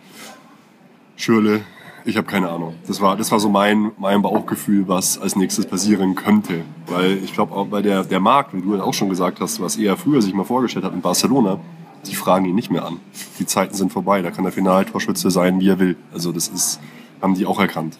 Schürle, 1.15 1.61
ich 2.05 2.15
habe 2.15 2.27
keine 2.27 2.49
Ahnung. 2.49 2.75
Das 2.85 3.01
war, 3.01 3.17
das 3.17 3.31
war 3.31 3.39
so 3.39 3.49
mein, 3.49 3.91
mein 3.97 4.21
Bauchgefühl, 4.21 4.87
was 4.87 5.19
als 5.19 5.35
nächstes 5.35 5.65
passieren 5.65 6.13
könnte. 6.13 6.61
Weil 6.85 7.17
ich 7.23 7.33
glaube 7.33 7.55
auch 7.55 7.65
bei 7.65 7.81
der, 7.81 8.03
der 8.03 8.19
Markt, 8.19 8.53
wie 8.53 8.61
du 8.61 8.79
auch 8.79 8.93
schon 8.93 9.09
gesagt 9.09 9.41
hast, 9.41 9.59
was 9.59 9.75
er 9.75 9.97
früher 9.97 10.21
sich 10.21 10.33
mal 10.35 10.43
vorgestellt 10.43 10.85
hat 10.85 10.93
in 10.93 11.01
Barcelona, 11.01 11.59
die 12.05 12.15
fragen 12.15 12.45
ihn 12.45 12.55
nicht 12.55 12.69
mehr 12.69 12.85
an. 12.85 12.99
Die 13.39 13.47
Zeiten 13.47 13.73
sind 13.73 13.91
vorbei, 13.91 14.21
da 14.21 14.29
kann 14.29 14.43
der 14.43 14.53
Finaltorschütze 14.53 15.31
sein, 15.31 15.59
wie 15.59 15.69
er 15.69 15.79
will. 15.79 15.95
Also 16.13 16.31
das 16.31 16.47
ist, 16.47 16.79
haben 17.21 17.33
die 17.33 17.47
auch 17.47 17.59
erkannt 17.59 17.97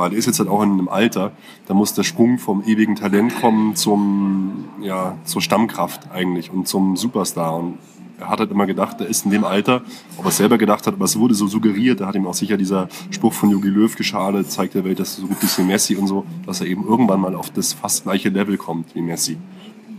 weil 0.00 0.12
er 0.12 0.18
ist 0.18 0.24
jetzt 0.24 0.38
halt 0.38 0.48
auch 0.48 0.62
in 0.62 0.72
einem 0.72 0.88
Alter, 0.88 1.32
da 1.66 1.74
muss 1.74 1.92
der 1.92 2.04
Sprung 2.04 2.38
vom 2.38 2.64
ewigen 2.64 2.96
Talent 2.96 3.38
kommen 3.38 3.76
zum, 3.76 4.64
ja, 4.80 5.18
zur 5.24 5.42
Stammkraft 5.42 6.10
eigentlich 6.10 6.50
und 6.50 6.66
zum 6.66 6.96
Superstar. 6.96 7.54
Und 7.54 7.78
er 8.18 8.30
hat 8.30 8.40
halt 8.40 8.50
immer 8.50 8.64
gedacht, 8.64 8.98
er 9.00 9.06
ist 9.06 9.26
in 9.26 9.30
dem 9.30 9.44
Alter, 9.44 9.82
ob 10.16 10.24
er 10.24 10.30
selber 10.30 10.56
gedacht 10.56 10.86
hat, 10.86 10.94
aber 10.94 11.04
es 11.04 11.18
wurde 11.18 11.34
so 11.34 11.46
suggeriert, 11.46 12.00
da 12.00 12.06
hat 12.06 12.14
ihm 12.14 12.26
auch 12.26 12.34
sicher 12.34 12.56
dieser 12.56 12.88
Spruch 13.10 13.34
von 13.34 13.50
Jogi 13.50 13.68
Löw 13.68 13.94
geschadet, 13.94 14.50
zeigt 14.50 14.74
der 14.74 14.84
Welt, 14.84 14.98
dass 15.00 15.18
er 15.18 15.20
so 15.22 15.26
gut 15.26 15.42
ist 15.42 15.58
wie 15.58 15.64
Messi 15.64 15.96
und 15.96 16.06
so, 16.06 16.24
dass 16.46 16.62
er 16.62 16.66
eben 16.66 16.86
irgendwann 16.86 17.20
mal 17.20 17.34
auf 17.34 17.50
das 17.50 17.74
fast 17.74 18.04
gleiche 18.04 18.30
Level 18.30 18.56
kommt 18.56 18.94
wie 18.94 19.02
Messi. 19.02 19.36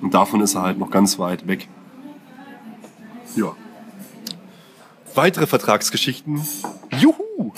Und 0.02 0.16
davon 0.16 0.42
ist 0.42 0.56
er 0.56 0.64
halt 0.64 0.80
noch 0.80 0.90
ganz 0.90 1.20
weit 1.20 1.48
weg. 1.48 1.68
Ja. 3.36 3.54
Weitere 5.14 5.46
Vertragsgeschichten. 5.46 6.42
Juhu! 7.00 7.54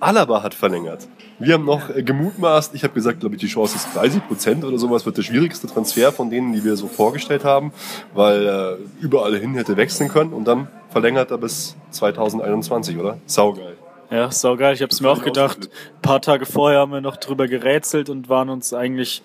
Alaba 0.00 0.42
hat 0.42 0.54
verlängert. 0.54 1.06
Wir 1.38 1.54
haben 1.54 1.66
noch 1.66 1.94
äh, 1.94 2.02
gemutmaßt, 2.02 2.74
ich 2.74 2.82
habe 2.84 2.94
gesagt, 2.94 3.20
glaube 3.20 3.34
ich, 3.34 3.40
die 3.40 3.46
Chance 3.46 3.76
ist 3.76 3.94
30 3.94 4.26
Prozent 4.26 4.64
oder 4.64 4.78
sowas, 4.78 5.04
wird 5.04 5.18
der 5.18 5.22
schwierigste 5.22 5.66
Transfer 5.66 6.10
von 6.10 6.30
denen, 6.30 6.54
die 6.54 6.64
wir 6.64 6.76
so 6.76 6.88
vorgestellt 6.88 7.44
haben, 7.44 7.72
weil 8.14 8.46
er 8.46 8.78
überall 9.00 9.36
hin 9.36 9.54
hätte 9.54 9.76
wechseln 9.76 10.08
können 10.08 10.32
und 10.32 10.46
dann 10.46 10.68
verlängert 10.88 11.30
er 11.30 11.38
bis 11.38 11.76
2021, 11.90 12.98
oder? 12.98 13.18
Saugeil. 13.26 13.76
Ja, 14.10 14.30
saugeil. 14.30 14.74
Ich 14.74 14.82
habe 14.82 14.90
es 14.90 15.00
mir 15.00 15.08
auch 15.08 15.22
gedacht. 15.22 15.58
Ein 15.68 16.02
paar 16.02 16.20
Tage 16.20 16.44
vorher 16.44 16.80
haben 16.80 16.90
wir 16.92 17.00
noch 17.00 17.16
drüber 17.16 17.46
gerätselt 17.46 18.10
und 18.10 18.28
waren 18.28 18.48
uns 18.48 18.74
eigentlich 18.74 19.22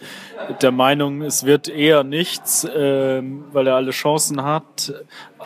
der 0.62 0.72
Meinung, 0.72 1.24
es 1.24 1.44
wird 1.44 1.70
eher 1.70 2.04
nichts, 2.04 2.66
äh, 2.66 3.24
weil 3.52 3.66
er 3.66 3.76
alle 3.76 3.92
Chancen 3.92 4.44
hat. 4.44 4.94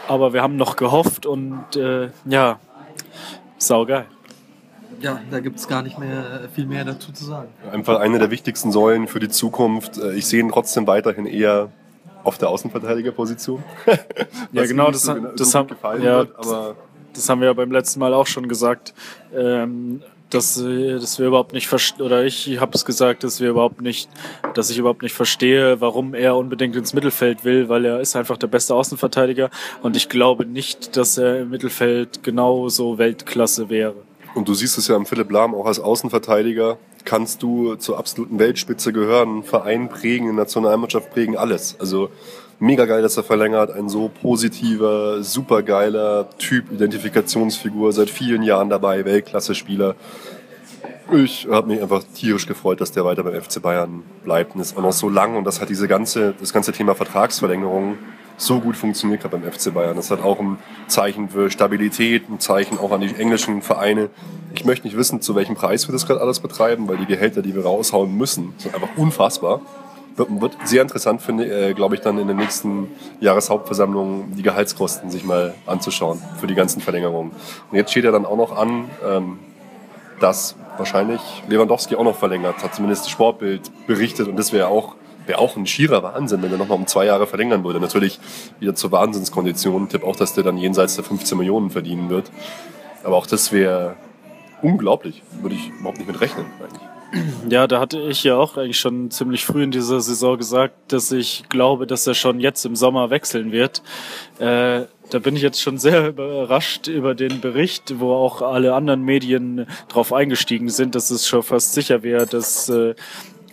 Aber 0.10 0.34
wir 0.34 0.42
haben 0.42 0.58
noch 0.58 0.76
gehofft 0.76 1.26
und 1.26 1.76
äh, 1.78 2.10
ja, 2.26 2.60
saugeil 3.58 4.08
ja, 5.02 5.20
da 5.32 5.40
gibt 5.40 5.60
es 5.60 5.68
gar 5.68 5.82
nicht 5.82 5.98
mehr 5.98 6.50
viel 6.54 6.66
mehr 6.66 6.86
dazu 6.86 7.12
zu 7.12 7.26
sagen. 7.26 7.50
Einfach 7.72 8.00
eine 8.00 8.20
der 8.20 8.32
wichtigsten 8.32 8.72
Säulen 8.72 9.08
für 9.08 9.20
die 9.20 9.30
Zukunft. 9.30 9.98
Äh, 9.98 10.14
ich 10.14 10.26
sehe 10.26 10.40
ihn 10.40 10.50
trotzdem 10.50 10.88
weiterhin 10.88 11.26
eher 11.26 11.70
auf 12.24 12.38
der 12.38 12.50
Außenverteidigerposition. 12.50 13.64
ja, 14.52 14.66
genau, 14.66 14.92
das, 14.92 15.04
so, 15.04 15.14
das, 15.16 15.56
haben, 15.56 15.70
ja, 15.84 16.20
wird, 16.20 16.36
aber 16.38 16.76
das 17.14 17.30
haben 17.30 17.42
wir 17.42 17.48
ja 17.48 17.54
beim 17.54 17.72
letzten 17.72 18.00
Mal 18.00 18.14
auch 18.14 18.28
schon 18.28 18.48
gesagt. 18.48 18.94
Ähm, 19.36 20.02
dass, 20.30 20.56
dass 20.56 21.20
wir 21.20 21.26
überhaupt 21.26 21.54
nicht 21.54 21.68
verstehen, 21.68 22.06
oder 22.06 22.24
ich 22.24 22.60
habe 22.60 22.72
es 22.76 22.86
gesagt, 22.86 23.24
dass 23.24 23.40
wir 23.42 23.50
überhaupt 23.50 23.82
nicht, 23.82 24.10
dass 24.54 24.70
ich 24.70 24.78
überhaupt 24.78 25.02
nicht 25.02 25.14
verstehe, 25.14 25.82
warum 25.82 26.14
er 26.14 26.36
unbedingt 26.36 26.76
ins 26.76 26.94
Mittelfeld 26.94 27.46
will, 27.46 27.68
weil 27.68 27.86
er 27.86 28.00
ist 28.00 28.16
einfach 28.16 28.38
der 28.38 28.46
beste 28.48 28.76
Außenverteidiger 28.76 29.50
und 29.82 29.98
ich 29.98 30.08
glaube 30.08 30.46
nicht, 30.46 30.96
dass 30.98 31.18
er 31.18 31.42
im 31.42 31.50
Mittelfeld 31.50 32.22
genauso 32.22 33.00
Weltklasse 33.00 33.70
wäre. 33.70 33.96
Und 34.36 34.48
du 34.48 34.54
siehst 34.54 34.78
es 34.78 34.88
ja 34.88 34.96
am 34.96 35.06
Philipp 35.06 35.32
Lahm 35.32 35.56
auch 35.56 35.66
als 35.66 35.80
Außenverteidiger. 35.80 36.78
Kannst 37.06 37.42
du 37.42 37.76
zur 37.76 37.98
absoluten 37.98 38.40
Weltspitze 38.40 38.94
gehören, 38.94 39.44
Verein 39.44 39.90
prägen, 39.90 40.28
eine 40.28 40.38
Nationalmannschaft 40.38 41.12
prägen, 41.12 41.36
alles. 41.36 41.76
Also 41.80 42.10
mega 42.60 42.86
geil, 42.86 43.02
dass 43.02 43.18
er 43.18 43.24
verlängert. 43.24 43.72
Ein 43.72 43.90
so 43.90 44.10
positiver, 44.10 45.24
supergeiler 45.24 46.30
Typ, 46.38 46.72
Identifikationsfigur, 46.72 47.92
seit 47.94 48.10
vielen 48.10 48.44
Jahren 48.44 48.70
dabei, 48.70 49.06
Weltklasse-Spieler. 49.06 49.96
Ich 51.12 51.48
habe 51.50 51.68
mich 51.68 51.82
einfach 51.82 52.04
tierisch 52.14 52.46
gefreut, 52.46 52.82
dass 52.82 52.92
der 52.92 53.04
weiter 53.04 53.24
beim 53.24 53.42
FC 53.42 53.60
Bayern 53.62 54.04
bleibt 54.24 54.54
und 54.54 54.62
ist 54.62 54.78
auch 54.78 54.84
noch 54.84 54.92
so 54.92 55.10
lang 55.10 55.36
und 55.36 55.44
das 55.44 55.60
hat 55.60 55.70
diese 55.70 55.88
ganze, 55.88 56.36
das 56.40 56.54
ganze 56.54 56.72
Thema 56.72 56.94
Vertragsverlängerung 56.94 57.98
so 58.40 58.60
gut 58.60 58.78
funktioniert 58.78 59.22
gerade 59.22 59.38
beim 59.38 59.52
FC 59.52 59.74
Bayern. 59.74 59.96
Das 59.96 60.10
hat 60.10 60.24
auch 60.24 60.40
ein 60.40 60.58
Zeichen 60.88 61.30
für 61.30 61.52
Stabilität, 61.52 62.30
ein 62.30 62.40
Zeichen 62.40 62.78
auch 62.80 62.92
an 62.92 63.02
die 63.02 63.14
englischen 63.16 63.62
Vereine. 63.62 64.10
Ich 64.56 64.66
möchte 64.66 64.88
nicht 64.88 64.98
wissen, 64.98 65.22
zu 65.22 65.36
welchem 65.36 65.56
Preis 65.56 65.88
wir 65.88 65.94
das 65.94 66.08
gerade 66.08 66.22
alles 66.22 66.40
betreiben, 66.40 66.88
weil 66.88 66.98
die 66.98 67.06
Gehälter, 67.06 67.42
die 67.42 67.54
wir 67.54 67.64
raushauen 67.64 68.18
müssen, 68.18 68.54
sind 68.58 68.74
einfach 68.74 68.90
unfassbar. 68.96 69.62
Wird, 70.16 70.42
wird 70.42 70.58
sehr 70.66 70.82
interessant, 70.82 71.22
finde 71.22 71.46
äh, 71.46 71.74
glaube 71.74 71.96
ich, 71.96 72.02
dann 72.02 72.18
in 72.18 72.28
der 72.28 72.36
nächsten 72.36 72.90
Jahreshauptversammlung 73.20 74.34
die 74.36 74.42
Gehaltskosten 74.42 75.12
sich 75.12 75.24
mal 75.24 75.54
anzuschauen 75.66 76.22
für 76.40 76.48
die 76.48 76.56
ganzen 76.56 76.82
Verlängerungen. 76.82 77.32
Und 77.70 77.78
jetzt 77.78 77.92
steht 77.92 78.06
ja 78.06 78.12
dann 78.12 78.26
auch 78.26 78.38
noch 78.38 78.58
an, 78.58 78.90
ähm, 79.06 79.40
dass 80.20 80.56
wahrscheinlich 80.78 81.22
Lewandowski 81.48 81.96
auch 81.96 82.04
noch 82.04 82.16
verlängert, 82.16 82.64
hat 82.64 82.76
zumindest 82.76 83.04
das 83.04 83.12
Sportbild 83.12 83.70
berichtet 83.88 84.28
und 84.28 84.38
das 84.38 84.52
wäre 84.52 84.68
auch 84.68 84.96
wäre 85.30 85.40
auch 85.40 85.56
ein 85.56 85.68
schierer 85.68 86.04
Wahnsinn, 86.04 86.42
wenn 86.42 86.52
er 86.52 86.58
nochmal 86.58 86.78
um 86.78 86.88
zwei 86.88 87.06
Jahre 87.06 87.28
verlängern 87.28 87.64
würde. 87.64 87.80
Natürlich 87.80 88.20
wieder 88.60 88.76
zur 88.76 88.92
Wahnsinnskondition. 88.92 89.84
Ich 89.84 89.90
tippe 89.90 90.06
auch, 90.06 90.16
dass 90.16 90.34
der 90.34 90.44
dann 90.44 90.58
jenseits 90.58 90.96
der 90.96 91.06
15 91.06 91.38
Millionen 91.38 91.70
verdienen 91.70 92.10
wird. 92.10 92.32
Aber 93.04 93.16
auch 93.16 93.28
das 93.28 93.52
wäre 93.52 93.96
unglaublich. 94.62 95.22
Würde 95.42 95.56
ich 95.56 95.70
überhaupt 95.70 96.00
nicht 96.00 96.08
mit 96.08 96.20
rechnen 96.20 96.48
eigentlich. 96.60 96.82
Ja, 97.48 97.68
da 97.68 97.80
hatte 97.80 98.00
ich 98.02 98.24
ja 98.24 98.38
auch 98.38 98.58
eigentlich 98.58 98.80
schon 98.80 99.10
ziemlich 99.10 99.46
früh 99.46 99.64
in 99.64 99.72
dieser 99.72 100.00
Saison 100.00 100.38
gesagt, 100.38 100.92
dass 100.92 101.12
ich 101.12 101.44
glaube, 101.50 101.88
dass 101.88 102.06
er 102.06 102.14
schon 102.14 102.40
jetzt 102.40 102.66
im 102.66 102.76
Sommer 102.76 103.10
wechseln 103.10 103.52
wird. 103.52 103.82
Äh, 104.40 104.86
da 105.10 105.20
bin 105.20 105.36
ich 105.36 105.42
jetzt 105.42 105.62
schon 105.62 105.78
sehr 105.78 106.08
überrascht 106.10 106.88
über 106.88 107.14
den 107.14 107.40
Bericht, 107.40 108.00
wo 108.00 108.14
auch 108.14 108.42
alle 108.42 108.74
anderen 108.74 109.04
Medien 109.04 109.68
drauf 109.90 110.12
eingestiegen 110.12 110.70
sind, 110.70 110.96
dass 110.96 111.12
es 111.12 111.28
schon 111.28 111.44
fast 111.44 111.74
sicher 111.74 112.04
wäre, 112.04 112.26
dass 112.26 112.70
äh, 112.70 112.96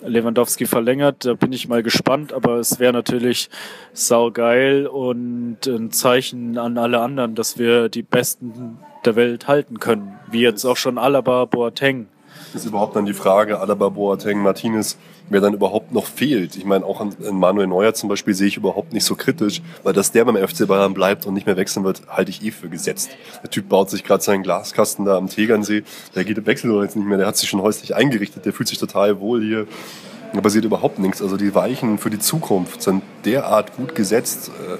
Lewandowski 0.03 0.66
verlängert. 0.66 1.24
Da 1.24 1.34
bin 1.34 1.53
ich 1.53 1.68
mal 1.68 1.82
gespannt, 1.82 2.32
aber 2.32 2.57
es 2.57 2.78
wäre 2.78 2.92
natürlich 2.92 3.49
saugeil 3.92 4.86
und 4.86 5.66
ein 5.66 5.90
Zeichen 5.90 6.59
an 6.59 6.78
alle 6.78 7.01
anderen, 7.01 7.34
dass 7.34 7.59
wir 7.59 7.88
die 7.88 8.03
Besten 8.03 8.78
der 9.05 9.16
Welt 9.16 9.49
halten 9.49 9.78
können. 9.78 10.18
Wie 10.30 10.40
jetzt 10.40 10.64
auch 10.64 10.76
schon 10.76 10.99
Alaba, 10.99 11.44
Boateng 11.44 12.09
ist 12.55 12.66
überhaupt 12.66 12.97
dann 12.97 13.07
die 13.07 13.14
Frage, 13.14 13.61
Alaba, 13.61 13.88
Boateng, 13.88 14.38
Martinez, 14.38 14.97
wer 15.28 15.40
dann 15.40 15.55
überhaupt 15.55 15.92
noch 15.92 16.07
fehlt. 16.07 16.57
Ich 16.57 16.64
meine, 16.64 16.84
auch 16.84 17.01
an, 17.01 17.14
an 17.26 17.38
Manuel 17.38 17.66
Neuer 17.66 17.94
zum 17.94 18.09
Beispiel 18.09 18.34
sehe 18.34 18.49
ich 18.49 18.57
überhaupt 18.57 18.92
nicht 18.92 19.05
so 19.05 19.14
kritisch, 19.14 19.62
weil 19.82 19.92
dass 19.92 20.12
der 20.12 20.24
beim 20.24 20.36
FC 20.36 20.66
Bayern 20.66 20.94
bleibt 20.94 21.26
und 21.26 21.34
nicht 21.34 21.47
mehr 21.47 21.57
wechseln 21.57 21.84
wird, 21.84 22.03
halte 22.09 22.30
ich 22.30 22.44
eh 22.44 22.51
für 22.51 22.68
gesetzt. 22.68 23.11
Der 23.42 23.51
Typ 23.51 23.68
baut 23.68 23.90
sich 23.90 24.05
gerade 24.05 24.22
seinen 24.22 24.42
Glaskasten 24.42 25.05
da 25.05 25.16
am 25.16 25.28
Tegernsee, 25.28 25.82
der 26.14 26.24
geht 26.24 26.38
im 26.38 26.47
Wechsel 26.47 26.70
jetzt 26.82 26.97
nicht 26.97 27.07
mehr, 27.07 27.18
der 27.18 27.26
hat 27.26 27.36
sich 27.36 27.49
schon 27.49 27.62
häuslich 27.62 27.94
eingerichtet, 27.94 28.44
der 28.44 28.53
fühlt 28.53 28.68
sich 28.68 28.78
total 28.78 29.20
wohl 29.20 29.42
hier. 29.42 29.66
Da 30.32 30.40
passiert 30.40 30.64
überhaupt 30.64 30.99
nichts. 30.99 31.22
Also 31.22 31.36
die 31.36 31.55
Weichen 31.55 31.99
für 31.99 32.11
die 32.11 32.18
Zukunft 32.18 32.82
sind 32.82 33.03
derart 33.24 33.76
gut 33.76 33.94
gesetzt. 33.94 34.49
Äh, 34.49 34.78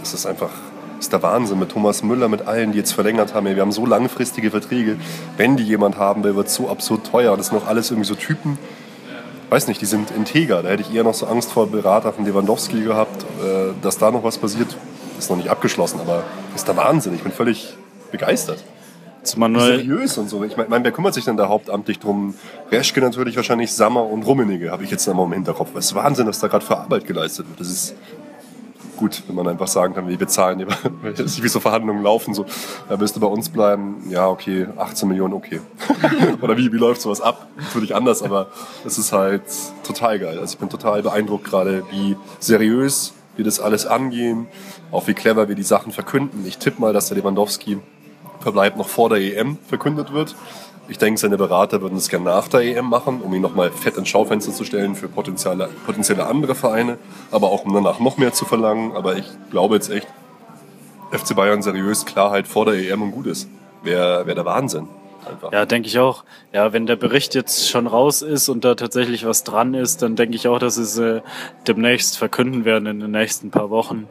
das 0.00 0.12
ist 0.12 0.26
einfach 0.26 0.50
ist 0.98 1.12
der 1.12 1.22
Wahnsinn 1.22 1.58
mit 1.58 1.70
Thomas 1.70 2.02
Müller, 2.02 2.28
mit 2.28 2.46
allen, 2.46 2.72
die 2.72 2.78
jetzt 2.78 2.92
verlängert 2.92 3.34
haben. 3.34 3.46
Wir 3.46 3.60
haben 3.60 3.72
so 3.72 3.86
langfristige 3.86 4.50
Verträge. 4.50 4.96
Wenn 5.36 5.56
die 5.56 5.64
jemand 5.64 5.96
haben 5.96 6.24
will, 6.24 6.36
wird 6.36 6.48
es 6.48 6.54
so 6.54 6.68
absurd 6.68 7.06
teuer. 7.06 7.36
Das 7.36 7.48
sind 7.48 7.58
noch 7.58 7.66
alles 7.66 7.90
irgendwie 7.90 8.08
so 8.08 8.14
Typen, 8.14 8.58
weiß 9.50 9.68
nicht, 9.68 9.80
die 9.80 9.86
sind 9.86 10.10
integer. 10.10 10.62
Da 10.62 10.70
hätte 10.70 10.82
ich 10.82 10.94
eher 10.94 11.04
noch 11.04 11.14
so 11.14 11.26
Angst 11.26 11.52
vor 11.52 11.68
Berater 11.68 12.12
von 12.12 12.24
Lewandowski 12.24 12.82
gehabt, 12.82 13.22
äh, 13.22 13.72
dass 13.82 13.98
da 13.98 14.10
noch 14.10 14.24
was 14.24 14.38
passiert. 14.38 14.76
Ist 15.18 15.30
noch 15.30 15.36
nicht 15.36 15.50
abgeschlossen, 15.50 16.00
aber 16.00 16.22
das 16.52 16.62
ist 16.62 16.68
der 16.68 16.76
Wahnsinn. 16.76 17.14
Ich 17.14 17.22
bin 17.22 17.32
völlig 17.32 17.74
begeistert. 18.12 18.62
Manuel. 19.36 19.78
Seriös 19.78 20.16
und 20.16 20.30
so. 20.30 20.42
Ich 20.44 20.56
meine, 20.56 20.84
wer 20.84 20.92
kümmert 20.92 21.12
sich 21.12 21.24
denn 21.24 21.36
da 21.36 21.48
hauptamtlich 21.48 21.98
drum? 21.98 22.34
Reschke 22.70 23.00
natürlich 23.00 23.36
wahrscheinlich 23.36 23.72
Sammer 23.72 24.06
und 24.06 24.22
Rummenigge, 24.22 24.70
habe 24.70 24.84
ich 24.84 24.90
jetzt 24.90 25.08
einmal 25.08 25.26
im 25.26 25.32
Hinterkopf. 25.32 25.70
Das 25.74 25.86
ist 25.86 25.94
Wahnsinn, 25.94 26.26
was 26.26 26.38
da 26.38 26.48
gerade 26.48 26.64
für 26.64 26.78
Arbeit 26.78 27.06
geleistet 27.06 27.46
wird. 27.48 27.60
Das 27.60 27.68
ist 27.68 27.94
gut, 28.98 29.22
wenn 29.26 29.36
man 29.36 29.48
einfach 29.48 29.68
sagen 29.68 29.94
kann, 29.94 30.08
wir 30.08 30.18
bezahlen, 30.18 30.66
wie 31.02 31.48
so 31.48 31.60
Verhandlungen 31.60 32.02
laufen, 32.02 32.34
so, 32.34 32.44
da 32.88 33.00
wirst 33.00 33.16
du 33.16 33.20
bei 33.20 33.26
uns 33.26 33.48
bleiben, 33.48 34.02
ja, 34.10 34.28
okay, 34.28 34.66
18 34.76 35.08
Millionen, 35.08 35.32
okay. 35.32 35.60
Oder 36.42 36.56
wie, 36.58 36.70
wie 36.72 36.76
läuft 36.76 37.00
sowas 37.00 37.20
ab? 37.20 37.46
Natürlich 37.56 37.94
anders, 37.94 38.22
aber 38.22 38.48
es 38.84 38.98
ist 38.98 39.12
halt 39.12 39.42
total 39.84 40.18
geil. 40.18 40.38
Also 40.38 40.54
ich 40.54 40.58
bin 40.58 40.68
total 40.68 41.02
beeindruckt 41.02 41.44
gerade, 41.44 41.84
wie 41.90 42.16
seriös 42.40 43.14
wir 43.36 43.44
das 43.44 43.60
alles 43.60 43.86
angehen, 43.86 44.48
auch 44.90 45.06
wie 45.06 45.14
clever 45.14 45.48
wir 45.48 45.54
die 45.54 45.62
Sachen 45.62 45.92
verkünden. 45.92 46.44
Ich 46.46 46.58
tippe 46.58 46.80
mal, 46.80 46.92
dass 46.92 47.08
der 47.08 47.16
Lewandowski 47.16 47.78
Verbleib 48.40 48.76
noch 48.76 48.88
vor 48.88 49.08
der 49.08 49.18
EM 49.18 49.58
verkündet 49.66 50.12
wird. 50.12 50.36
Ich 50.88 50.96
denke, 50.96 51.20
seine 51.20 51.36
Berater 51.36 51.82
würden 51.82 51.98
es 51.98 52.08
gerne 52.08 52.24
nach 52.24 52.48
der 52.48 52.62
EM 52.62 52.86
machen, 52.86 53.20
um 53.20 53.34
ihn 53.34 53.42
nochmal 53.42 53.70
fett 53.70 53.98
ins 53.98 54.08
Schaufenster 54.08 54.52
zu 54.52 54.64
stellen 54.64 54.94
für 54.94 55.06
potenzielle, 55.06 55.68
potenzielle 55.84 56.26
andere 56.26 56.54
Vereine, 56.54 56.96
aber 57.30 57.50
auch 57.50 57.66
um 57.66 57.74
danach 57.74 58.00
noch 58.00 58.16
mehr 58.16 58.32
zu 58.32 58.46
verlangen. 58.46 58.92
Aber 58.96 59.16
ich 59.16 59.26
glaube 59.50 59.74
jetzt 59.74 59.90
echt, 59.90 60.08
FC 61.10 61.36
Bayern 61.36 61.62
seriös, 61.62 62.06
Klarheit 62.06 62.48
vor 62.48 62.64
der 62.64 62.74
EM 62.74 63.02
und 63.02 63.12
gut 63.12 63.26
ist. 63.26 63.48
Wäre 63.82 64.26
wär 64.26 64.34
der 64.34 64.46
Wahnsinn. 64.46 64.88
Einfach. 65.28 65.52
Ja, 65.52 65.66
denke 65.66 65.88
ich 65.88 65.98
auch. 65.98 66.24
Ja, 66.52 66.72
wenn 66.72 66.86
der 66.86 66.96
Bericht 66.96 67.34
jetzt 67.34 67.68
schon 67.68 67.86
raus 67.86 68.22
ist 68.22 68.48
und 68.48 68.64
da 68.64 68.74
tatsächlich 68.74 69.26
was 69.26 69.44
dran 69.44 69.74
ist, 69.74 70.00
dann 70.00 70.16
denke 70.16 70.36
ich 70.36 70.48
auch, 70.48 70.58
dass 70.58 70.78
es 70.78 70.96
äh, 70.96 71.20
demnächst 71.66 72.16
verkünden 72.16 72.64
werden 72.64 72.86
in 72.86 73.00
den 73.00 73.10
nächsten 73.10 73.50
paar 73.50 73.68
Wochen. 73.68 74.08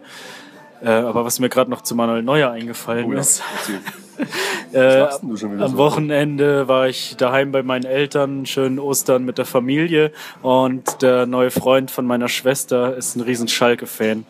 Äh, 0.84 0.90
aber 0.90 1.26
was 1.26 1.40
mir 1.40 1.50
gerade 1.50 1.72
noch 1.72 1.82
zu 1.82 1.96
Manuel 1.96 2.22
Neuer 2.22 2.52
eingefallen 2.52 3.06
oh 3.08 3.14
ja, 3.14 3.20
ist. 3.20 3.42
äh, 4.74 5.01
am 5.01 5.78
Wochenende 5.78 6.68
war 6.68 6.88
ich 6.88 7.15
daheim 7.18 7.51
bei 7.51 7.63
meinen 7.63 7.86
Eltern, 7.86 8.45
schön 8.45 8.80
Ostern 8.80 9.26
mit 9.26 9.38
der 9.38 9.45
Familie. 9.45 10.11
Und 10.41 11.01
der 11.01 11.26
neue 11.26 11.51
Freund 11.51 11.91
von 11.91 12.05
meiner 12.05 12.28
Schwester 12.28 12.95
ist 12.95 13.15
ein 13.15 13.22
riesen 13.22 13.47
Schalke-Fan. 13.47 14.26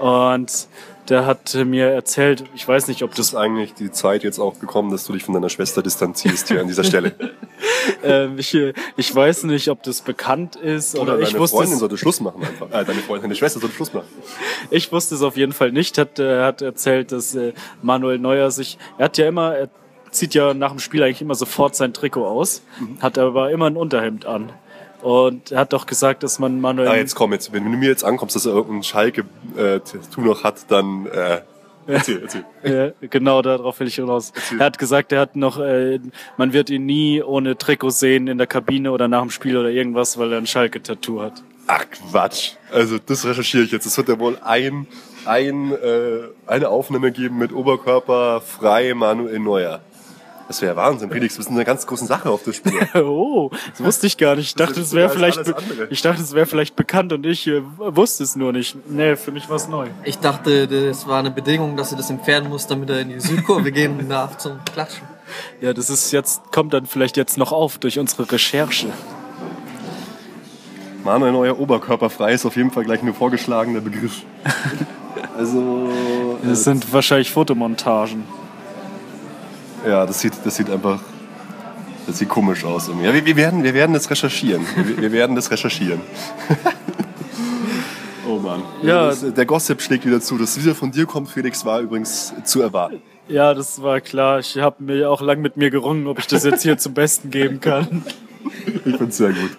Und 0.00 0.68
der 1.08 1.26
hat 1.26 1.54
mir 1.54 1.86
erzählt, 1.86 2.44
ich 2.54 2.66
weiß 2.66 2.88
nicht, 2.88 3.02
ob 3.02 3.14
das... 3.14 3.28
Ist 3.28 3.34
eigentlich 3.34 3.74
die 3.74 3.90
Zeit 3.90 4.22
jetzt 4.22 4.38
auch 4.38 4.58
gekommen, 4.60 4.90
dass 4.90 5.04
du 5.04 5.12
dich 5.12 5.24
von 5.24 5.34
deiner 5.34 5.48
Schwester 5.48 5.82
distanzierst 5.82 6.48
hier 6.48 6.60
an 6.60 6.68
dieser 6.68 6.84
Stelle? 6.84 7.14
ähm, 8.04 8.38
ich, 8.38 8.56
ich 8.96 9.14
weiß 9.14 9.44
nicht, 9.44 9.68
ob 9.68 9.82
das 9.82 10.02
bekannt 10.02 10.56
ist 10.56 10.94
oder, 10.96 11.14
oder 11.14 11.22
ich 11.22 11.30
deine 11.30 11.40
wusste 11.40 11.56
Freundin 11.56 11.78
sollte 11.78 11.96
Schluss 11.96 12.20
machen 12.20 12.42
einfach. 12.42 12.68
Äh, 12.68 12.84
deine 12.84 13.00
Freundin, 13.00 13.22
deine 13.22 13.34
Schwester 13.34 13.60
sollte 13.60 13.74
Schluss 13.74 13.92
machen. 13.92 14.08
Ich 14.70 14.92
wusste 14.92 15.14
es 15.14 15.22
auf 15.22 15.36
jeden 15.36 15.52
Fall 15.52 15.72
nicht. 15.72 15.98
Hat, 15.98 16.18
er 16.18 16.44
hat 16.44 16.62
erzählt, 16.62 17.12
dass 17.12 17.34
äh, 17.34 17.52
Manuel 17.82 18.18
Neuer 18.18 18.50
sich, 18.50 18.78
er 18.98 19.06
hat 19.06 19.18
ja 19.18 19.26
immer, 19.28 19.56
er 19.56 19.68
zieht 20.10 20.34
ja 20.34 20.54
nach 20.54 20.70
dem 20.70 20.80
Spiel 20.80 21.02
eigentlich 21.02 21.22
immer 21.22 21.34
sofort 21.34 21.76
sein 21.76 21.92
Trikot 21.92 22.26
aus, 22.26 22.62
mhm. 22.78 23.00
hat 23.00 23.18
aber 23.18 23.50
immer 23.50 23.66
ein 23.66 23.76
Unterhemd 23.76 24.26
an. 24.26 24.52
Und 25.02 25.50
er 25.50 25.60
hat 25.60 25.72
doch 25.72 25.86
gesagt, 25.86 26.22
dass 26.22 26.38
man 26.38 26.60
Manuel. 26.60 26.88
Ah, 26.88 26.96
jetzt 26.96 27.14
komm, 27.14 27.32
jetzt, 27.32 27.52
wenn 27.52 27.64
du 27.64 27.70
mir 27.70 27.88
jetzt 27.88 28.04
ankommst, 28.04 28.36
dass 28.36 28.46
er 28.46 28.52
irgendein 28.52 28.82
Schalke-Tattoo 28.82 30.20
äh, 30.20 30.24
noch 30.24 30.44
hat, 30.44 30.70
dann 30.70 31.06
äh, 31.06 31.40
erzähl, 31.86 32.22
erzähl. 32.22 32.44
ja, 33.00 33.08
genau, 33.08 33.42
darauf 33.42 33.80
will 33.80 33.88
ich 33.88 33.96
hinaus. 33.96 34.32
Er 34.58 34.66
hat 34.66 34.78
gesagt, 34.78 35.12
er 35.12 35.20
hat 35.20 35.36
noch, 35.36 35.58
äh, 35.58 36.00
man 36.36 36.52
wird 36.52 36.70
ihn 36.70 36.86
nie 36.86 37.22
ohne 37.22 37.56
Trikot 37.56 37.90
sehen 37.90 38.26
in 38.28 38.38
der 38.38 38.46
Kabine 38.46 38.92
oder 38.92 39.08
nach 39.08 39.22
dem 39.22 39.30
Spiel 39.30 39.56
oder 39.56 39.70
irgendwas, 39.70 40.18
weil 40.18 40.32
er 40.32 40.38
ein 40.38 40.46
Schalke-Tattoo 40.46 41.22
hat. 41.22 41.42
Ach 41.66 41.84
Quatsch. 41.90 42.52
Also 42.72 42.98
das 42.98 43.24
recherchiere 43.24 43.64
ich 43.64 43.70
jetzt. 43.70 43.86
Es 43.86 43.96
wird 43.96 44.08
ja 44.08 44.18
wohl 44.18 44.38
ein, 44.42 44.86
ein, 45.24 45.72
äh, 45.72 46.28
eine 46.46 46.68
Aufnahme 46.68 47.12
geben 47.12 47.38
mit 47.38 47.52
Oberkörper 47.52 48.40
frei 48.40 48.92
Manuel 48.94 49.38
Neuer. 49.38 49.80
Das 50.50 50.60
wäre 50.62 50.74
Wahnsinn, 50.74 51.12
Felix. 51.12 51.38
Wir 51.38 51.44
sind 51.44 51.54
eine 51.54 51.64
ganz 51.64 51.86
große 51.86 52.06
Sache 52.06 52.28
auf 52.28 52.42
das 52.42 52.56
Spiel. 52.56 52.72
oh, 53.04 53.52
das 53.70 53.84
wusste 53.84 54.08
ich 54.08 54.16
gar 54.18 54.34
nicht. 54.34 54.48
Ich 54.48 54.54
dachte, 54.56 54.80
es 54.80 54.92
wäre 54.92 55.08
vielleicht, 55.08 55.38
ich 55.90 56.02
dachte, 56.02 56.20
es 56.20 56.34
wäre 56.34 56.44
vielleicht 56.44 56.74
bekannt 56.74 57.12
und 57.12 57.24
ich 57.24 57.46
äh, 57.46 57.62
wusste 57.78 58.24
es 58.24 58.34
nur 58.34 58.52
nicht. 58.52 58.76
Nee, 58.90 59.14
für 59.14 59.30
mich 59.30 59.48
war 59.48 59.54
es 59.54 59.68
neu. 59.68 59.86
Ich 60.02 60.18
dachte, 60.18 60.66
das 60.66 61.06
war 61.06 61.20
eine 61.20 61.30
Bedingung, 61.30 61.76
dass 61.76 61.92
er 61.92 61.98
das 61.98 62.10
entfernen 62.10 62.48
muss, 62.48 62.66
damit 62.66 62.90
er 62.90 62.98
in 62.98 63.10
die 63.10 63.20
Südkurve 63.20 63.70
gehen 63.72 64.08
darf 64.08 64.38
zum 64.38 64.58
Klatschen. 64.64 65.06
Ja, 65.60 65.72
das 65.72 65.88
ist 65.88 66.10
jetzt, 66.10 66.50
kommt 66.50 66.74
dann 66.74 66.86
vielleicht 66.86 67.16
jetzt 67.16 67.38
noch 67.38 67.52
auf 67.52 67.78
durch 67.78 68.00
unsere 68.00 68.32
Recherche. 68.32 68.88
Manuel 71.04 71.30
Neuer 71.30 71.60
Oberkörperfrei 71.60 72.32
ist 72.32 72.44
auf 72.44 72.56
jeden 72.56 72.72
Fall 72.72 72.82
gleich 72.82 73.04
ein 73.04 73.14
vorgeschlagener 73.14 73.82
Begriff. 73.82 74.24
also. 75.38 75.88
Das 76.42 76.64
sind 76.64 76.92
wahrscheinlich 76.92 77.30
Fotomontagen. 77.30 78.24
Ja, 79.86 80.04
das 80.06 80.20
sieht, 80.20 80.34
das 80.44 80.56
sieht 80.56 80.70
einfach, 80.70 81.00
das 82.06 82.18
sieht 82.18 82.28
komisch 82.28 82.64
aus. 82.64 82.88
Ja, 83.02 83.14
wir, 83.14 83.24
wir, 83.24 83.36
werden, 83.36 83.62
wir 83.62 83.74
werden 83.74 83.92
das 83.92 84.10
recherchieren. 84.10 84.66
Wir, 84.76 84.98
wir 84.98 85.12
werden 85.12 85.36
das 85.36 85.50
recherchieren. 85.50 86.00
oh 88.28 88.38
Mann. 88.38 88.62
Ja. 88.82 89.06
Das, 89.08 89.32
der 89.32 89.46
Gossip 89.46 89.80
schlägt 89.80 90.04
wieder 90.04 90.20
zu. 90.20 90.36
Dass 90.36 90.62
wieder 90.62 90.74
von 90.74 90.90
dir 90.90 91.06
kommt, 91.06 91.30
Felix, 91.30 91.64
war 91.64 91.80
übrigens 91.80 92.34
zu 92.44 92.60
erwarten. 92.60 93.00
Ja, 93.28 93.54
das 93.54 93.80
war 93.80 94.00
klar. 94.00 94.40
Ich 94.40 94.58
habe 94.58 94.82
mir 94.82 95.10
auch 95.10 95.22
lang 95.22 95.40
mit 95.40 95.56
mir 95.56 95.70
gerungen, 95.70 96.06
ob 96.08 96.18
ich 96.18 96.26
das 96.26 96.44
jetzt 96.44 96.62
hier 96.62 96.76
zum 96.78 96.94
Besten 96.94 97.30
geben 97.30 97.60
kann. 97.60 98.04
Ich 98.84 98.96
find's 98.96 99.16
sehr 99.16 99.30
gut. 99.30 99.56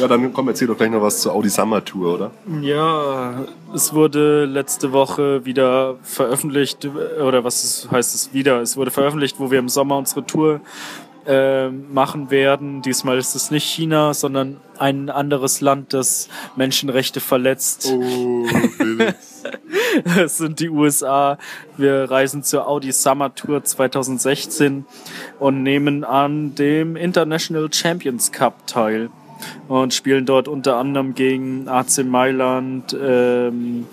Ja, 0.00 0.08
dann 0.08 0.32
komm, 0.32 0.48
erzähl 0.48 0.68
doch 0.68 0.76
gleich 0.76 0.90
noch 0.90 1.00
was 1.00 1.20
zur 1.22 1.32
Audi 1.32 1.48
Summer 1.48 1.84
Tour, 1.84 2.14
oder? 2.14 2.30
Ja, 2.60 3.46
es 3.74 3.94
wurde 3.94 4.44
letzte 4.44 4.92
Woche 4.92 5.44
wieder 5.46 5.96
veröffentlicht, 6.02 6.86
oder 6.86 7.44
was 7.44 7.88
heißt 7.90 8.14
es 8.14 8.34
wieder? 8.34 8.60
Es 8.60 8.76
wurde 8.76 8.90
veröffentlicht, 8.90 9.40
wo 9.40 9.50
wir 9.50 9.58
im 9.58 9.68
Sommer 9.68 9.96
unsere 9.96 10.26
Tour 10.26 10.60
äh, 11.26 11.68
machen 11.68 12.30
werden. 12.30 12.82
Diesmal 12.82 13.16
ist 13.18 13.34
es 13.34 13.50
nicht 13.50 13.64
China, 13.64 14.12
sondern 14.12 14.58
ein 14.80 15.10
anderes 15.10 15.60
Land, 15.60 15.92
das 15.92 16.28
Menschenrechte 16.56 17.20
verletzt. 17.20 17.92
Oh, 17.92 18.46
Es 20.14 20.36
sind 20.38 20.60
die 20.60 20.68
USA. 20.68 21.38
Wir 21.76 22.10
reisen 22.10 22.42
zur 22.42 22.66
Audi 22.68 22.92
Summer 22.92 23.34
Tour 23.34 23.64
2016 23.64 24.84
und 25.38 25.62
nehmen 25.62 26.04
an 26.04 26.54
dem 26.54 26.96
International 26.96 27.72
Champions 27.72 28.32
Cup 28.32 28.66
teil 28.66 29.10
und 29.68 29.94
spielen 29.94 30.26
dort 30.26 30.48
unter 30.48 30.76
anderem 30.76 31.14
gegen 31.14 31.68
AC 31.68 32.04
Mailand, 32.04 32.96
ähm, 33.00 33.86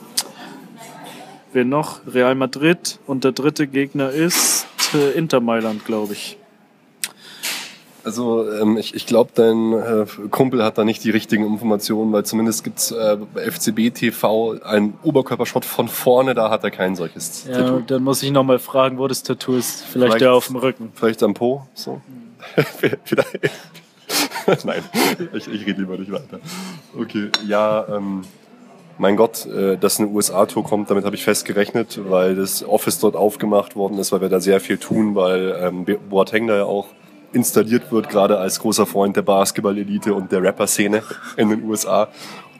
wer 1.52 1.66
noch? 1.66 2.02
Real 2.08 2.36
Madrid 2.36 3.00
und 3.06 3.24
der 3.24 3.34
dritte 3.34 3.68
Gegner 3.68 4.10
ist 4.10 4.68
äh, 4.94 5.12
Inter 5.18 5.42
Mailand, 5.42 5.86
glaube 5.86 6.14
ich. 6.14 6.38
Also 8.04 8.52
ähm, 8.52 8.78
ich, 8.78 8.94
ich 8.96 9.06
glaube, 9.06 9.32
dein 9.34 9.74
äh, 9.74 10.06
Kumpel 10.30 10.64
hat 10.64 10.78
da 10.78 10.84
nicht 10.84 11.04
die 11.04 11.10
richtigen 11.10 11.46
Informationen, 11.46 12.12
weil 12.12 12.26
zumindest 12.26 12.64
gibt's 12.64 12.92
äh, 12.92 13.18
bei 13.34 13.50
FCB 13.50 13.94
TV 13.94 14.62
einen 14.64 14.98
Oberkörpershot 15.04 15.64
von 15.64 15.88
vorne, 15.88 16.34
da 16.34 16.50
hat 16.50 16.64
er 16.64 16.72
kein 16.72 16.96
solches 16.96 17.46
ja, 17.48 17.58
Tattoo. 17.58 17.80
Dann 17.88 18.04
muss 18.04 18.22
ich 18.22 18.32
nochmal 18.32 18.60
fragen, 18.60 18.98
wo 18.98 19.08
das 19.08 19.24
Tattoo 19.24 19.56
ist. 19.56 19.84
Vielleicht, 19.84 20.14
vielleicht 20.14 20.22
der 20.22 20.34
auf 20.34 20.48
dem 20.48 20.58
Rücken. 20.58 20.92
Vielleicht 20.94 21.24
am 21.24 21.34
Po, 21.34 21.66
so. 21.74 22.02
vielleicht. 23.06 23.40
Nein, 24.66 24.84
ich, 25.34 25.48
ich 25.48 25.66
rede 25.66 25.82
lieber 25.82 25.98
nicht 25.98 26.12
weiter. 26.12 26.40
Okay, 26.98 27.30
ja, 27.48 27.86
ähm, 27.88 28.24
mein 28.98 29.16
Gott, 29.16 29.46
äh, 29.46 29.78
dass 29.78 30.00
eine 30.00 30.10
USA-Tour 30.10 30.64
kommt, 30.64 30.90
damit 30.90 31.06
habe 31.06 31.16
ich 31.16 31.24
fest 31.24 31.46
gerechnet, 31.46 32.00
weil 32.10 32.36
das 32.36 32.68
Office 32.68 33.00
dort 33.00 33.16
aufgemacht 33.16 33.76
worden 33.76 33.98
ist, 33.98 34.12
weil 34.12 34.22
wir 34.22 34.30
da 34.30 34.40
sehr 34.40 34.60
viel 34.60 34.78
tun, 34.78 35.16
weil 35.16 35.56
ähm, 35.60 35.86
Boateng 36.10 36.48
da 36.48 36.58
ja 36.58 36.66
auch 36.66 36.88
installiert 37.34 37.92
wird, 37.92 38.10
gerade 38.10 38.38
als 38.38 38.60
großer 38.60 38.86
Freund 38.86 39.16
der 39.16 39.22
Basketball-Elite 39.24 40.14
und 40.14 40.32
der 40.32 40.42
Rapper-Szene 40.42 41.04
in 41.38 41.50
den 41.50 41.64
USA. 41.64 42.08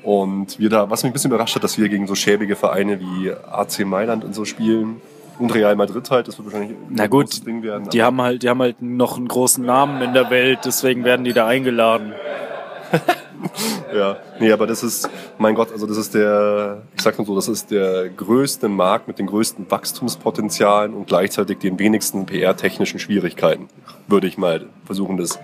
Und 0.04 0.60
wir 0.60 0.70
da, 0.70 0.90
was 0.90 1.04
mich 1.04 1.12
ein 1.12 1.14
bisschen 1.14 1.32
überrascht 1.32 1.56
hat, 1.56 1.64
dass 1.64 1.78
wir 1.78 1.88
gegen 1.88 2.08
so 2.08 2.16
schäbige 2.16 2.56
Vereine 2.56 3.00
wie 3.00 3.32
AC 3.32 3.86
Mailand 3.86 4.26
und 4.26 4.36
so 4.36 4.44
spielen. 4.44 5.02
Und 5.40 5.54
Real 5.56 5.76
Madrid 5.76 6.10
halt, 6.12 6.28
das 6.28 6.38
wird 6.38 6.52
wahrscheinlich 6.52 6.78
Na 6.90 7.04
ein 7.04 7.10
gut, 7.10 7.26
großes 7.26 7.44
Ding 7.44 7.64
werden. 7.64 7.90
die 7.90 8.04
haben 8.04 8.22
halt, 8.22 8.44
die 8.44 8.50
haben 8.50 8.62
halt 8.62 8.82
noch 8.82 9.18
einen 9.18 9.28
großen 9.28 9.66
Namen 9.66 10.02
in 10.02 10.14
der 10.14 10.30
Welt, 10.30 10.60
deswegen 10.66 11.04
werden 11.06 11.24
die 11.26 11.34
da 11.34 11.48
eingeladen. 11.48 12.14
Ja, 13.94 14.18
nee, 14.40 14.52
aber 14.52 14.66
das 14.66 14.82
ist, 14.82 15.08
mein 15.38 15.54
Gott, 15.54 15.72
also 15.72 15.86
das 15.86 15.98
ist 15.98 16.16
der, 16.16 16.82
ich 16.96 17.02
sag 17.02 17.16
mal 17.20 17.26
so, 17.26 17.36
das 17.36 17.48
ist 17.48 17.70
der 17.70 18.10
größte 18.10 18.68
Markt 18.68 19.08
mit 19.08 19.20
den 19.20 19.28
größten 19.28 19.70
Wachstumspotenzialen 19.70 20.96
und 20.96 21.06
gleichzeitig 21.06 21.60
den 21.60 21.78
wenigsten 21.78 22.26
PR-technischen 22.26 23.00
Schwierigkeiten, 23.00 23.68
würde 24.08 24.26
ich 24.26 24.40
mal 24.40 24.66
versuchen, 24.86 25.18
das 25.18 25.38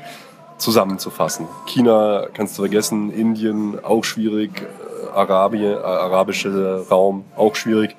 zusammenzufassen. 0.58 1.48
China 1.68 2.28
kannst 2.34 2.58
du 2.58 2.64
vergessen, 2.64 3.12
Indien 3.12 3.84
auch 3.84 4.04
schwierig, 4.04 4.62
äh, 4.62 5.10
Arabien, 5.16 5.74
äh, 5.74 5.78
arabische 5.78 6.86
Raum 6.90 7.26
auch 7.36 7.56
schwierig. 7.56 7.96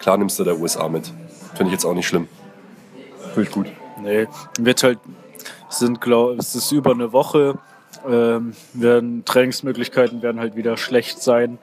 Klar 0.00 0.18
nimmst 0.18 0.38
du 0.38 0.44
der 0.44 0.58
USA 0.58 0.88
mit. 0.88 1.12
Finde 1.54 1.66
ich 1.66 1.72
jetzt 1.72 1.84
auch 1.84 1.94
nicht 1.94 2.06
schlimm. 2.06 2.28
Finde 3.34 3.48
ich 3.48 3.50
gut. 3.50 3.66
Nee, 4.02 4.26
wird 4.58 4.82
halt, 4.82 4.98
sind, 5.68 6.00
glaub, 6.00 6.38
es 6.38 6.54
ist 6.54 6.70
über 6.72 6.92
eine 6.92 7.12
Woche, 7.12 7.58
ähm, 8.08 8.52
werden, 8.74 9.24
Trainingsmöglichkeiten 9.24 10.22
werden 10.22 10.40
halt 10.40 10.56
wieder 10.56 10.76
schlecht 10.76 11.22
sein. 11.22 11.58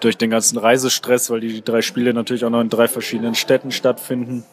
Durch 0.00 0.16
den 0.16 0.30
ganzen 0.30 0.58
Reisestress, 0.58 1.30
weil 1.30 1.40
die 1.40 1.62
drei 1.62 1.82
Spiele 1.82 2.14
natürlich 2.14 2.44
auch 2.44 2.50
noch 2.50 2.62
in 2.62 2.70
drei 2.70 2.88
verschiedenen 2.88 3.34
Städten 3.34 3.70
stattfinden. 3.70 4.44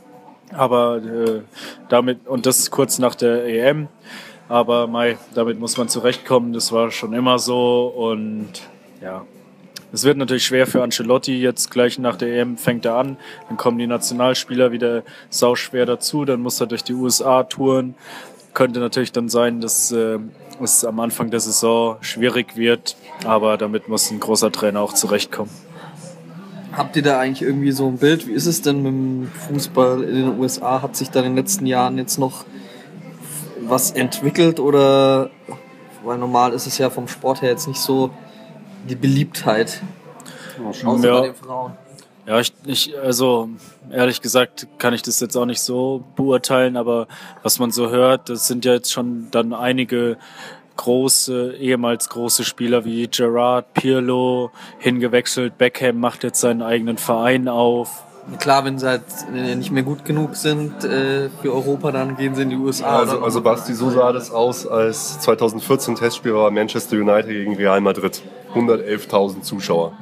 Aber 0.53 0.97
äh, 0.97 1.41
damit, 1.87 2.27
und 2.27 2.45
das 2.45 2.71
kurz 2.71 2.99
nach 2.99 3.15
der 3.15 3.45
EM. 3.45 3.87
Aber 4.49 4.87
Mai, 4.87 5.17
damit 5.35 5.59
muss 5.59 5.77
man 5.77 5.87
zurechtkommen. 5.87 6.53
Das 6.53 6.71
war 6.71 6.91
schon 6.91 7.13
immer 7.13 7.39
so. 7.39 7.87
Und 7.87 8.49
ja, 9.01 9.25
es 9.91 10.03
wird 10.03 10.17
natürlich 10.17 10.45
schwer 10.45 10.67
für 10.67 10.83
Ancelotti. 10.83 11.39
Jetzt 11.39 11.71
gleich 11.71 11.99
nach 11.99 12.15
der 12.15 12.35
EM 12.35 12.57
fängt 12.57 12.85
er 12.85 12.95
an. 12.95 13.17
Dann 13.47 13.57
kommen 13.57 13.77
die 13.77 13.87
Nationalspieler 13.87 14.71
wieder 14.71 15.03
sauschwer 15.29 15.85
dazu. 15.85 16.25
Dann 16.25 16.41
muss 16.41 16.59
er 16.59 16.67
durch 16.67 16.83
die 16.83 16.93
USA 16.93 17.43
touren. 17.43 17.95
Könnte 18.53 18.79
natürlich 18.79 19.11
dann 19.11 19.29
sein, 19.29 19.61
dass 19.61 19.91
äh, 19.91 20.19
es 20.61 20.83
am 20.85 20.99
Anfang 20.99 21.29
der 21.29 21.39
Saison 21.39 21.97
schwierig 22.01 22.55
wird. 22.55 22.95
Aber 23.25 23.57
damit 23.57 23.87
muss 23.89 24.09
ein 24.11 24.19
großer 24.19 24.51
Trainer 24.51 24.81
auch 24.81 24.93
zurechtkommen. 24.93 25.51
Habt 26.71 26.95
ihr 26.95 27.01
da 27.01 27.19
eigentlich 27.19 27.41
irgendwie 27.41 27.71
so 27.71 27.87
ein 27.87 27.97
Bild? 27.97 28.27
Wie 28.27 28.31
ist 28.31 28.45
es 28.45 28.61
denn 28.61 28.77
mit 28.83 28.91
dem 28.91 29.31
Fußball 29.47 30.03
in 30.03 30.15
den 30.15 30.39
USA? 30.39 30.81
Hat 30.81 30.95
sich 30.95 31.09
da 31.09 31.19
in 31.19 31.25
den 31.25 31.35
letzten 31.35 31.65
Jahren 31.65 31.97
jetzt 31.97 32.17
noch 32.19 32.45
was 33.61 33.91
entwickelt 33.91 34.59
oder 34.59 35.29
weil 36.03 36.17
normal 36.17 36.53
ist 36.53 36.65
es 36.67 36.77
ja 36.77 36.89
vom 36.89 37.07
Sport 37.07 37.41
her 37.41 37.49
jetzt 37.49 37.67
nicht 37.67 37.79
so 37.81 38.09
die 38.87 38.95
Beliebtheit, 38.95 39.81
außer 40.65 41.05
Ja. 41.05 41.19
bei 41.19 41.27
den 41.27 41.35
Frauen. 41.35 41.73
Ja, 42.29 42.39
ich, 42.39 42.53
ich, 42.67 42.93
also 42.95 43.49
ehrlich 43.91 44.21
gesagt 44.21 44.67
kann 44.77 44.93
ich 44.93 45.01
das 45.01 45.19
jetzt 45.19 45.35
auch 45.35 45.47
nicht 45.47 45.61
so 45.61 46.03
beurteilen, 46.15 46.77
aber 46.77 47.07
was 47.41 47.57
man 47.57 47.71
so 47.71 47.89
hört, 47.89 48.29
das 48.29 48.45
sind 48.45 48.65
ja 48.65 48.73
jetzt 48.73 48.91
schon 48.91 49.29
dann 49.31 49.51
einige 49.51 50.15
große, 50.75 51.55
ehemals 51.55 52.07
große 52.09 52.43
Spieler 52.43 52.85
wie 52.85 53.07
Gerard, 53.07 53.73
Pirlo 53.73 54.51
hingewechselt, 54.77 55.57
Beckham 55.57 55.99
macht 55.99 56.23
jetzt 56.23 56.39
seinen 56.39 56.61
eigenen 56.61 56.99
Verein 56.99 57.47
auf. 57.47 58.03
Klar, 58.37 58.63
wenn 58.63 58.77
sie 58.77 58.87
halt 58.87 59.01
nicht 59.33 59.71
mehr 59.71 59.81
gut 59.81 60.05
genug 60.05 60.35
sind 60.35 60.83
äh, 60.83 61.29
für 61.41 61.51
Europa, 61.51 61.91
dann 61.91 62.15
gehen 62.15 62.35
sie 62.35 62.43
in 62.43 62.51
die 62.51 62.57
USA. 62.57 62.99
Also, 62.99 63.23
also 63.23 63.41
Basti, 63.41 63.73
so 63.73 63.89
sah 63.89 64.11
das 64.11 64.29
aus, 64.29 64.67
als 64.67 65.19
2014 65.21 65.95
Testspiel 65.95 66.35
war 66.35 66.51
Manchester 66.51 66.97
United 66.97 67.31
gegen 67.31 67.55
Real 67.55 67.81
Madrid. 67.81 68.21
111.000 68.53 69.41
Zuschauer. 69.41 69.93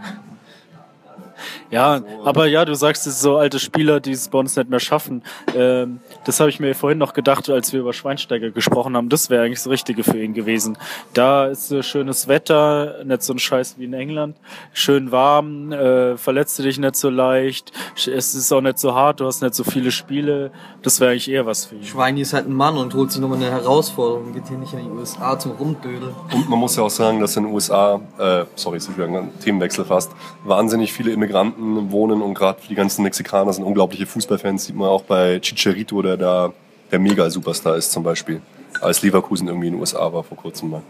Ja, 1.69 2.01
aber 2.23 2.47
ja, 2.47 2.63
du 2.63 2.75
sagst, 2.75 3.05
es 3.07 3.19
sind 3.19 3.23
so 3.23 3.37
alte 3.37 3.59
Spieler, 3.59 3.99
die 3.99 4.11
es 4.11 4.29
bei 4.29 4.39
uns 4.39 4.55
nicht 4.55 4.69
mehr 4.69 4.79
schaffen. 4.79 5.21
Ähm, 5.53 5.99
das 6.23 6.39
habe 6.39 6.49
ich 6.49 6.59
mir 6.59 6.73
vorhin 6.75 6.97
noch 6.97 7.13
gedacht, 7.13 7.49
als 7.49 7.73
wir 7.73 7.81
über 7.81 7.93
Schweinsteiger 7.93 8.51
gesprochen 8.51 8.95
haben. 8.95 9.09
Das 9.09 9.29
wäre 9.29 9.43
eigentlich 9.43 9.59
das 9.59 9.67
Richtige 9.67 10.03
für 10.03 10.21
ihn 10.21 10.33
gewesen. 10.33 10.77
Da 11.13 11.47
ist 11.47 11.71
äh, 11.71 11.83
schönes 11.83 12.27
Wetter, 12.27 13.03
nicht 13.03 13.21
so 13.23 13.33
ein 13.33 13.39
Scheiß 13.39 13.75
wie 13.77 13.85
in 13.85 13.93
England. 13.93 14.37
Schön 14.71 15.11
warm, 15.11 15.71
äh, 15.73 16.17
verletzt 16.17 16.57
du 16.59 16.63
dich 16.63 16.79
nicht 16.79 16.95
so 16.95 17.09
leicht. 17.09 17.73
Es 17.95 18.33
ist 18.33 18.51
auch 18.53 18.61
nicht 18.61 18.79
so 18.79 18.95
hart, 18.95 19.19
du 19.19 19.25
hast 19.25 19.41
nicht 19.41 19.55
so 19.55 19.63
viele 19.63 19.91
Spiele. 19.91 20.51
Das 20.83 20.99
wäre 21.01 21.11
eigentlich 21.11 21.29
eher 21.29 21.45
was 21.45 21.65
für 21.65 21.75
ihn. 21.75 21.83
Schweini 21.83 22.21
ist 22.21 22.33
halt 22.33 22.47
ein 22.47 22.53
Mann 22.53 22.77
und 22.77 22.93
holt 22.93 23.11
sich 23.11 23.19
nochmal 23.19 23.39
eine 23.39 23.51
Herausforderung. 23.51 24.33
Geht 24.33 24.47
hier 24.47 24.57
nicht 24.57 24.73
in 24.73 24.85
die 24.85 24.89
USA 24.89 25.37
zum 25.37 25.51
Rumdödeln. 25.53 26.15
Und 26.33 26.49
man 26.49 26.59
muss 26.59 26.77
ja 26.77 26.83
auch 26.83 26.89
sagen, 26.89 27.19
dass 27.19 27.35
in 27.35 27.43
den 27.43 27.53
USA, 27.53 27.99
äh, 28.17 28.45
sorry, 28.55 28.77
ist 28.77 28.95
wieder 28.95 29.07
ein 29.07 29.29
Themenwechsel 29.43 29.83
fast, 29.83 30.11
wahnsinnig 30.45 30.93
viele 30.93 31.11
Immigranten 31.11 31.56
wohnen 31.57 32.21
und 32.21 32.33
gerade 32.33 32.59
die 32.69 32.75
ganzen 32.75 33.03
Mexikaner 33.03 33.51
sind 33.53 33.63
unglaubliche 33.63 34.05
Fußballfans. 34.05 34.65
Sieht 34.65 34.75
man 34.75 34.89
auch 34.89 35.03
bei 35.03 35.39
Chicharito, 35.39 36.01
der 36.01 36.17
da 36.17 36.53
der 36.91 36.99
Mega-Superstar 36.99 37.75
ist 37.75 37.91
zum 37.91 38.03
Beispiel. 38.03 38.41
Als 38.81 39.01
Leverkusen 39.01 39.47
irgendwie 39.47 39.67
in 39.67 39.73
den 39.73 39.79
USA 39.79 40.11
war 40.13 40.23
vor 40.23 40.37
kurzem 40.37 40.69
mal. 40.69 40.81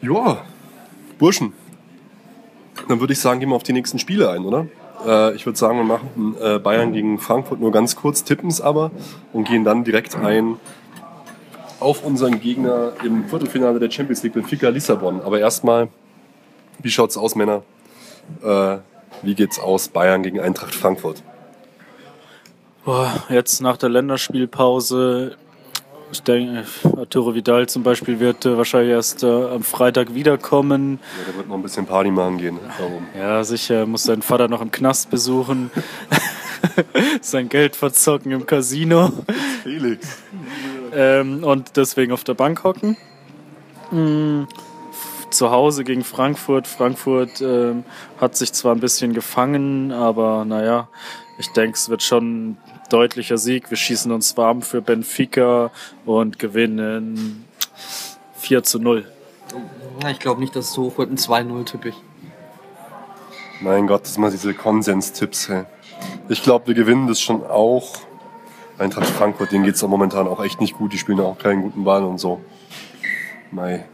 Ja, 0.00 0.38
Burschen. 1.18 1.52
Dann 2.88 3.00
würde 3.00 3.12
ich 3.12 3.20
sagen, 3.20 3.40
gehen 3.40 3.48
wir 3.48 3.56
auf 3.56 3.64
die 3.64 3.72
nächsten 3.72 3.98
Spiele 3.98 4.30
ein, 4.30 4.44
oder? 4.44 4.66
Äh, 5.04 5.34
ich 5.34 5.44
würde 5.44 5.58
sagen, 5.58 5.78
wir 5.78 5.84
machen 5.84 6.36
äh, 6.40 6.58
Bayern 6.58 6.92
gegen 6.92 7.18
Frankfurt 7.18 7.60
nur 7.60 7.72
ganz 7.72 7.96
kurz, 7.96 8.24
tippen 8.24 8.48
es 8.48 8.60
aber 8.60 8.90
und 9.32 9.46
gehen 9.46 9.64
dann 9.64 9.84
direkt 9.84 10.16
ein 10.16 10.56
auf 11.80 12.04
unseren 12.04 12.40
Gegner 12.40 12.92
im 13.04 13.28
Viertelfinale 13.28 13.78
der 13.78 13.90
Champions 13.90 14.22
League, 14.22 14.34
Benfica 14.34 14.68
Lissabon. 14.68 15.20
Aber 15.20 15.38
erstmal, 15.38 15.88
wie 16.80 16.90
schaut's 16.90 17.16
aus, 17.16 17.34
Männer? 17.34 17.62
Äh, 18.42 18.78
wie 19.22 19.34
geht's 19.34 19.58
aus 19.58 19.88
Bayern 19.88 20.22
gegen 20.22 20.40
Eintracht 20.40 20.74
Frankfurt? 20.74 21.22
Boah, 22.84 23.12
jetzt 23.28 23.60
nach 23.60 23.76
der 23.76 23.90
Länderspielpause, 23.90 25.36
ich 26.10 26.22
denke, 26.22 26.64
Arturo 26.96 27.34
Vidal 27.34 27.68
zum 27.68 27.82
Beispiel 27.82 28.18
wird 28.18 28.46
äh, 28.46 28.56
wahrscheinlich 28.56 28.92
erst 28.92 29.22
äh, 29.24 29.26
am 29.26 29.62
Freitag 29.62 30.14
wiederkommen. 30.14 30.98
Ja, 31.18 31.32
da 31.32 31.36
wird 31.38 31.48
noch 31.48 31.56
ein 31.56 31.62
bisschen 31.62 31.84
Party 31.84 32.10
machen 32.10 32.38
gehen. 32.38 32.58
Darum. 32.78 33.06
Ja, 33.16 33.44
sicher, 33.44 33.84
muss 33.84 34.04
seinen 34.04 34.22
Vater 34.22 34.48
noch 34.48 34.62
im 34.62 34.70
Knast 34.70 35.10
besuchen, 35.10 35.70
sein 37.20 37.50
Geld 37.50 37.76
verzocken 37.76 38.32
im 38.32 38.46
Casino 38.46 39.12
Felix. 39.62 40.16
ähm, 40.94 41.44
und 41.44 41.76
deswegen 41.76 42.12
auf 42.12 42.24
der 42.24 42.34
Bank 42.34 42.64
hocken. 42.64 42.96
F- 43.92 44.46
Zu 45.30 45.50
Hause 45.50 45.84
gegen 45.84 46.04
Frankfurt. 46.04 46.66
Frankfurt 46.66 47.40
ähm, 47.40 47.84
hat 48.20 48.36
sich 48.36 48.52
zwar 48.52 48.74
ein 48.74 48.80
bisschen 48.80 49.12
gefangen, 49.12 49.92
aber 49.92 50.44
naja, 50.44 50.88
ich 51.38 51.48
denke, 51.52 51.76
es 51.76 51.88
wird 51.88 52.02
schon 52.02 52.50
ein 52.50 52.58
deutlicher 52.88 53.38
Sieg. 53.38 53.70
Wir 53.70 53.76
schießen 53.76 54.10
uns 54.10 54.36
warm 54.36 54.62
für 54.62 54.80
Benfica 54.80 55.70
und 56.06 56.38
gewinnen 56.38 57.44
4 58.36 58.62
zu 58.62 58.78
0. 58.78 59.06
Ja, 60.02 60.10
ich 60.10 60.18
glaube 60.18 60.40
nicht, 60.40 60.56
dass 60.56 60.66
es 60.66 60.72
so 60.72 60.84
hoch 60.84 60.98
wird. 60.98 61.10
Ein 61.10 61.16
2-0 61.16 61.64
tippe 61.64 61.88
ich. 61.90 61.96
Mein 63.60 63.86
Gott, 63.86 64.02
das 64.02 64.14
sind 64.14 64.22
mal 64.22 64.30
diese 64.30 64.54
Konsens-Tipps. 64.54 65.48
Hey. 65.48 65.64
Ich 66.28 66.42
glaube, 66.42 66.68
wir 66.68 66.74
gewinnen 66.74 67.08
das 67.08 67.20
schon 67.20 67.44
auch. 67.44 67.96
Eintracht 68.78 69.08
Frankfurt, 69.08 69.50
denen 69.50 69.64
geht's 69.64 69.82
auch 69.82 69.88
momentan 69.88 70.28
auch 70.28 70.42
echt 70.42 70.60
nicht 70.60 70.76
gut. 70.76 70.92
Die 70.92 70.98
spielen 70.98 71.18
auch 71.20 71.38
keinen 71.38 71.62
guten 71.62 71.84
Ball 71.84 72.04
und 72.04 72.18
so. 72.18 72.40
Mei. 73.50 73.84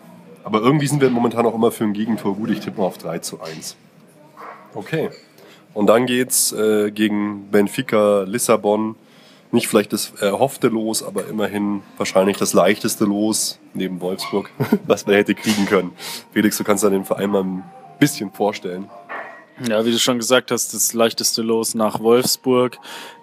Aber 0.45 0.61
irgendwie 0.61 0.87
sind 0.87 1.01
wir 1.01 1.11
momentan 1.11 1.47
auch 1.47 1.55
immer 1.55 1.73
für 1.73 1.85
ein 1.85 1.95
Gegentor 1.95 2.37
gut. 2.37 2.51
Ich 2.51 2.61
tippe 2.61 2.81
mal 2.81 2.87
auf 2.87 2.99
3 2.99 3.19
zu 3.21 3.41
1. 3.41 3.77
Okay. 4.75 5.11
Und 5.73 5.87
dann 5.87 6.07
geht's 6.07 6.53
äh, 6.53 6.91
gegen 6.91 7.49
Benfica 7.51 8.23
Lissabon. 8.23 8.95
Nicht 9.51 9.69
vielleicht 9.69 9.93
das 9.93 10.13
erhoffte 10.21 10.69
Los, 10.69 11.03
aber 11.03 11.27
immerhin 11.29 11.83
wahrscheinlich 11.97 12.37
das 12.37 12.53
leichteste 12.53 13.05
Los 13.05 13.59
neben 13.73 14.01
Wolfsburg, 14.01 14.51
was 14.87 15.07
man 15.07 15.17
hätte 15.17 15.35
kriegen 15.35 15.67
können. 15.67 15.93
Felix, 16.33 16.59
du 16.59 16.65
kannst 16.65 16.85
dir 16.85 16.91
den 16.91 17.05
Verein 17.05 17.31
mal 17.31 17.43
ein 17.43 17.65
bisschen 17.99 18.31
vorstellen. 18.33 18.91
Ja, 19.69 19.85
wie 19.85 19.93
du 19.93 19.99
schon 19.99 20.19
gesagt 20.19 20.51
hast, 20.51 20.75
das 20.75 20.93
leichteste 20.93 21.43
Los 21.43 21.75
nach 21.75 22.01
Wolfsburg. 22.01 22.79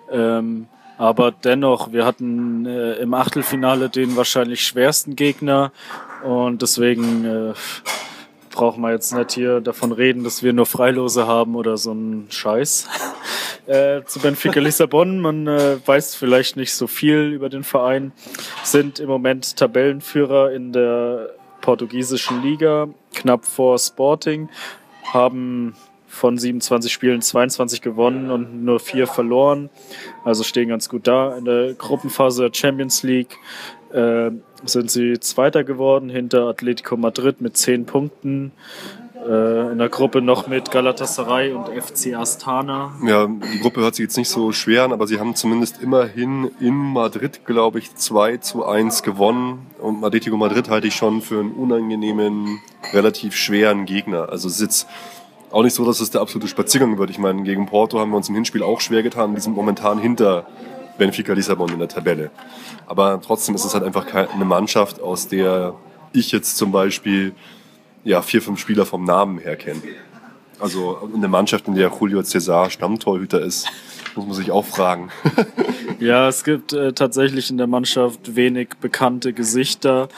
Ähm, 0.10 0.68
aber 0.98 1.32
dennoch, 1.32 1.92
wir 1.92 2.06
hatten 2.06 2.66
äh, 2.66 2.94
im 2.94 3.14
Achtelfinale 3.14 3.90
den 3.90 4.16
wahrscheinlich 4.16 4.66
schwersten 4.66 5.16
Gegner 5.16 5.72
und 6.24 6.62
deswegen 6.62 7.26
äh, 7.26 7.54
brauchen 8.52 8.82
wir 8.82 8.92
jetzt 8.92 9.14
nicht 9.14 9.32
hier 9.32 9.62
davon 9.62 9.92
reden, 9.92 10.24
dass 10.24 10.44
wir 10.44 10.54
nur 10.54 10.66
Freilose 10.66 11.26
haben 11.26 11.56
oder 11.56 11.78
so 11.78 11.92
einen 11.92 12.28
Scheiß. 12.30 12.88
Äh, 13.68 14.04
zu 14.06 14.20
Benfica 14.20 14.60
Lissabon, 14.60 15.20
man 15.20 15.46
äh, 15.46 15.78
weiß 15.86 16.16
vielleicht 16.16 16.58
nicht 16.58 16.74
so 16.74 16.88
viel 16.88 17.32
über 17.32 17.48
den 17.48 17.64
Verein, 17.64 18.12
sind 18.64 19.00
im 19.00 19.08
Moment 19.08 19.56
Tabellenführer 19.56 20.52
in 20.52 20.74
der 20.74 21.30
portugiesischen 21.62 22.42
Liga, 22.42 22.90
knapp 23.14 23.46
vor 23.46 23.78
Sporting, 23.78 24.50
haben 25.14 25.76
von 26.08 26.38
27 26.38 26.92
Spielen 26.92 27.22
22 27.22 27.82
gewonnen 27.82 28.32
und 28.32 28.66
nur 28.66 28.80
vier 28.80 29.08
verloren. 29.08 29.70
Also 30.26 30.44
stehen 30.44 30.70
ganz 30.70 30.90
gut 30.90 31.08
da. 31.08 31.38
In 31.38 31.46
der 31.46 31.74
Gruppenphase 31.76 32.50
der 32.50 32.54
Champions 32.54 33.04
League 33.04 33.38
äh, 33.94 34.32
sind 34.66 34.92
sie 34.92 35.20
Zweiter 35.20 35.64
geworden 35.64 36.10
hinter 36.10 36.48
Atletico 36.48 36.98
Madrid 36.98 37.42
mit 37.42 37.58
10 37.58 37.86
Punkten. 37.86 38.52
Äh, 39.28 39.72
in 39.72 39.78
der 39.78 39.90
Gruppe 39.90 40.22
noch 40.22 40.48
mit 40.48 40.72
Galatasaray 40.72 41.54
und 41.54 41.68
FC 41.68 42.16
Astana. 42.16 42.94
Ja, 43.06 43.28
die 43.28 43.60
Gruppe 43.60 43.82
hört 43.82 43.96
sich 43.96 44.04
jetzt 44.04 44.18
nicht 44.18 44.30
so 44.30 44.52
schwer 44.52 44.84
an, 44.84 44.94
aber 44.94 45.06
sie 45.06 45.20
haben 45.20 45.36
zumindest 45.36 45.82
immerhin 45.82 46.50
in 46.60 46.74
Madrid, 46.74 47.46
glaube 47.46 47.80
ich, 47.80 47.94
2 47.94 48.38
zu 48.38 48.66
1 48.66 49.04
gewonnen. 49.04 49.68
Und 49.80 50.04
Atletico 50.04 50.38
Madrid 50.38 50.70
halte 50.70 50.88
ich 50.88 50.96
schon 50.96 51.22
für 51.22 51.40
einen 51.40 51.52
unangenehmen, 51.52 52.60
relativ 52.94 53.36
schweren 53.36 53.86
Gegner. 53.86 54.30
Also 54.30 54.50
jetzt 54.50 54.88
auch 55.52 55.64
nicht 55.64 55.76
so, 55.76 55.86
dass 55.86 56.00
es 56.00 56.10
der 56.10 56.22
absolute 56.22 56.48
Spaziergang 56.48 56.98
wird. 56.98 57.10
Ich 57.10 57.20
meine, 57.20 57.44
gegen 57.44 57.68
Porto 57.68 58.00
haben 58.00 58.12
wir 58.12 58.18
uns 58.18 58.30
im 58.30 58.36
Hinspiel 58.36 58.64
auch 58.64 58.82
schwer 58.82 59.04
getan. 59.04 59.36
Die 59.36 59.42
sind 59.42 59.56
momentan 59.56 60.00
hinter 60.00 60.48
Benfica 61.02 61.34
Lissabon 61.34 61.70
in 61.70 61.80
der 61.80 61.88
Tabelle. 61.88 62.30
Aber 62.86 63.20
trotzdem 63.26 63.56
ist 63.56 63.66
es 63.66 63.74
halt 63.74 63.84
einfach 63.84 64.06
eine 64.14 64.46
Mannschaft, 64.46 65.02
aus 65.02 65.28
der 65.28 65.74
ich 66.14 66.32
jetzt 66.32 66.58
zum 66.58 66.72
Beispiel 66.72 67.34
ja, 68.04 68.22
vier, 68.22 68.40
fünf 68.40 68.60
Spieler 68.60 68.86
vom 68.86 69.04
Namen 69.04 69.40
her 69.40 69.56
kenne. 69.56 69.82
Also 70.60 71.10
eine 71.12 71.28
Mannschaft, 71.28 71.68
in 71.68 71.74
der 71.74 71.92
Julio 72.00 72.22
Cesar 72.22 72.70
Stammtorhüter 72.70 73.42
ist, 73.42 73.68
muss 74.16 74.26
man 74.26 74.36
sich 74.36 74.52
auch 74.52 74.66
fragen. 74.66 75.10
ja, 76.00 76.28
es 76.28 76.44
gibt 76.44 76.74
äh, 76.74 76.94
tatsächlich 76.94 77.50
in 77.50 77.58
der 77.58 77.68
Mannschaft 77.68 78.36
wenig 78.36 78.70
bekannte 78.82 79.34
Gesichter. 79.34 80.10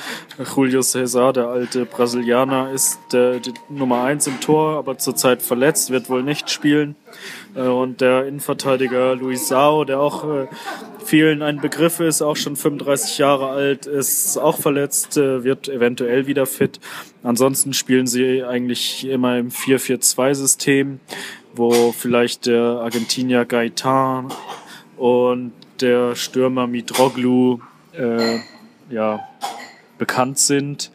Julio 0.55 0.81
Cesar, 0.81 1.33
der 1.33 1.47
alte 1.47 1.85
Brasilianer, 1.85 2.71
ist 2.71 2.99
der, 3.11 3.39
die 3.39 3.53
Nummer 3.69 4.03
eins 4.03 4.27
im 4.27 4.39
Tor, 4.39 4.77
aber 4.77 4.97
zurzeit 4.97 5.41
verletzt, 5.41 5.89
wird 5.89 6.09
wohl 6.09 6.23
nicht 6.23 6.49
spielen. 6.49 6.95
Äh, 7.55 7.61
und 7.61 8.01
der 8.01 8.27
Innenverteidiger 8.27 9.15
Luis 9.15 9.47
Sao, 9.47 9.83
der 9.85 9.99
auch 9.99 10.23
äh, 10.23 10.47
vielen 11.03 11.41
ein 11.41 11.59
Begriff 11.59 11.99
ist, 11.99 12.21
auch 12.21 12.35
schon 12.35 12.55
35 12.55 13.17
Jahre 13.17 13.49
alt, 13.49 13.85
ist 13.85 14.37
auch 14.37 14.57
verletzt, 14.57 15.17
äh, 15.17 15.43
wird 15.43 15.67
eventuell 15.69 16.27
wieder 16.27 16.45
fit. 16.45 16.79
Ansonsten 17.23 17.73
spielen 17.73 18.07
sie 18.07 18.43
eigentlich 18.43 19.07
immer 19.07 19.37
im 19.37 19.49
4-4-2-System, 19.49 20.99
wo 21.53 21.91
vielleicht 21.91 22.45
der 22.45 22.61
Argentinier 22.81 23.45
Gaetan 23.45 24.31
und 24.97 25.53
der 25.81 26.15
Stürmer 26.15 26.67
Mitroglu 26.67 27.59
äh, 27.93 28.39
ja, 28.89 29.27
bekannt 29.97 30.39
sind. 30.39 30.91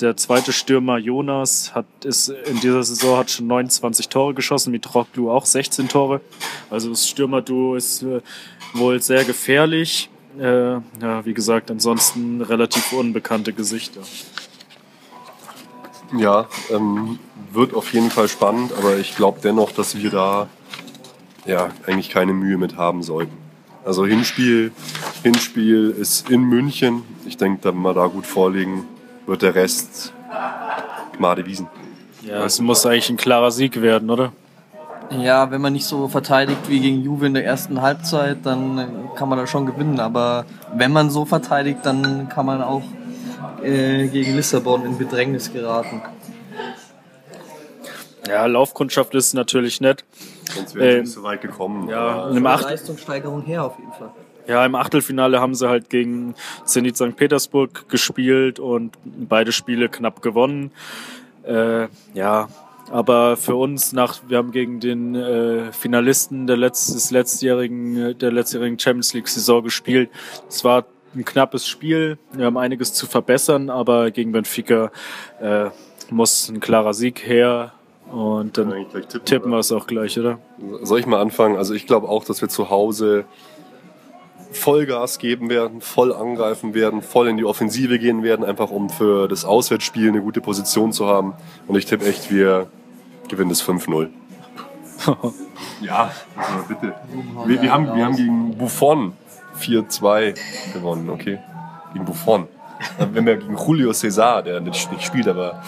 Der 0.00 0.16
zweite 0.16 0.52
Stürmer 0.52 0.98
Jonas 0.98 1.74
hat 1.74 1.86
ist 2.04 2.28
in 2.28 2.60
dieser 2.60 2.84
Saison 2.84 3.18
hat 3.18 3.30
schon 3.30 3.48
29 3.48 4.08
Tore 4.08 4.32
geschossen, 4.32 4.70
Mitroglu 4.70 5.30
auch 5.30 5.44
16 5.44 5.88
Tore. 5.88 6.20
Also 6.70 6.90
das 6.90 7.08
Stürmerduo 7.08 7.74
ist 7.74 8.02
äh, 8.02 8.20
wohl 8.74 9.02
sehr 9.02 9.24
gefährlich. 9.24 10.08
Äh, 10.38 10.44
ja, 10.74 11.24
wie 11.24 11.34
gesagt, 11.34 11.70
ansonsten 11.70 12.42
relativ 12.42 12.92
unbekannte 12.92 13.52
Gesichter. 13.52 14.02
Ja, 16.16 16.46
ähm, 16.70 17.18
wird 17.52 17.74
auf 17.74 17.92
jeden 17.92 18.10
Fall 18.10 18.28
spannend, 18.28 18.72
aber 18.76 18.96
ich 18.96 19.16
glaube 19.16 19.40
dennoch, 19.42 19.72
dass 19.72 19.96
wir 19.96 20.10
da 20.10 20.48
ja 21.44 21.68
eigentlich 21.86 22.10
keine 22.10 22.32
Mühe 22.32 22.56
mit 22.56 22.76
haben 22.76 23.02
sollten. 23.02 23.36
Also 23.84 24.06
Hinspiel, 24.06 24.72
Hinspiel 25.22 25.90
ist 25.98 26.28
in 26.28 26.42
München. 26.42 27.02
Ich 27.26 27.36
denke, 27.36 27.64
wenn 27.64 27.80
wir 27.80 27.94
da 27.94 28.06
gut 28.06 28.26
vorlegen, 28.26 28.84
wird 29.26 29.42
der 29.42 29.54
Rest 29.54 30.12
Made 31.18 31.46
Wiesen. 31.46 31.68
Ja, 32.22 32.44
es 32.44 32.60
muss 32.60 32.84
eigentlich 32.84 33.08
ein 33.10 33.16
klarer 33.16 33.50
Sieg 33.50 33.80
werden, 33.80 34.10
oder? 34.10 34.32
Ja, 35.10 35.50
wenn 35.50 35.62
man 35.62 35.72
nicht 35.72 35.86
so 35.86 36.08
verteidigt 36.08 36.68
wie 36.68 36.80
gegen 36.80 37.02
Juve 37.02 37.26
in 37.26 37.34
der 37.34 37.46
ersten 37.46 37.80
Halbzeit, 37.80 38.38
dann 38.44 39.08
kann 39.16 39.28
man 39.28 39.38
da 39.38 39.46
schon 39.46 39.64
gewinnen. 39.64 40.00
Aber 40.00 40.44
wenn 40.74 40.92
man 40.92 41.08
so 41.08 41.24
verteidigt, 41.24 41.80
dann 41.84 42.28
kann 42.28 42.44
man 42.44 42.62
auch 42.62 42.82
äh, 43.62 44.08
gegen 44.08 44.36
Lissabon 44.36 44.84
in 44.84 44.98
Bedrängnis 44.98 45.52
geraten. 45.52 46.02
Ja, 48.28 48.46
Laufkundschaft 48.46 49.14
ist 49.14 49.32
natürlich 49.34 49.80
nett. 49.80 50.04
Sonst 50.54 50.74
wären 50.74 50.90
sie 50.90 50.96
äh, 50.96 51.00
nicht 51.00 51.12
so 51.12 51.22
weit 51.22 51.40
gekommen. 51.40 51.88
Ja, 51.88 52.24
also 52.24 52.40
Leistungssteigerung 52.40 53.42
her 53.42 53.64
auf 53.64 53.78
jeden 53.78 53.92
Fall. 53.92 54.10
Ja, 54.46 54.64
im 54.64 54.74
Achtelfinale 54.74 55.40
haben 55.40 55.54
sie 55.54 55.68
halt 55.68 55.90
gegen 55.90 56.34
Zenit 56.64 56.96
St. 56.96 57.16
Petersburg 57.16 57.88
gespielt 57.88 58.58
und 58.58 58.96
beide 59.04 59.52
Spiele 59.52 59.88
knapp 59.88 60.22
gewonnen. 60.22 60.70
Äh, 61.44 61.88
ja, 62.14 62.48
aber 62.90 63.36
für 63.36 63.54
uns 63.56 63.92
nach, 63.92 64.20
wir 64.26 64.38
haben 64.38 64.50
gegen 64.50 64.80
den 64.80 65.14
äh, 65.14 65.72
Finalisten 65.72 66.46
der 66.46 66.56
Letz-, 66.56 66.92
des 66.92 67.10
letztjährigen, 67.10 68.18
der 68.18 68.32
letztjährigen 68.32 68.78
Champions 68.78 69.12
League 69.12 69.28
Saison 69.28 69.62
gespielt. 69.62 70.10
Es 70.48 70.64
war 70.64 70.86
ein 71.18 71.24
knappes 71.24 71.66
Spiel. 71.66 72.18
Wir 72.32 72.46
haben 72.46 72.56
einiges 72.56 72.94
zu 72.94 73.06
verbessern, 73.06 73.70
aber 73.70 74.10
gegen 74.10 74.32
Benfica 74.32 74.90
äh, 75.40 75.66
muss 76.10 76.48
ein 76.48 76.60
klarer 76.60 76.94
Sieg 76.94 77.26
her. 77.26 77.72
Und 78.10 78.56
dann 78.56 78.70
tippen, 78.90 79.24
tippen 79.24 79.50
wir 79.50 79.58
es 79.58 79.70
auch 79.70 79.86
gleich, 79.86 80.18
oder? 80.18 80.38
Soll 80.82 81.00
ich 81.00 81.06
mal 81.06 81.20
anfangen? 81.20 81.56
Also 81.56 81.74
ich 81.74 81.86
glaube 81.86 82.08
auch, 82.08 82.24
dass 82.24 82.40
wir 82.40 82.48
zu 82.48 82.70
Hause 82.70 83.26
Vollgas 84.50 85.18
geben 85.18 85.50
werden, 85.50 85.82
voll 85.82 86.14
angreifen 86.14 86.72
werden, 86.72 87.02
voll 87.02 87.28
in 87.28 87.36
die 87.36 87.44
Offensive 87.44 87.98
gehen 87.98 88.22
werden, 88.22 88.46
einfach 88.46 88.70
um 88.70 88.88
für 88.88 89.28
das 89.28 89.44
Auswärtsspiel 89.44 90.08
eine 90.08 90.22
gute 90.22 90.40
Position 90.40 90.92
zu 90.92 91.06
haben. 91.06 91.34
Und 91.66 91.76
ich 91.76 91.84
tippe 91.84 92.06
echt, 92.06 92.30
wir 92.30 92.68
gewinnen 93.28 93.50
das 93.50 93.62
5-0. 93.62 94.08
ja, 95.82 96.10
also 96.34 96.64
bitte. 96.66 96.94
Wir, 97.44 97.60
wir, 97.60 97.72
haben, 97.72 97.94
wir 97.94 98.06
haben 98.06 98.16
gegen 98.16 98.56
Buffon 98.56 99.12
4-2 99.60 100.34
gewonnen, 100.72 101.10
okay. 101.10 101.38
Gegen 101.92 102.04
Buffon. 102.04 102.48
Wenn 103.12 103.26
wir 103.26 103.36
gegen 103.36 103.56
Julio 103.56 103.92
Cesar, 103.92 104.42
der 104.42 104.60
nicht, 104.60 104.88
spielt, 105.00 105.26
aber 105.28 105.62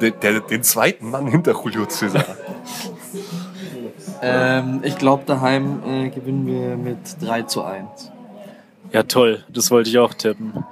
der, 0.00 0.12
der, 0.12 0.40
den 0.40 0.62
zweiten 0.62 1.10
Mann 1.10 1.26
hinter 1.26 1.52
Julio 1.52 1.84
Cesar. 1.86 2.24
Ähm, 4.22 4.80
ich 4.82 4.96
glaube, 4.96 5.24
daheim 5.26 5.82
äh, 5.86 6.08
gewinnen 6.08 6.46
wir 6.46 6.76
mit 6.76 6.98
3 7.20 7.42
zu 7.42 7.62
1. 7.62 8.10
Ja, 8.92 9.02
toll. 9.02 9.42
Das 9.48 9.70
wollte 9.70 9.90
ich 9.90 9.98
auch 9.98 10.14
tippen. 10.14 10.64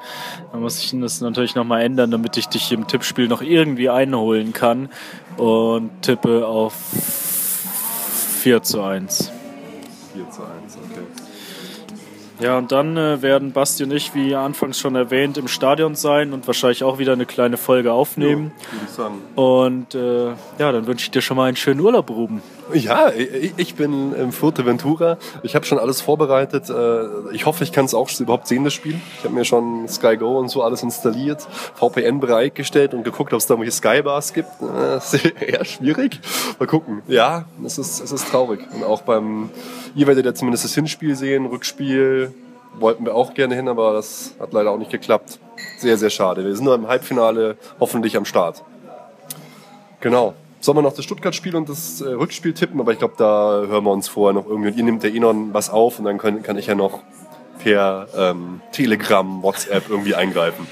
Da 0.52 0.58
muss 0.58 0.78
ich 0.78 0.98
das 1.00 1.20
natürlich 1.20 1.54
nochmal 1.54 1.82
ändern, 1.82 2.10
damit 2.10 2.36
ich 2.36 2.48
dich 2.48 2.70
im 2.70 2.86
Tippspiel 2.86 3.26
noch 3.26 3.42
irgendwie 3.42 3.90
einholen 3.90 4.52
kann. 4.52 4.88
Und 5.36 5.90
tippe 6.02 6.46
auf 6.46 6.72
4 8.42 8.62
zu 8.62 8.80
1. 8.80 9.32
4 10.14 10.30
zu 10.30 10.42
1, 10.42 10.50
okay. 10.50 10.61
Ja, 12.42 12.58
und 12.58 12.72
dann 12.72 12.96
äh, 12.96 13.22
werden 13.22 13.52
Basti 13.52 13.84
und 13.84 13.92
ich, 13.92 14.14
wie 14.14 14.34
anfangs 14.34 14.78
schon 14.78 14.96
erwähnt, 14.96 15.38
im 15.38 15.48
Stadion 15.48 15.94
sein 15.94 16.32
und 16.32 16.46
wahrscheinlich 16.46 16.82
auch 16.82 16.98
wieder 16.98 17.12
eine 17.12 17.24
kleine 17.24 17.56
Folge 17.56 17.92
aufnehmen. 17.92 18.52
Ja, 18.58 18.72
würde 18.72 18.84
ich 18.84 18.90
sagen. 18.90 19.14
Und 19.36 19.94
äh, 19.94 20.26
ja, 20.58 20.72
dann 20.72 20.86
wünsche 20.86 21.04
ich 21.04 21.10
dir 21.10 21.22
schon 21.22 21.36
mal 21.36 21.44
einen 21.46 21.56
schönen 21.56 21.80
Urlaub, 21.80 22.10
Ruben. 22.10 22.42
Ja, 22.72 23.10
ich 23.56 23.74
bin 23.74 24.14
im 24.14 24.32
Fuerteventura. 24.32 25.18
Ich 25.42 25.54
habe 25.54 25.64
schon 25.64 25.78
alles 25.78 26.00
vorbereitet. 26.00 26.70
Äh, 26.70 27.34
ich 27.34 27.46
hoffe, 27.46 27.64
ich 27.64 27.72
kann 27.72 27.84
es 27.84 27.94
auch 27.94 28.08
überhaupt 28.18 28.46
sehen, 28.46 28.64
das 28.64 28.72
Spiel. 28.72 29.00
Ich 29.18 29.24
habe 29.24 29.34
mir 29.34 29.44
schon 29.44 29.88
Sky 29.88 30.16
Go 30.16 30.38
und 30.38 30.48
so 30.48 30.62
alles 30.62 30.82
installiert, 30.82 31.46
VPN 31.74 32.20
bereitgestellt 32.20 32.94
und 32.94 33.04
geguckt, 33.04 33.32
ob 33.32 33.40
es 33.40 33.46
da 33.46 33.54
irgendwelche 33.54 33.76
Skybars 33.76 34.32
gibt. 34.32 34.48
Das 34.60 35.14
ist 35.14 35.24
eher 35.40 35.64
schwierig. 35.64 36.20
Mal 36.58 36.66
gucken. 36.66 37.02
Ja, 37.08 37.44
es 37.64 37.78
ist, 37.78 38.00
es 38.00 38.12
ist 38.12 38.28
traurig. 38.28 38.60
Und 38.74 38.84
auch 38.84 39.02
beim, 39.02 39.50
ihr 39.94 40.06
werdet 40.06 40.24
ja 40.24 40.34
zumindest 40.34 40.64
das 40.64 40.74
Hinspiel 40.74 41.14
sehen, 41.16 41.46
Rückspiel 41.46 42.32
wollten 42.78 43.04
wir 43.04 43.14
auch 43.14 43.34
gerne 43.34 43.54
hin, 43.54 43.68
aber 43.68 43.92
das 43.92 44.34
hat 44.40 44.52
leider 44.52 44.70
auch 44.70 44.78
nicht 44.78 44.90
geklappt. 44.90 45.38
Sehr, 45.78 45.98
sehr 45.98 46.10
schade. 46.10 46.44
Wir 46.44 46.54
sind 46.54 46.64
nur 46.64 46.74
im 46.74 46.88
Halbfinale 46.88 47.56
hoffentlich 47.80 48.16
am 48.16 48.24
Start. 48.24 48.62
Genau. 50.00 50.34
Sollen 50.62 50.78
wir 50.78 50.82
noch 50.82 50.94
das 50.94 51.04
Stuttgart-Spiel 51.04 51.56
und 51.56 51.68
das 51.68 52.00
äh, 52.00 52.10
Rückspiel 52.10 52.54
tippen? 52.54 52.80
Aber 52.80 52.92
ich 52.92 52.98
glaube, 53.00 53.14
da 53.18 53.64
hören 53.66 53.82
wir 53.82 53.90
uns 53.90 54.06
vorher 54.06 54.32
noch 54.32 54.46
irgendwie. 54.46 54.68
Und 54.68 54.76
ihr 54.76 54.84
nehmt 54.84 55.04
eh 55.04 55.18
noch 55.18 55.34
was 55.52 55.70
auf 55.70 55.98
und 55.98 56.04
dann 56.04 56.18
können, 56.18 56.44
kann 56.44 56.56
ich 56.56 56.68
ja 56.68 56.76
noch 56.76 57.00
per 57.58 58.06
ähm, 58.16 58.60
Telegram, 58.70 59.42
WhatsApp 59.42 59.90
irgendwie 59.90 60.14
eingreifen. 60.14 60.68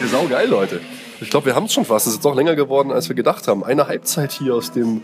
Ja, 0.00 0.08
sau 0.08 0.26
geil, 0.26 0.48
Leute. 0.48 0.80
Ich 1.20 1.30
glaube, 1.30 1.46
wir 1.46 1.54
haben 1.54 1.66
es 1.66 1.72
schon 1.72 1.84
fast. 1.84 2.08
Es 2.08 2.14
ist 2.14 2.18
jetzt 2.18 2.26
auch 2.26 2.34
länger 2.34 2.56
geworden, 2.56 2.90
als 2.90 3.08
wir 3.08 3.14
gedacht 3.14 3.46
haben. 3.46 3.62
Eine 3.62 3.86
Halbzeit 3.86 4.32
hier 4.32 4.56
aus 4.56 4.72
dem 4.72 5.02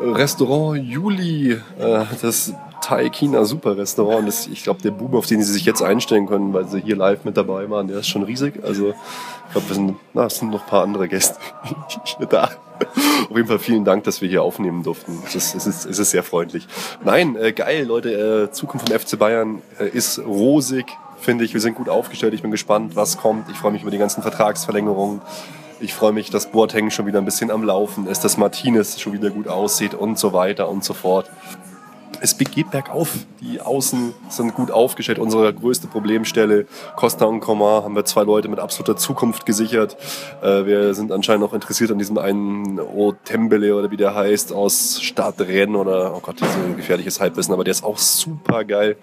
Restaurant 0.00 0.82
Juli, 0.82 1.52
äh, 1.52 2.04
das 2.22 2.54
Thai-China 2.84 3.46
Super 3.46 3.78
Restaurant. 3.78 4.28
Das, 4.28 4.46
ich 4.46 4.62
glaube, 4.62 4.82
der 4.82 4.90
Boom, 4.90 5.14
auf 5.14 5.26
den 5.26 5.42
sie 5.42 5.52
sich 5.52 5.64
jetzt 5.64 5.82
einstellen 5.82 6.26
können, 6.26 6.52
weil 6.52 6.68
sie 6.68 6.80
hier 6.80 6.96
live 6.96 7.24
mit 7.24 7.36
dabei 7.36 7.68
waren, 7.70 7.88
der 7.88 7.98
ist 7.98 8.08
schon 8.08 8.22
riesig. 8.24 8.62
Also 8.62 8.90
ich 8.90 9.52
glaube, 9.52 9.68
wir 9.68 9.74
sind, 9.74 9.96
na, 10.12 10.26
es 10.26 10.38
sind 10.38 10.50
noch 10.50 10.62
ein 10.62 10.68
paar 10.68 10.82
andere 10.82 11.08
Gäste 11.08 11.38
da. 12.28 12.50
Auf 13.30 13.36
jeden 13.36 13.48
Fall 13.48 13.58
vielen 13.58 13.84
Dank, 13.84 14.04
dass 14.04 14.20
wir 14.20 14.28
hier 14.28 14.42
aufnehmen 14.42 14.82
durften. 14.82 15.22
Es 15.26 15.34
ist, 15.34 15.54
es 15.54 15.66
ist, 15.66 15.86
es 15.86 15.98
ist 15.98 16.10
sehr 16.10 16.22
freundlich. 16.22 16.66
Nein, 17.04 17.36
äh, 17.36 17.52
geil, 17.52 17.86
Leute. 17.86 18.48
Äh, 18.48 18.52
Zukunft 18.52 18.88
vom 18.88 18.98
FC 18.98 19.18
Bayern 19.18 19.62
äh, 19.78 19.88
ist 19.88 20.18
rosig, 20.18 20.86
finde 21.18 21.44
ich. 21.44 21.54
Wir 21.54 21.62
sind 21.62 21.76
gut 21.76 21.88
aufgestellt. 21.88 22.34
Ich 22.34 22.42
bin 22.42 22.50
gespannt, 22.50 22.96
was 22.96 23.16
kommt. 23.16 23.48
Ich 23.48 23.56
freue 23.56 23.72
mich 23.72 23.82
über 23.82 23.90
die 23.90 23.98
ganzen 23.98 24.20
Vertragsverlängerungen. 24.20 25.22
Ich 25.80 25.94
freue 25.94 26.12
mich, 26.12 26.28
dass 26.30 26.50
Boateng 26.50 26.90
schon 26.90 27.06
wieder 27.06 27.18
ein 27.18 27.24
bisschen 27.24 27.50
am 27.50 27.64
Laufen 27.64 28.06
ist, 28.06 28.24
dass 28.24 28.36
Martinez 28.36 29.00
schon 29.00 29.14
wieder 29.14 29.30
gut 29.30 29.48
aussieht 29.48 29.94
und 29.94 30.18
so 30.18 30.32
weiter 30.32 30.68
und 30.68 30.84
so 30.84 30.92
fort 30.92 31.30
es 32.20 32.36
geht 32.36 32.70
bergauf. 32.70 33.10
Die 33.40 33.60
Außen 33.60 34.14
sind 34.28 34.54
gut 34.54 34.70
aufgestellt. 34.70 35.18
Unsere 35.18 35.52
größte 35.52 35.86
Problemstelle, 35.86 36.66
Costa 36.96 37.24
und 37.24 37.40
Coman, 37.40 37.84
haben 37.84 37.94
wir 37.94 38.04
zwei 38.04 38.22
Leute 38.22 38.48
mit 38.48 38.58
absoluter 38.58 38.96
Zukunft 38.96 39.46
gesichert. 39.46 39.96
Äh, 40.42 40.66
wir 40.66 40.94
sind 40.94 41.12
anscheinend 41.12 41.44
auch 41.44 41.54
interessiert 41.54 41.90
an 41.90 41.98
diesem 41.98 42.18
einen 42.18 42.80
Otembele 42.80 43.74
oder 43.74 43.90
wie 43.90 43.96
der 43.96 44.14
heißt, 44.14 44.52
aus 44.52 45.02
Stadtrennen 45.02 45.76
oder, 45.76 46.14
oh 46.14 46.20
Gott, 46.20 46.40
ist 46.40 46.56
ein 46.56 46.76
gefährliches 46.76 47.20
Halbwissen, 47.20 47.52
aber 47.52 47.64
der 47.64 47.72
ist 47.72 47.84
auch 47.84 47.98
super 47.98 48.64
geil. 48.64 48.96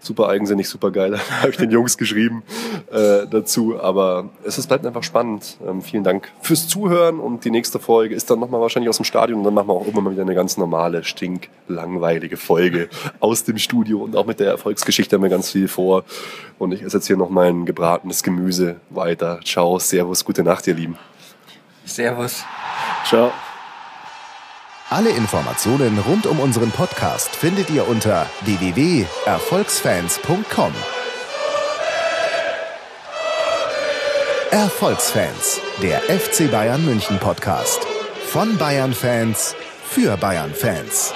Super 0.00 0.28
eigensinnig, 0.28 0.68
super 0.68 0.90
geil. 0.90 1.18
Da 1.28 1.42
habe 1.42 1.50
ich 1.50 1.56
den 1.56 1.70
Jungs 1.70 1.98
geschrieben 1.98 2.42
äh, 2.90 3.26
dazu. 3.30 3.80
Aber 3.80 4.30
es 4.44 4.58
ist, 4.58 4.66
bleibt 4.66 4.86
einfach 4.86 5.02
spannend. 5.02 5.58
Ähm, 5.66 5.82
vielen 5.82 6.04
Dank 6.04 6.30
fürs 6.40 6.68
Zuhören 6.68 7.20
und 7.20 7.44
die 7.44 7.50
nächste 7.50 7.78
Folge 7.78 8.14
ist 8.14 8.30
dann 8.30 8.40
nochmal 8.40 8.60
wahrscheinlich 8.60 8.88
aus 8.88 8.96
dem 8.96 9.04
Stadion 9.04 9.38
und 9.40 9.44
dann 9.44 9.54
machen 9.54 9.68
wir 9.68 9.74
auch 9.74 9.86
immer 9.86 10.00
mal 10.00 10.12
wieder 10.12 10.22
eine 10.22 10.34
ganz 10.34 10.56
normale, 10.56 11.04
stinklangweilige 11.04 12.36
Folge. 12.36 12.47
Folge 12.48 12.88
aus 13.20 13.44
dem 13.44 13.58
Studio 13.58 13.98
und 13.98 14.16
auch 14.16 14.24
mit 14.24 14.40
der 14.40 14.48
Erfolgsgeschichte 14.48 15.16
haben 15.16 15.22
wir 15.22 15.28
ganz 15.28 15.50
viel 15.50 15.68
vor. 15.68 16.04
Und 16.58 16.72
ich 16.72 16.80
esse 16.80 16.96
jetzt 16.96 17.06
hier 17.06 17.18
noch 17.18 17.28
mein 17.28 17.66
gebratenes 17.66 18.22
Gemüse 18.22 18.76
weiter. 18.88 19.40
Ciao, 19.44 19.78
Servus, 19.78 20.24
gute 20.24 20.42
Nacht, 20.42 20.66
ihr 20.66 20.72
Lieben. 20.72 20.96
Servus. 21.84 22.42
Ciao. 23.04 23.30
Alle 24.88 25.10
Informationen 25.10 25.98
rund 25.98 26.26
um 26.26 26.40
unseren 26.40 26.70
Podcast 26.70 27.36
findet 27.36 27.68
ihr 27.68 27.86
unter 27.86 28.24
www.erfolgsfans.com. 28.46 30.72
Erfolgsfans, 34.50 35.60
der 35.82 36.00
FC 36.00 36.50
Bayern 36.50 36.82
München 36.86 37.18
Podcast. 37.18 37.86
Von 38.28 38.56
Bayern 38.56 38.94
Fans 38.94 39.54
für 39.84 40.16
Bayern 40.16 40.54
Fans. 40.54 41.12